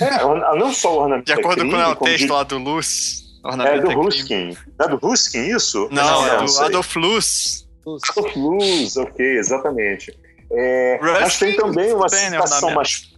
[0.00, 2.32] É, não só o ornamento De acordo é crime, com o texto de...
[2.32, 3.21] lá do Luz.
[3.44, 4.56] É do Ruskin.
[4.78, 5.88] É do Ruskin isso?
[5.90, 7.68] Não, não é do Adolf Luz.
[7.84, 10.16] Adolf Luz, ok, exatamente.
[10.50, 13.12] É, mas tem também uma né, citação mais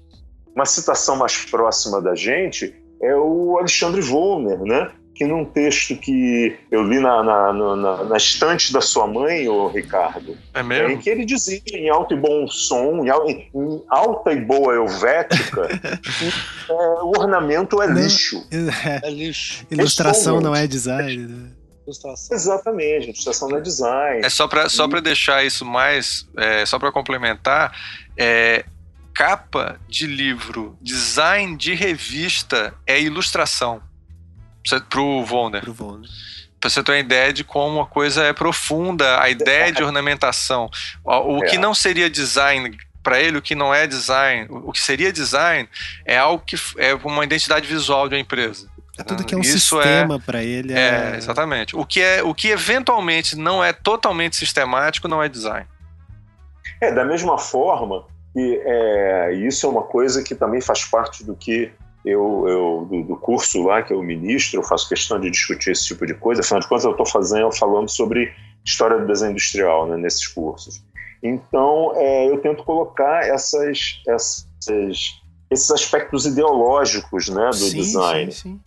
[0.55, 4.91] uma citação mais próxima da gente é o Alexandre Volner, né?
[5.15, 9.69] Que num texto que eu li na, na, na, na estante da sua mãe, o
[9.69, 10.91] Ricardo, é mesmo?
[10.91, 15.69] em que ele dizia em alto e bom som, em, em alta e boa helvética,
[15.69, 16.27] que
[16.69, 18.45] é, o ornamento é lixo.
[18.51, 19.65] É, lixo.
[19.71, 21.29] Ilustração não é design.
[21.29, 21.51] Né?
[21.87, 22.37] Ilustração.
[22.37, 24.27] Exatamente, ilustração não é design.
[24.27, 27.73] É só para só deixar isso mais, é, só para complementar,
[28.17, 28.65] é,
[29.15, 33.81] capa de livro, design de revista é ilustração
[34.89, 35.63] pro Volner.
[35.63, 36.09] Pro Volner.
[36.61, 40.71] Pra você ter uma ideia de como a coisa é profunda, a ideia de ornamentação.
[41.05, 41.49] O, o é.
[41.49, 45.69] que não seria design para ele, o que não é design, o que seria design
[46.07, 48.67] é algo que é uma identidade visual de uma empresa.
[48.97, 50.73] É tudo que é um Isso é sistema é, para ele.
[50.73, 51.13] É...
[51.13, 51.17] é...
[51.17, 51.77] exatamente.
[51.77, 55.67] O que, é, o que eventualmente não é totalmente sistemático não é design.
[56.81, 61.35] É, da mesma forma, e é, isso é uma coisa que também faz parte do
[61.35, 61.73] que
[62.05, 65.87] eu, eu do, do, curso lá que eu ministro, eu faço questão de discutir esse
[65.87, 66.43] tipo de coisa.
[66.43, 68.33] Afinal de contas, eu estou fazendo, falando sobre
[68.65, 70.85] história do desenho industrial né, nesses cursos.
[71.23, 74.47] Então, é, eu tento colocar essas, essas,
[75.51, 78.33] esses aspectos ideológicos né, do sim, design.
[78.33, 78.61] Sim, sim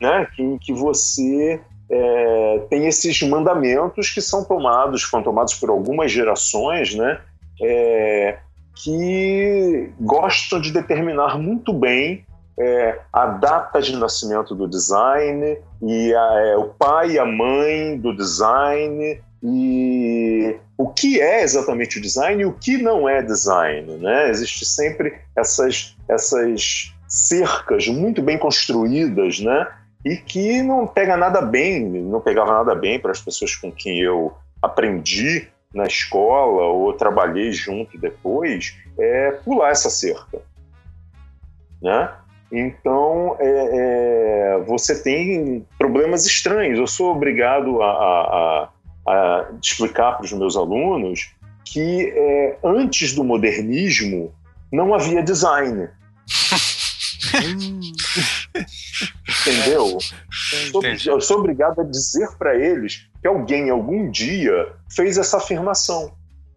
[0.00, 0.26] né?
[0.34, 6.94] que, que você é, tem esses mandamentos que são tomados, foram tomados por algumas gerações,
[6.94, 7.20] né?
[7.62, 8.38] É,
[8.82, 12.24] que gostam de determinar muito bem
[12.60, 17.98] é, a data de nascimento do design e a, é, o pai e a mãe
[17.98, 23.96] do design e o que é exatamente o design e o que não é design,
[23.96, 24.28] né?
[24.28, 29.66] Existe sempre essas essas cercas muito bem construídas, né?
[30.04, 34.00] e que não pega nada bem, não pegava nada bem para as pessoas com quem
[34.00, 34.32] eu
[34.62, 40.40] aprendi na escola ou trabalhei junto depois, é pular essa cerca,
[41.80, 42.12] né?
[42.52, 46.78] Então, é, é, você tem problemas estranhos.
[46.78, 48.68] Eu sou obrigado a, a,
[49.06, 51.32] a explicar para os meus alunos
[51.64, 54.34] que é, antes do modernismo
[54.72, 55.88] não havia design.
[59.46, 59.98] Entendeu?
[61.06, 66.12] Eu sou obrigado a dizer para eles que alguém algum dia fez essa afirmação.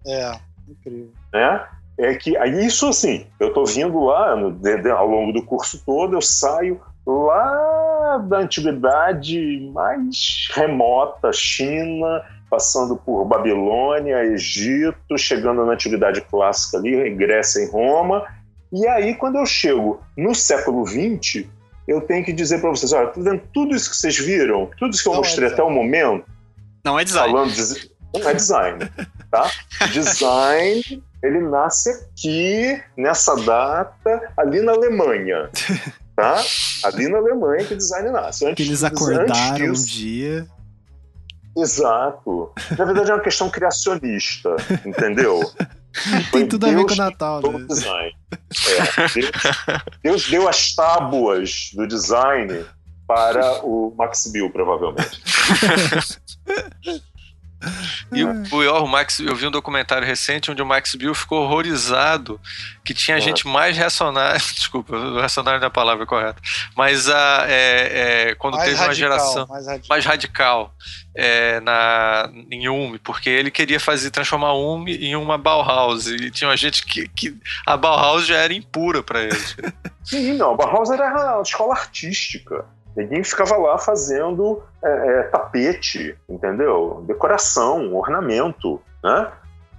[0.08, 0.32] É,
[0.68, 1.12] incrível.
[1.32, 1.68] Né?
[1.98, 6.16] É que isso assim, eu estou vindo lá no, de, ao longo do curso todo,
[6.16, 16.22] eu saio lá da antiguidade mais remota, China, passando por Babilônia, Egito, chegando na antiguidade
[16.22, 18.26] clássica ali, Grécia e Roma,
[18.74, 21.46] e aí, quando eu chego no século XX,
[21.88, 24.92] eu tenho que dizer para vocês: olha, tá vendo tudo isso que vocês viram, tudo
[24.92, 26.26] isso que eu não é mostrei é até o momento.
[26.84, 27.32] Não é design.
[27.32, 28.92] Falando de, não é design.
[29.30, 29.52] Tá?
[29.94, 35.50] design, ele nasce aqui, nessa data, ali na Alemanha.
[36.16, 36.40] Tá?
[36.84, 38.46] Ali na Alemanha que o design nasce.
[38.46, 40.48] Antes, Eles acordaram disso, um dia.
[41.58, 42.52] Exato.
[42.78, 44.56] Na verdade, é uma questão criacionista,
[44.86, 45.42] entendeu?
[46.32, 47.42] Tem tudo Deus a ver com o Natal.
[47.42, 47.66] Né?
[47.68, 48.16] Design.
[48.32, 49.32] É, Deus,
[50.04, 52.64] Deus, deu as tábuas do design
[53.08, 55.20] para o Max Bill, provavelmente.
[58.12, 61.44] E o pior, o Max, eu vi um documentário recente onde o Max Bill ficou
[61.44, 62.40] horrorizado
[62.84, 66.42] que tinha gente mais reacionária, desculpa, reacionário não é a palavra correta,
[66.76, 70.76] mas a, é, é, quando mais teve radical, uma geração mais radical, mais radical
[71.16, 76.50] é, na, em UME, porque ele queria fazer transformar UME em uma Bauhaus e tinha
[76.50, 77.36] uma gente que, que
[77.66, 79.56] a Bauhaus já era impura para eles.
[80.04, 82.66] Sim, não, a Bauhaus era a escola artística.
[82.96, 87.04] Ninguém ficava lá fazendo é, é, tapete, entendeu?
[87.08, 89.32] Decoração, ornamento, né?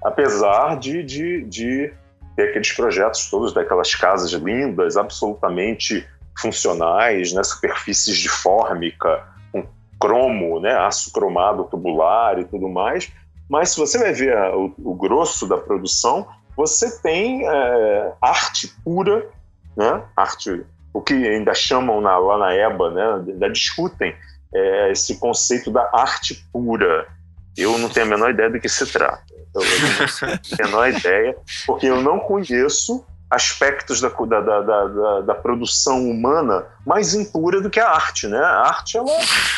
[0.02, 1.92] Apesar de, de, de
[2.36, 6.06] ter aqueles projetos todos daquelas casas lindas, absolutamente
[6.38, 7.42] funcionais, né?
[7.44, 9.64] Superfícies de fórmica, com
[10.00, 10.74] cromo, né?
[10.76, 13.12] Aço cromado tubular e tudo mais.
[13.48, 16.26] Mas se você vai ver a, o, o, grosso da produção,
[16.56, 19.28] você tem é, arte pura,
[19.76, 20.02] né?
[20.16, 20.64] Arte
[20.94, 24.14] o que ainda chamam na, lá na EBA, né, ainda discutem
[24.54, 27.08] é, esse conceito da arte pura.
[27.56, 29.24] Eu não tenho a menor ideia do que se trata.
[29.52, 35.34] Eu não tenho a menor ideia, porque eu não conheço aspectos da, da, da, da,
[35.34, 38.38] produção humana mais impura do que a arte, né?
[38.38, 39.10] A arte, ela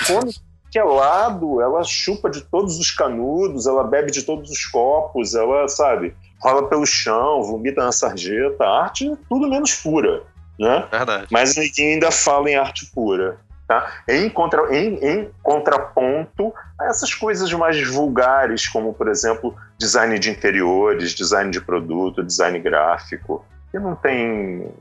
[0.07, 0.35] come
[0.71, 5.35] que é lado, ela chupa de todos os canudos, ela bebe de todos os copos,
[5.35, 8.65] ela, sabe, rola pelo chão, vomita na sarjeta.
[8.65, 10.23] A arte é tudo menos pura
[10.59, 10.87] né?
[10.91, 11.27] Verdade.
[11.31, 13.39] Mas ninguém ainda fala em arte pura.
[13.67, 14.05] Tá?
[14.09, 20.31] Em, contra, em, em contraponto a essas coisas mais vulgares, como, por exemplo, design de
[20.31, 24.73] interiores, design de produto, design gráfico, que não tem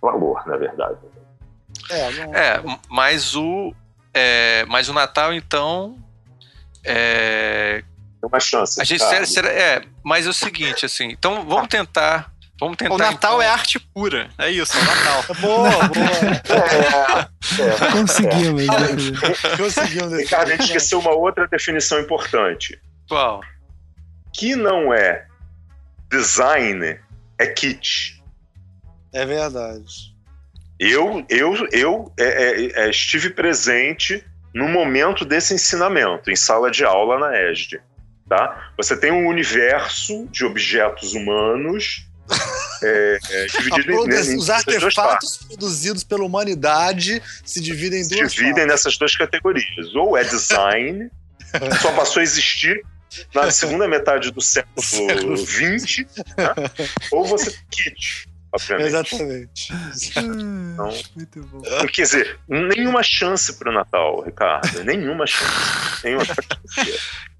[0.00, 0.98] valor, na verdade.
[1.88, 2.34] É, não...
[2.34, 3.72] é mas o,
[4.12, 5.96] é, mas o Natal, então.
[6.84, 7.84] É...
[8.20, 8.80] Tem uma chance.
[8.80, 12.31] A gente será, será, é, mas é o seguinte, assim, então vamos tentar
[12.62, 12.94] Vamos tentar.
[12.94, 13.42] O Natal então.
[13.42, 14.30] é arte pura.
[14.38, 15.24] É isso, é o Natal.
[15.40, 17.32] boa, boa.
[17.58, 18.62] É, é, Conseguimos.
[18.62, 19.56] É.
[19.56, 20.12] Conseguimos.
[20.16, 22.80] Ricardo, a gente esqueceu uma outra definição importante.
[23.08, 23.40] Qual?
[24.32, 25.26] Que não é
[26.08, 27.00] design,
[27.36, 28.22] é kit.
[29.12, 30.14] É verdade.
[30.78, 34.24] Eu, eu, eu é, é, é estive presente
[34.54, 37.80] no momento desse ensinamento, em sala de aula na ESD.
[38.28, 38.70] Tá?
[38.76, 42.08] Você tem um universo de objetos humanos
[42.82, 48.54] é, é, dividido em, Os artefatos produzidos pela humanidade se dividem em duas Se dividem
[48.54, 48.66] partes.
[48.72, 49.94] nessas duas categorias.
[49.94, 51.10] Ou é design,
[51.80, 52.82] só passou a existir
[53.34, 56.54] na segunda metade do século XX, né?
[57.10, 58.86] ou você tem kit obviamente.
[58.86, 59.72] Exatamente.
[60.16, 61.62] Então, Muito bom.
[61.92, 64.84] Quer dizer, nenhuma chance para o Natal, Ricardo.
[64.84, 66.04] Nenhuma chance.
[66.04, 66.40] Nenhuma chance.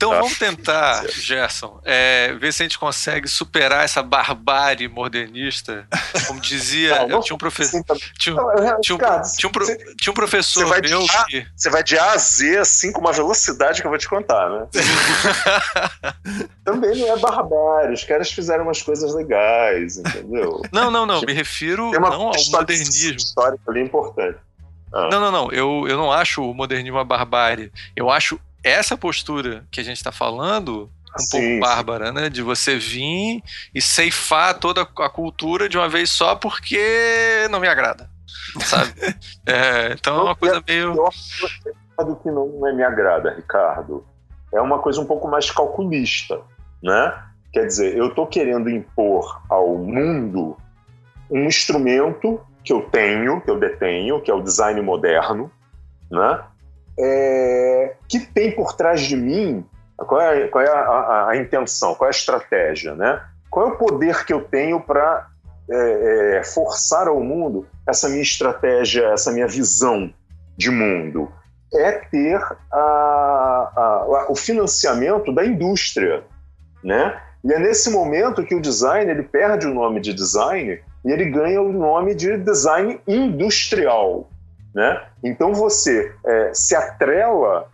[0.02, 0.16] Então tá?
[0.16, 5.86] vamos tentar, Gerson, é, ver se a gente consegue superar essa barbárie modernista.
[6.26, 7.84] Como dizia, não, tinha um professor.
[8.18, 11.46] Tinha, tinha, um, tinha, um, tinha um professor você meu a, que.
[11.56, 14.50] Você vai de A a Z, assim, com uma velocidade que eu vou te contar,
[14.50, 14.66] né?
[16.64, 17.94] Também não é barbárie.
[17.94, 20.62] Os caras fizeram umas coisas legais, entendeu?
[20.72, 21.20] Não, não, não.
[21.20, 23.18] Me refiro não ao modernismo.
[23.18, 24.38] histórico ali importante.
[24.92, 25.08] Ah.
[25.12, 25.52] Não, não, não.
[25.52, 27.72] Eu, eu não acho o modernismo uma barbárie.
[27.94, 32.14] Eu acho essa postura que a gente está falando um sim, pouco bárbara, sim.
[32.14, 32.30] né?
[32.30, 33.42] De você vir
[33.74, 38.08] e ceifar toda a cultura de uma vez só porque não me agrada,
[38.60, 38.92] sabe?
[39.46, 41.06] é, então é uma coisa meio.
[41.06, 44.04] Acho que não me agrada, Ricardo.
[44.52, 46.40] É uma coisa um pouco mais calculista,
[46.82, 47.22] né?
[47.52, 50.56] Quer dizer, eu estou querendo impor ao mundo
[51.30, 55.50] um instrumento que eu tenho, que eu detenho, que é o design moderno,
[56.10, 56.40] né?
[56.98, 59.64] É, que tem por trás de mim,
[59.96, 63.22] qual é, qual é a, a, a, intenção, qual é a estratégia, né?
[63.50, 65.26] Qual é o poder que eu tenho para
[65.70, 70.12] é, é, forçar ao mundo essa minha estratégia, essa minha visão
[70.56, 71.30] de mundo?
[71.74, 72.40] É ter
[72.70, 76.22] a, o financiamento da indústria,
[76.84, 77.18] né?
[77.44, 81.24] E é nesse momento que o design ele perde o nome de design e ele
[81.30, 84.30] ganha o nome de design industrial.
[84.74, 85.02] Né?
[85.22, 87.68] Então você é, se atrela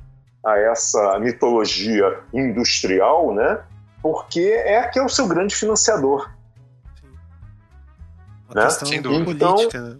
[0.44, 3.60] a essa mitologia industrial, né?
[4.02, 6.30] porque é que é o seu grande financiador.
[8.48, 8.66] Uma né?
[8.66, 9.80] questão então, política.
[9.80, 9.98] Né?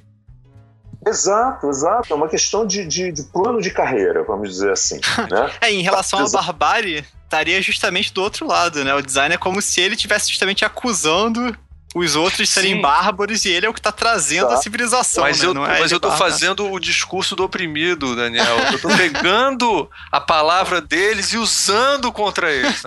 [1.06, 2.12] Exato, exato.
[2.12, 5.00] É uma questão de, de, de plano de carreira, vamos dizer assim.
[5.30, 5.50] Né?
[5.60, 8.94] é, em relação à barbárie, estaria justamente do outro lado, né?
[8.94, 11.56] O design é como se ele estivesse justamente acusando
[11.94, 12.82] os outros serem Sim.
[12.82, 14.54] bárbaros e ele é o que está trazendo tá.
[14.54, 15.24] a civilização.
[15.24, 15.46] Mas, né?
[15.46, 18.58] eu, é mas eu tô fazendo o discurso do oprimido, Daniel.
[18.72, 22.82] Eu tô pegando a palavra deles e usando contra eles.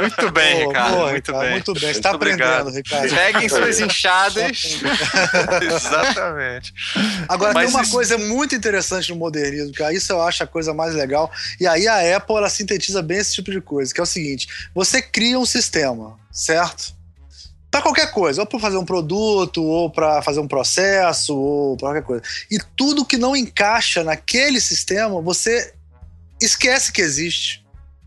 [0.00, 0.94] muito bem, Ricardo.
[0.94, 1.50] Boa, muito Ricardo, bem.
[1.50, 1.80] Muito bem.
[1.80, 3.10] Você está aprendendo, Ricardo.
[3.10, 4.78] Peguem suas inchadas.
[5.60, 6.72] Exatamente.
[7.28, 7.92] Agora, mas tem uma isso...
[7.92, 9.92] coisa muito interessante no modernismo, cara.
[9.92, 11.30] Isso eu acho a coisa mais legal.
[11.58, 14.48] E aí a Apple, ela sintetiza bem esse tipo de coisa, que é o seguinte.
[14.74, 16.99] Você cria um sistema, certo?
[17.70, 21.88] Para qualquer coisa, ou para fazer um produto, ou para fazer um processo, ou para
[21.88, 22.22] qualquer coisa.
[22.50, 25.72] E tudo que não encaixa naquele sistema, você
[26.40, 27.64] esquece que existe.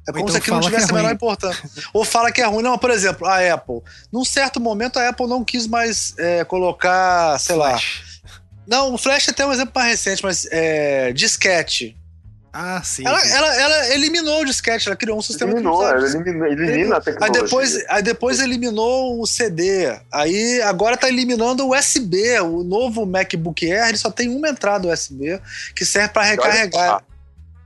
[0.07, 1.63] É como então se aquilo não tivesse é a menor importância.
[1.93, 2.61] ou fala que é ruim.
[2.61, 3.81] Não, por exemplo, a Apple.
[4.11, 8.01] Num certo momento, a Apple não quis mais é, colocar, sei Flash.
[8.21, 8.31] lá.
[8.67, 11.95] Não, o Flash é até um exemplo mais recente, mas é, disquete.
[12.55, 13.03] Ah, sim.
[13.03, 16.97] Ela, ela, ela, eliminou o disquete, ela criou um sistema eliminou, de ela elimina, elimina
[16.97, 17.41] a tecnologia.
[17.41, 19.91] Aí depois, aí depois eliminou o CD.
[20.11, 22.39] Aí agora tá eliminando o USB.
[22.41, 25.41] O novo MacBook Air ele só tem uma entrada USB
[25.75, 27.01] que serve para recarregar.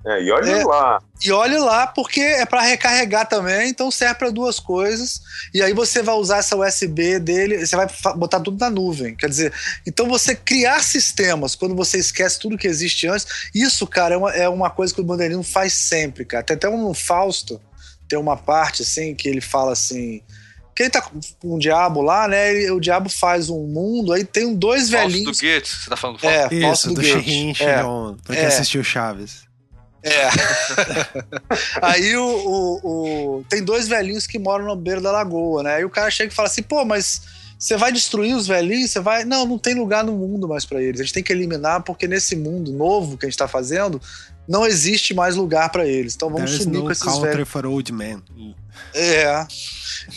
[0.07, 1.01] É, e olhe é, lá.
[1.21, 5.19] E olhe lá, porque é para recarregar também, então serve para duas coisas.
[5.53, 9.15] E aí você vai usar essa USB dele, você vai botar tudo na nuvem.
[9.17, 9.53] Quer dizer,
[9.85, 14.31] então você criar sistemas quando você esquece tudo que existe antes, isso, cara, é uma,
[14.31, 16.43] é uma coisa que o modernismo faz sempre, cara.
[16.43, 17.59] Tem até um Fausto,
[18.07, 20.21] tem uma parte assim que ele fala assim
[20.73, 22.53] que ele tá com um diabo lá, né?
[22.53, 25.38] Ele, o diabo faz um mundo, aí tem dois Fausto velhinhos.
[25.38, 26.38] do Goethe, você tá falando do Fausto?
[26.38, 27.63] É, Isso, Fausto do, do Goethe.
[27.63, 27.84] É,
[28.23, 28.45] pra quem é.
[28.45, 29.47] assistiu Chaves.
[30.07, 30.29] É.
[31.81, 35.75] Aí o, o, o, tem dois velhinhos que moram no beiro da lagoa, né?
[35.75, 37.21] Aí o cara chega e fala assim: pô, mas
[37.59, 38.91] você vai destruir os velhinhos?
[38.91, 39.25] Você vai.
[39.25, 41.01] Não, não tem lugar no mundo mais para eles.
[41.01, 43.99] A gente tem que eliminar porque nesse mundo novo que a gente tá fazendo,
[44.47, 46.15] não existe mais lugar para eles.
[46.15, 47.49] Então vamos There sumir com esses velhos.
[47.49, 48.21] for old men.
[48.93, 49.45] É.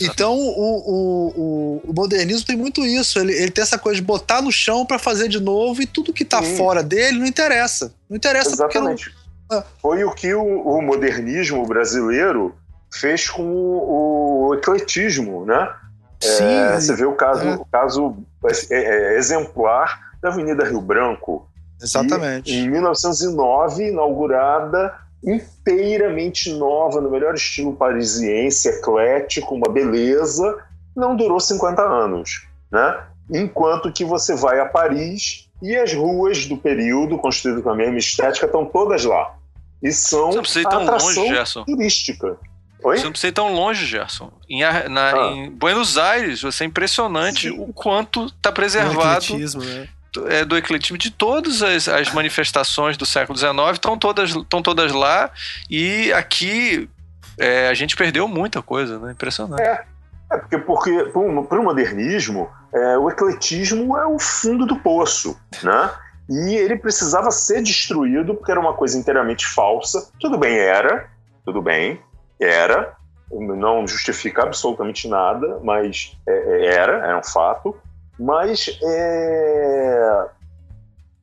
[0.00, 3.18] Então o, o, o, o, modernismo tem muito isso.
[3.18, 6.12] Ele, ele tem essa coisa de botar no chão para fazer de novo e tudo
[6.12, 6.56] que tá Sim.
[6.56, 7.92] fora dele não interessa.
[8.08, 9.04] Não interessa Exatamente.
[9.04, 9.19] porque não,
[9.80, 12.54] foi o que o, o modernismo brasileiro
[12.92, 15.72] fez com o, o ecletismo, né?
[16.20, 17.54] Sim, é, você vê o caso, é.
[17.54, 18.16] o caso
[18.70, 21.48] é, é, exemplar da Avenida Rio Branco.
[21.80, 22.52] Exatamente.
[22.52, 24.94] E, em 1909, inaugurada
[25.24, 30.58] inteiramente nova, no melhor estilo parisiense, eclético, uma beleza,
[30.94, 33.00] não durou 50 anos, né?
[33.32, 37.98] Enquanto que você vai a Paris e as ruas do período, construídas com a mesma
[37.98, 39.34] estética, estão todas lá
[39.82, 41.64] e são Você não tão longe, Gerson.
[41.64, 42.36] turística.
[42.82, 42.96] Oi?
[42.96, 44.32] Você não precisa ir tão longe, Gerson.
[44.48, 45.32] Em, na, ah.
[45.32, 47.56] em Buenos Aires, você é impressionante Sim.
[47.58, 49.36] o quanto está preservado.
[49.36, 49.88] Né?
[50.28, 54.92] É, do ecletismo de todas as, as manifestações do século XIX estão todas, estão todas
[54.92, 55.30] lá
[55.70, 56.88] e aqui
[57.38, 59.12] é, a gente perdeu muita coisa, né?
[59.12, 59.62] Impressionante.
[59.62, 59.84] É,
[60.32, 61.04] é porque, porque
[61.48, 65.90] para o modernismo, é, o ecletismo é o fundo do poço, né?
[66.30, 70.12] E ele precisava ser destruído porque era uma coisa inteiramente falsa.
[70.20, 71.10] Tudo bem, era,
[71.44, 72.00] tudo bem,
[72.40, 72.94] era,
[73.32, 77.76] não justifica absolutamente nada, mas é, é, era, era um fato.
[78.16, 80.26] Mas é...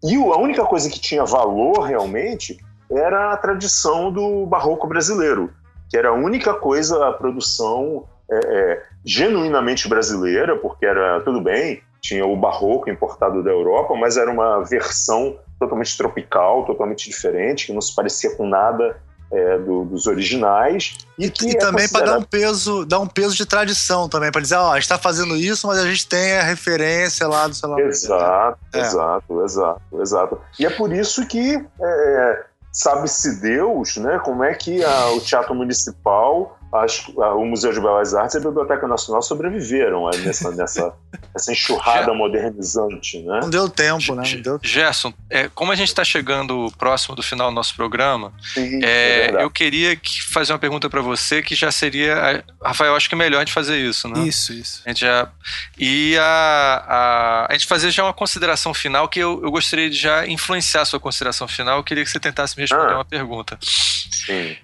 [0.03, 2.59] e a única coisa que tinha valor realmente
[2.91, 5.53] era a tradição do barroco brasileiro,
[5.89, 11.81] que era a única coisa, a produção é, é, genuinamente brasileira, porque era tudo bem,
[12.07, 17.73] tinha o barroco importado da Europa, mas era uma versão totalmente tropical, totalmente diferente, que
[17.73, 18.95] não se parecia com nada
[19.29, 20.95] é, do, dos originais.
[21.19, 24.31] E, e, e é também para dar um peso, dar um peso de tradição também,
[24.31, 27.45] para dizer, ó, a gente está fazendo isso, mas a gente tem a referência lá
[27.45, 27.81] do sei lá.
[27.81, 28.79] Exato, é.
[28.79, 30.41] exato, exato, exato.
[30.57, 34.17] E é por isso que é, sabe-se Deus, né?
[34.23, 38.41] Como é que a, o Teatro Municipal as, o Museu de Belas Artes e a
[38.41, 40.93] Biblioteca Nacional sobreviveram nessa, nessa
[41.33, 43.39] essa enxurrada modernizante, né?
[43.41, 44.23] Não deu tempo, né?
[44.33, 44.59] Não deu...
[44.61, 49.31] Gerson, é, como a gente está chegando próximo do final do nosso programa, Sim, é,
[49.33, 53.15] é eu queria que, fazer uma pergunta para você que já seria, Rafael, acho que
[53.15, 54.27] é melhor a gente fazer isso, né?
[54.27, 54.81] Isso, isso.
[54.85, 55.31] A gente já
[55.77, 59.95] e a, a, a gente fazer já uma consideração final que eu, eu gostaria de
[59.95, 61.77] já influenciar a sua consideração final.
[61.77, 62.97] Eu queria que você tentasse me responder ah.
[62.97, 63.57] uma pergunta.
[63.61, 64.57] Sim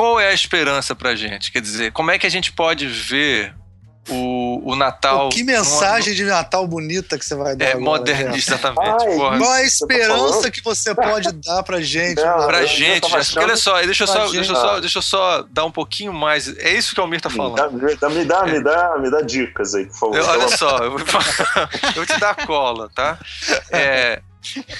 [0.00, 1.52] qual é a esperança pra gente?
[1.52, 3.54] Quer dizer, como é que a gente pode ver
[4.08, 5.28] o, o Natal.
[5.28, 7.66] Pô, que mensagem de Natal bonita que você vai dar.
[7.66, 9.04] É, agora, modernista, exatamente.
[9.06, 12.18] Ai, qual a esperança tá que você pode dar pra gente?
[12.18, 15.42] Não, pra gente, porque olha só, deixa eu só, deixa, eu só, deixa eu só
[15.50, 16.48] dar um pouquinho mais.
[16.56, 17.70] É isso que o Almir tá falando.
[17.74, 20.16] Me dá, me dá, me dá, me dá dicas aí, por favor.
[20.16, 21.00] Eu, olha só, eu vou,
[21.84, 23.18] eu vou te dar a cola, tá?
[23.70, 24.22] É,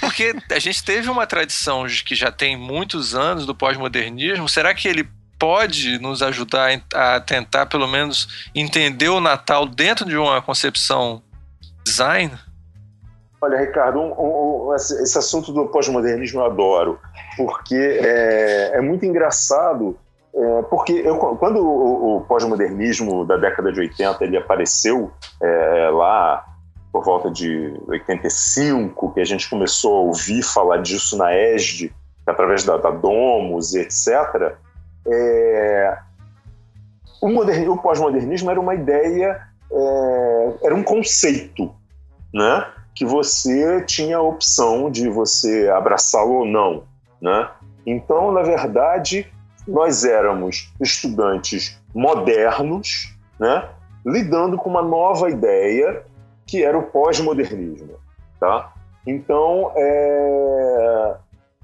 [0.00, 4.48] porque a gente teve uma tradição que já tem muitos anos do pós-modernismo.
[4.48, 5.08] Será que ele
[5.38, 11.22] pode nos ajudar a tentar, pelo menos, entender o Natal dentro de uma concepção
[11.84, 12.32] design?
[13.40, 17.00] Olha, Ricardo, um, um, esse assunto do pós-modernismo eu adoro,
[17.38, 19.98] porque é, é muito engraçado,
[20.34, 25.10] é, porque eu, quando o, o pós-modernismo da década de 80 ele apareceu
[25.42, 26.49] é, lá
[26.92, 31.92] por volta de 85, que a gente começou a ouvir falar disso na ESD,
[32.26, 34.56] através da, da Domus e etc.,
[35.06, 35.98] é,
[37.20, 39.40] o, o pós-modernismo era uma ideia,
[39.72, 41.74] é, era um conceito,
[42.32, 42.66] né?
[42.94, 46.82] que você tinha a opção de você abraçá-lo ou não.
[47.20, 47.48] Né?
[47.86, 49.32] Então, na verdade,
[49.66, 53.68] nós éramos estudantes modernos, né?
[54.04, 56.04] lidando com uma nova ideia
[56.50, 57.94] que era o pós-modernismo.
[58.40, 58.72] Tá?
[59.06, 61.14] Então, é...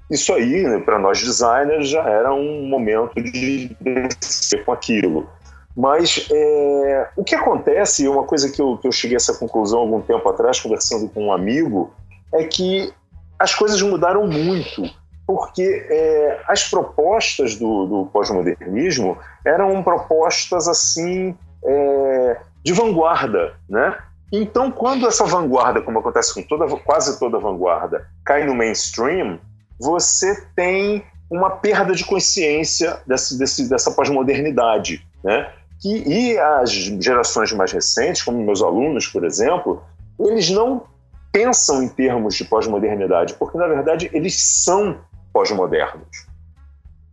[0.09, 5.29] isso aí, né, para nós designers, já era um momento de descer com aquilo.
[5.75, 7.09] Mas é...
[7.17, 10.27] o que acontece, uma coisa que eu, que eu cheguei a essa conclusão algum tempo
[10.29, 11.93] atrás, conversando com um amigo,
[12.33, 12.93] é que
[13.37, 14.83] as coisas mudaram muito
[15.27, 23.97] porque é, as propostas do, do pós-modernismo eram propostas assim é, de vanguarda, né?
[24.31, 29.39] Então, quando essa vanguarda, como acontece com toda, quase toda vanguarda, cai no mainstream,
[29.79, 35.49] você tem uma perda de consciência desse, desse, dessa pós-modernidade, né?
[35.83, 39.83] E, e as gerações mais recentes, como meus alunos, por exemplo,
[40.19, 40.83] eles não
[41.31, 44.97] pensam em termos de pós-modernidade, porque na verdade eles são
[45.31, 46.25] pós-modernos.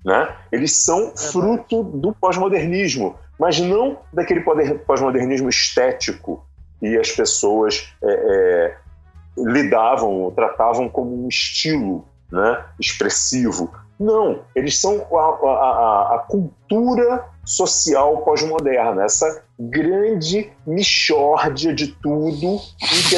[0.05, 0.35] Né?
[0.51, 4.41] Eles são é fruto do pós-modernismo, mas não daquele
[4.87, 6.43] pós-modernismo estético
[6.81, 8.77] e as pessoas é, é,
[9.37, 13.73] lidavam, tratavam como um estilo né, expressivo.
[13.99, 23.17] Não, eles são a, a, a cultura social pós-moderna, essa grande mixórdia de tudo que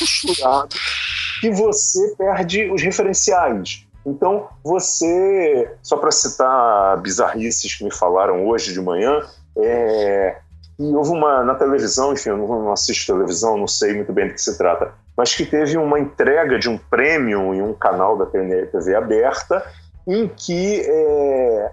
[0.00, 0.74] misturado,
[1.40, 3.86] que você perde os referenciais.
[4.06, 9.20] Então, você, só para citar bizarrices que me falaram hoje de manhã,
[9.58, 10.38] é,
[10.78, 14.34] e houve uma, na televisão, enfim, eu não assisto televisão, não sei muito bem do
[14.34, 18.26] que se trata, mas que teve uma entrega de um prêmio em um canal da
[18.26, 19.64] TV aberta,
[20.06, 21.70] em que é,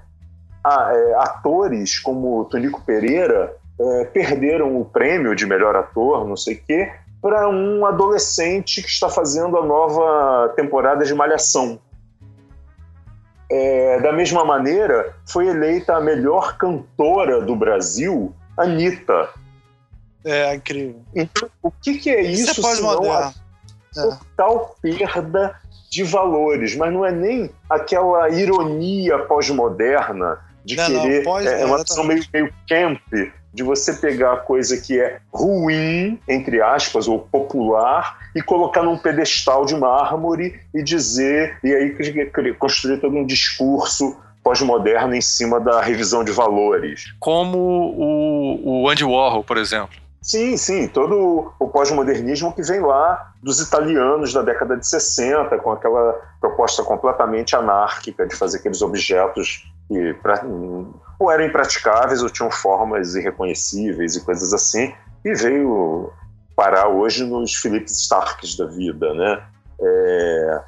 [0.66, 6.62] é, atores como Tonico Pereira é, perderam o prêmio de melhor ator, não sei o
[6.66, 11.80] quê, para um adolescente que está fazendo a nova temporada de Malhação.
[13.52, 19.30] É, da mesma maneira, foi eleita a melhor cantora do Brasil, Anitta.
[20.26, 21.02] É, incrível.
[21.14, 22.52] Então, o que, que é isso?
[22.52, 23.34] Isso é pós-moderno.
[23.94, 25.56] Total perda
[25.90, 31.18] de valores, mas não é nem aquela ironia pós-moderna de não, querer.
[31.18, 33.00] Não, pós, é, é uma visão meio, meio camp
[33.54, 38.98] de você pegar a coisa que é ruim, entre aspas, ou popular, e colocar num
[38.98, 41.96] pedestal de mármore e dizer, e aí
[42.58, 47.14] construir todo um discurso pós-moderno em cima da revisão de valores.
[47.20, 50.04] Como o, o Andy Warhol, por exemplo.
[50.22, 55.72] Sim, sim, todo o pós-modernismo que vem lá dos italianos da década de 60, com
[55.72, 60.42] aquela proposta completamente anárquica de fazer aqueles objetos que pra,
[61.20, 64.94] ou eram impraticáveis ou tinham formas irreconhecíveis e coisas assim,
[65.26, 66.10] e veio
[66.56, 69.44] parar hoje nos Philip Starks da vida, né?
[69.82, 70.62] É...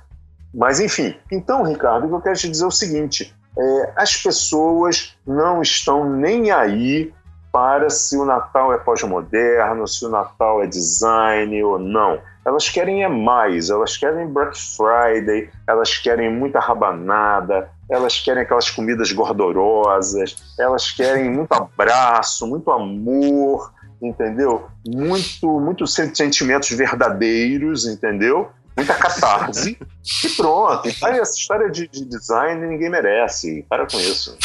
[0.54, 4.16] Mas enfim, então, Ricardo, o que eu quero te dizer é o seguinte: é, as
[4.16, 7.14] pessoas não estão nem aí
[7.52, 12.20] para se o Natal é pós-moderno, se o Natal é design ou não.
[12.46, 18.70] Elas querem é mais, elas querem Black Friday, elas querem muita rabanada, elas querem aquelas
[18.70, 23.72] comidas gordurosas, elas querem muito abraço, muito amor,
[24.02, 24.68] entendeu?
[24.86, 28.50] Muito, muitos sentimentos verdadeiros, entendeu?
[28.76, 29.78] Muita catarse
[30.24, 30.88] e pronto.
[30.88, 33.66] E essa história de, de, design ninguém merece.
[33.70, 34.36] Para com isso.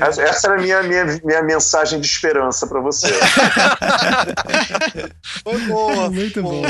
[0.00, 3.08] essa era a minha, minha, minha mensagem de esperança para você.
[5.42, 6.10] Foi boa.
[6.10, 6.62] Muito bom.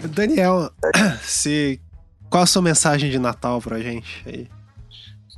[0.00, 0.70] Daniel,
[1.22, 1.80] se,
[2.30, 4.48] qual a sua mensagem de Natal pra gente aí?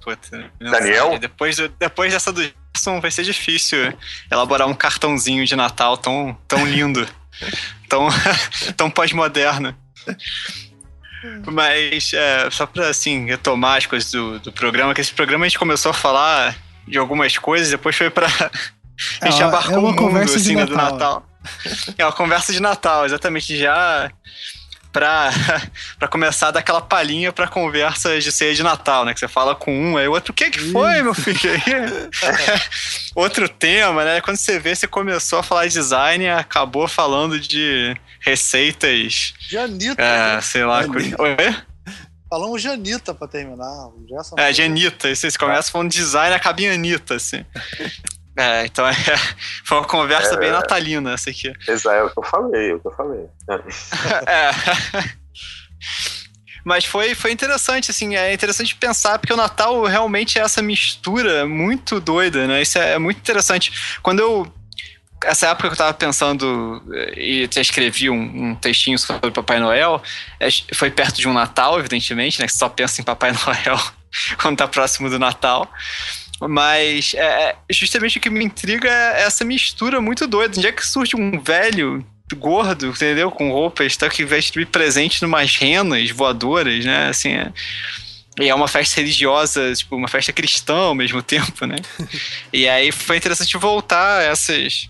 [0.02, 1.18] Puta, Daniel?
[1.18, 2.42] Depois, depois dessa do
[2.80, 3.92] Gerson vai ser difícil
[4.30, 7.06] elaborar um cartãozinho de Natal tão, tão lindo
[7.88, 8.08] tão,
[8.76, 9.76] tão pós-moderna.
[11.52, 15.48] Mas, é, só pra, assim, retomar as coisas do, do programa, que esse programa a
[15.48, 16.56] gente começou a falar
[16.88, 18.26] de algumas coisas, depois foi pra...
[19.20, 21.26] A gente é, abarcou é uma o mundo, assim, né, do Natal.
[21.96, 24.10] É uma conversa de Natal, exatamente, já
[24.92, 25.30] pra,
[25.98, 29.14] pra começar a dar aquela palhinha pra conversa de ceia de Natal, né?
[29.14, 31.38] Que você fala com um, aí o outro, o que que foi, meu filho?
[33.14, 34.20] Outro tema, né?
[34.20, 39.34] Quando você vê, você começou a falar de design e acabou falando de receitas.
[39.48, 40.00] Janita.
[40.00, 40.40] É, né?
[40.40, 40.82] sei lá.
[40.82, 41.22] Janita.
[41.22, 41.36] Oi?
[42.28, 43.88] Falamos Janita pra terminar.
[44.36, 45.12] é, Janita.
[45.12, 47.44] Vocês começam falando de design acaba em Anitta, assim.
[48.40, 48.94] É, então é,
[49.64, 51.52] foi uma conversa é, bem natalina essa aqui.
[51.68, 53.26] Exato, é o que eu falei, é o que eu falei.
[54.26, 54.50] é.
[56.64, 61.46] Mas foi, foi interessante, assim, é interessante pensar, porque o Natal realmente é essa mistura
[61.46, 62.62] muito doida, né?
[62.62, 63.98] Isso é, é muito interessante.
[64.02, 64.50] Quando eu
[65.22, 66.82] essa época que eu tava pensando
[67.14, 68.14] e até escrevi um,
[68.52, 70.02] um, textinho sobre Papai Noel,
[70.38, 72.46] é, foi perto de um Natal, evidentemente, né?
[72.46, 73.78] Que só pensa em Papai Noel
[74.40, 75.70] quando tá próximo do Natal.
[76.48, 80.56] Mas é, é, justamente o que me intriga é essa mistura muito doida.
[80.56, 82.04] Onde é que surge um velho
[82.34, 83.30] gordo, entendeu?
[83.30, 87.08] Com roupas, está que vai distribuir presente numas renas voadoras, né?
[87.08, 87.52] Assim, é...
[88.40, 91.76] E é uma festa religiosa, tipo, uma festa cristã ao mesmo tempo, né?
[92.52, 94.88] e aí foi interessante voltar a essas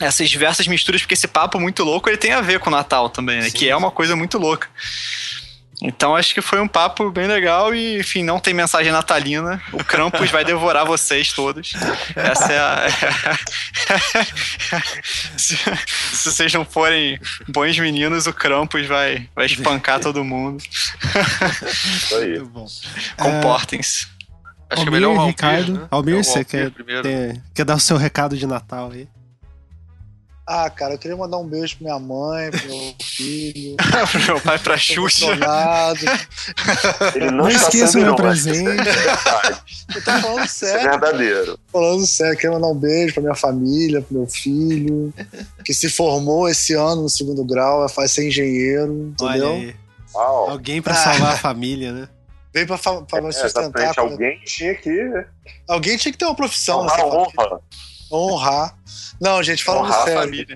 [0.00, 3.10] essas diversas misturas, porque esse papo muito louco ele tem a ver com o Natal
[3.10, 3.50] também, né?
[3.50, 3.58] Sim.
[3.58, 4.68] Que é uma coisa muito louca.
[5.82, 9.62] Então acho que foi um papo bem legal e, enfim, não tem mensagem natalina.
[9.72, 11.72] O Krampus vai devorar vocês todos.
[12.14, 12.86] Essa é a.
[15.36, 20.62] se, se, vocês não forem bons meninos, o Krampus vai, vai espancar todo mundo.
[20.62, 22.38] Isso aí.
[23.16, 24.06] Comportem-se.
[24.68, 25.72] Acho Almir, que é melhor o Almir, Ricardo.
[25.72, 25.88] Né?
[25.90, 29.08] Almir, é você quer, quer, quer dar o seu recado de Natal aí?
[30.52, 33.76] Ah, cara, eu queria mandar um beijo pra minha mãe, pro meu filho.
[34.10, 35.26] pro meu pai, pra Xuxa.
[37.14, 38.68] Ele não, não esqueça o meu presente.
[38.68, 40.88] É eu tô falando sério.
[40.88, 41.58] é verdadeiro.
[41.70, 45.14] Falando sério, queria mandar um beijo pra minha família, pro meu filho,
[45.64, 49.50] que se formou esse ano no segundo grau, vai ser engenheiro, entendeu?
[49.52, 49.76] Olha aí.
[50.12, 52.08] Alguém pra salvar a família, né?
[52.52, 53.94] Veio pra, pra é, sustentar.
[53.96, 55.12] Alguém tinha que.
[55.68, 57.60] Alguém tinha que ter uma profissão honrar, honra.
[58.10, 58.76] Honrar.
[59.20, 60.46] Não, gente, falando Honrar sério.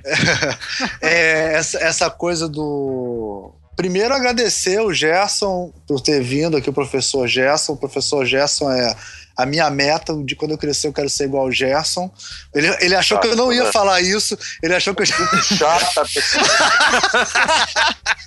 [1.03, 3.53] é, essa, essa coisa do.
[3.77, 7.73] Primeiro, agradecer o Gerson por ter vindo aqui, o professor Gerson.
[7.73, 8.97] O professor Gerson é
[9.37, 12.11] a minha meta de quando eu crescer eu quero ser igual ao Gerson.
[12.55, 15.07] Ele, ele achou que eu não ia falar isso, ele achou que eu.
[15.07, 16.05] Chata,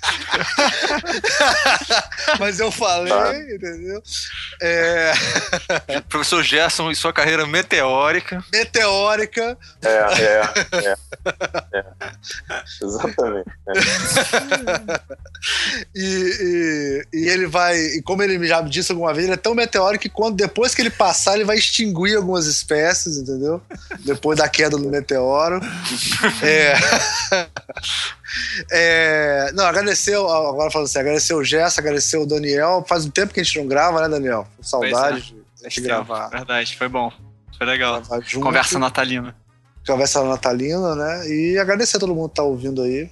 [2.38, 3.34] Mas eu falei, ah.
[3.34, 4.00] entendeu?
[4.60, 5.12] É...
[6.08, 8.42] Professor Gerson e sua carreira meteórica.
[8.52, 9.56] Meteórica.
[9.82, 10.96] É, é, é.
[11.78, 11.84] é.
[12.82, 13.50] Exatamente.
[13.68, 13.72] É.
[15.98, 19.38] e, e, e, ele vai, e como ele já me disse alguma vez, ele é
[19.38, 23.62] tão meteórico que quando, depois que ele passar, ele vai extinguir algumas espécies, entendeu?
[24.00, 25.60] Depois da queda do meteoro.
[26.42, 26.74] é.
[28.70, 32.84] É, não, agradecer, agora falando assim, agradecer o Jess, agradecer o Daniel.
[32.86, 34.46] Faz um tempo que a gente não grava, né, Daniel?
[34.60, 35.60] Saudade é.
[35.60, 36.28] de a gente gravar.
[36.28, 37.10] Verdade, foi bom.
[37.56, 38.02] Foi legal.
[38.40, 39.34] Conversa natalina.
[39.86, 41.28] Conversa natalina, né?
[41.28, 43.10] E agradecer a todo mundo que tá ouvindo aí.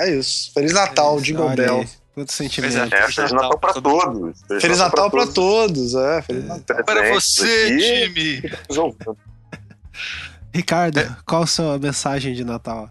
[0.00, 0.52] É isso.
[0.54, 1.84] Feliz Natal, é Jingle Bell.
[2.18, 2.76] Quanto sentimento.
[2.76, 4.40] É, Feliz Natal pra todos.
[4.48, 5.94] Feliz, Feliz Natal pra todos.
[5.94, 6.48] É, Feliz é.
[6.48, 6.84] Natal.
[6.84, 8.42] Para você, time!
[10.52, 12.90] Ricardo, qual a sua mensagem de Natal?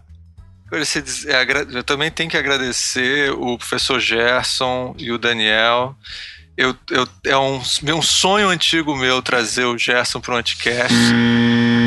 [1.70, 5.94] Eu também tenho que agradecer o professor Gerson e o Daniel.
[6.56, 7.60] Eu, eu, é um,
[7.94, 10.94] um sonho antigo meu trazer o Gerson para o Anticast.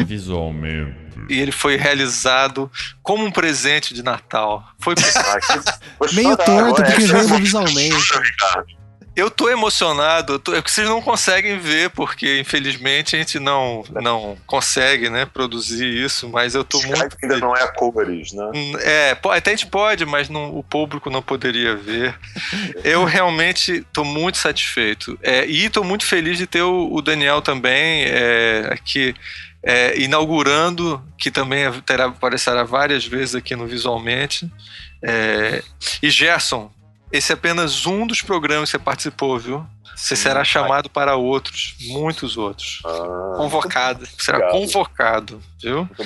[0.06, 1.01] Visualmente.
[1.30, 2.72] E ele foi realizado
[3.02, 4.64] como um presente de Natal.
[4.80, 4.96] Foi
[6.14, 7.96] meio torto porque veio visualmente.
[9.14, 13.40] Eu tô emocionado, eu tô, é que vocês não conseguem ver, porque infelizmente a gente
[13.40, 17.18] não, não consegue né, produzir isso, mas eu tô Skype muito.
[17.22, 18.52] ainda não é a cores, né?
[18.80, 22.18] É, até a gente pode, mas não, o público não poderia ver.
[22.86, 25.20] Eu realmente tô muito satisfeito.
[25.22, 29.14] É, e tô muito feliz de ter o, o Daniel também é, aqui.
[29.64, 34.52] É, inaugurando, que também terá, aparecerá várias vezes aqui no Visualmente.
[35.04, 35.64] É,
[36.02, 36.72] e Gerson,
[37.12, 39.66] esse é apenas um dos programas que você participou, viu?
[39.96, 41.06] Você Sim, será chamado vai.
[41.06, 42.82] para outros, muitos outros.
[42.86, 44.08] Ah, convocado.
[44.18, 45.86] Será convocado, viu?
[45.86, 46.02] Muito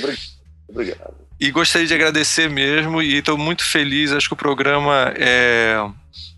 [0.69, 1.13] obrigado.
[1.39, 4.11] E gostaria de agradecer mesmo, e estou muito feliz.
[4.11, 5.77] Acho que o programa é.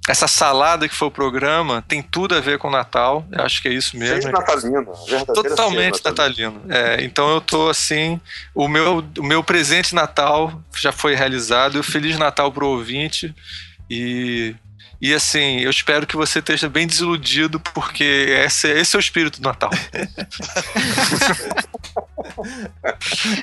[0.07, 3.27] Essa salada que foi o programa tem tudo a ver com o Natal.
[3.29, 4.21] Eu acho que é isso mesmo.
[4.21, 4.93] Sim, natalino.
[5.25, 6.61] Totalmente natalino.
[6.69, 8.19] É, então eu tô assim.
[8.55, 11.83] O meu, o meu presente Natal já foi realizado.
[11.83, 13.35] Feliz Natal pro ouvinte.
[13.89, 14.55] E,
[15.01, 18.03] e assim, eu espero que você esteja bem desiludido, porque
[18.45, 19.71] esse, esse é o espírito do Natal.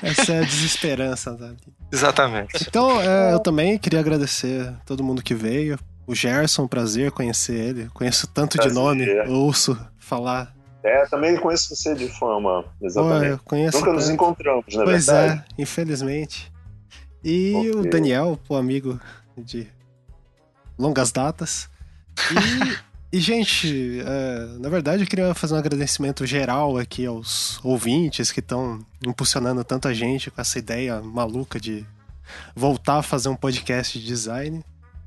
[0.01, 1.37] Essa é a desesperança.
[1.37, 1.57] Sabe?
[1.91, 2.65] Exatamente.
[2.67, 5.77] Então, é, eu também queria agradecer a todo mundo que veio.
[6.07, 7.89] O Gerson, prazer conhecer ele.
[7.93, 8.71] Conheço tanto prazer.
[8.71, 10.55] de nome, ouço falar.
[10.83, 13.41] É, também conheço você de fama, exatamente.
[13.43, 13.91] Pô, Nunca tanto.
[13.93, 15.43] nos encontramos, na pois verdade.
[15.47, 16.53] Pois é, infelizmente.
[17.23, 17.71] E okay.
[17.71, 19.01] o Daniel, o amigo
[19.35, 19.67] de
[20.77, 21.67] longas datas.
[23.11, 28.31] E, e gente, é, na verdade eu queria fazer um agradecimento geral aqui aos ouvintes
[28.31, 31.83] que estão impulsionando tanta gente com essa ideia maluca de
[32.55, 34.63] voltar a fazer um podcast de design.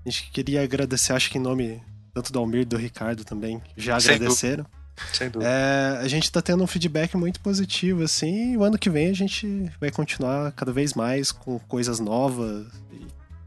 [0.08, 1.82] A gente queria agradecer, acho que em nome
[2.14, 4.64] tanto do Almir e do Ricardo também, já Sem agradeceram.
[4.64, 4.78] Dúvida.
[5.12, 5.50] Sem dúvida.
[5.50, 9.10] É, a gente tá tendo um feedback muito positivo, assim, e o ano que vem
[9.10, 12.66] a gente vai continuar cada vez mais com coisas novas.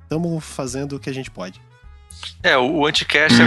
[0.04, 1.60] Estamos fazendo o que a gente pode.
[2.44, 3.46] É, o Anticast é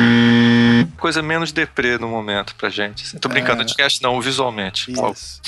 [0.98, 3.05] coisa menos deprê no momento pra gente.
[3.05, 3.18] Assim.
[3.18, 3.62] Tô brincando, é...
[3.64, 4.92] Anticast não, visualmente.
[4.92, 5.40] Isso.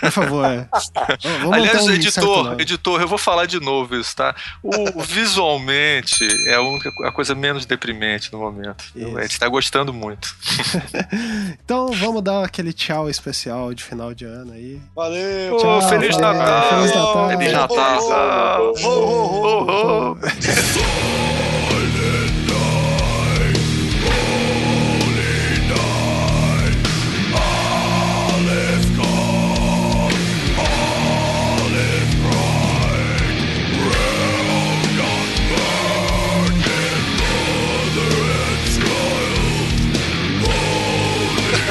[0.00, 0.44] Por favor.
[0.46, 0.66] É.
[1.52, 4.34] Aliás, um editor, editor, eu vou falar de novo isso, tá?
[4.62, 8.84] O visualmente é a, única, a coisa menos deprimente no momento.
[8.94, 9.18] Isso.
[9.18, 10.34] A gente tá gostando muito.
[11.64, 14.80] então vamos dar aquele tchau especial de final de ano aí.
[14.94, 15.58] Valeu!
[15.58, 16.38] Tchau, Feliz, valeu.
[16.38, 16.70] Natal.
[16.70, 17.28] Feliz Natal!
[17.28, 18.74] Feliz Natal!
[20.34, 21.23] Feliz Natal!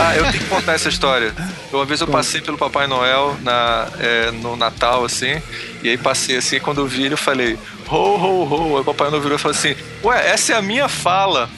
[0.03, 1.33] Ah, eu tenho que contar essa história.
[1.71, 5.41] Uma vez eu passei pelo Papai Noel na, é, no Natal, assim,
[5.81, 7.57] e aí passei assim, quando eu vi ele, eu falei,
[7.89, 8.75] ho, ho, ho.
[8.75, 11.49] Aí o Papai Noel virou e falou assim, ué, essa é a minha fala.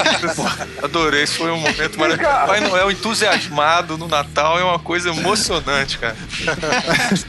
[0.82, 2.34] Adorei, isso foi um momento maravilhoso.
[2.34, 6.16] Papai Noel entusiasmado no Natal é uma coisa emocionante, cara.
[6.30, 7.26] Shepherd's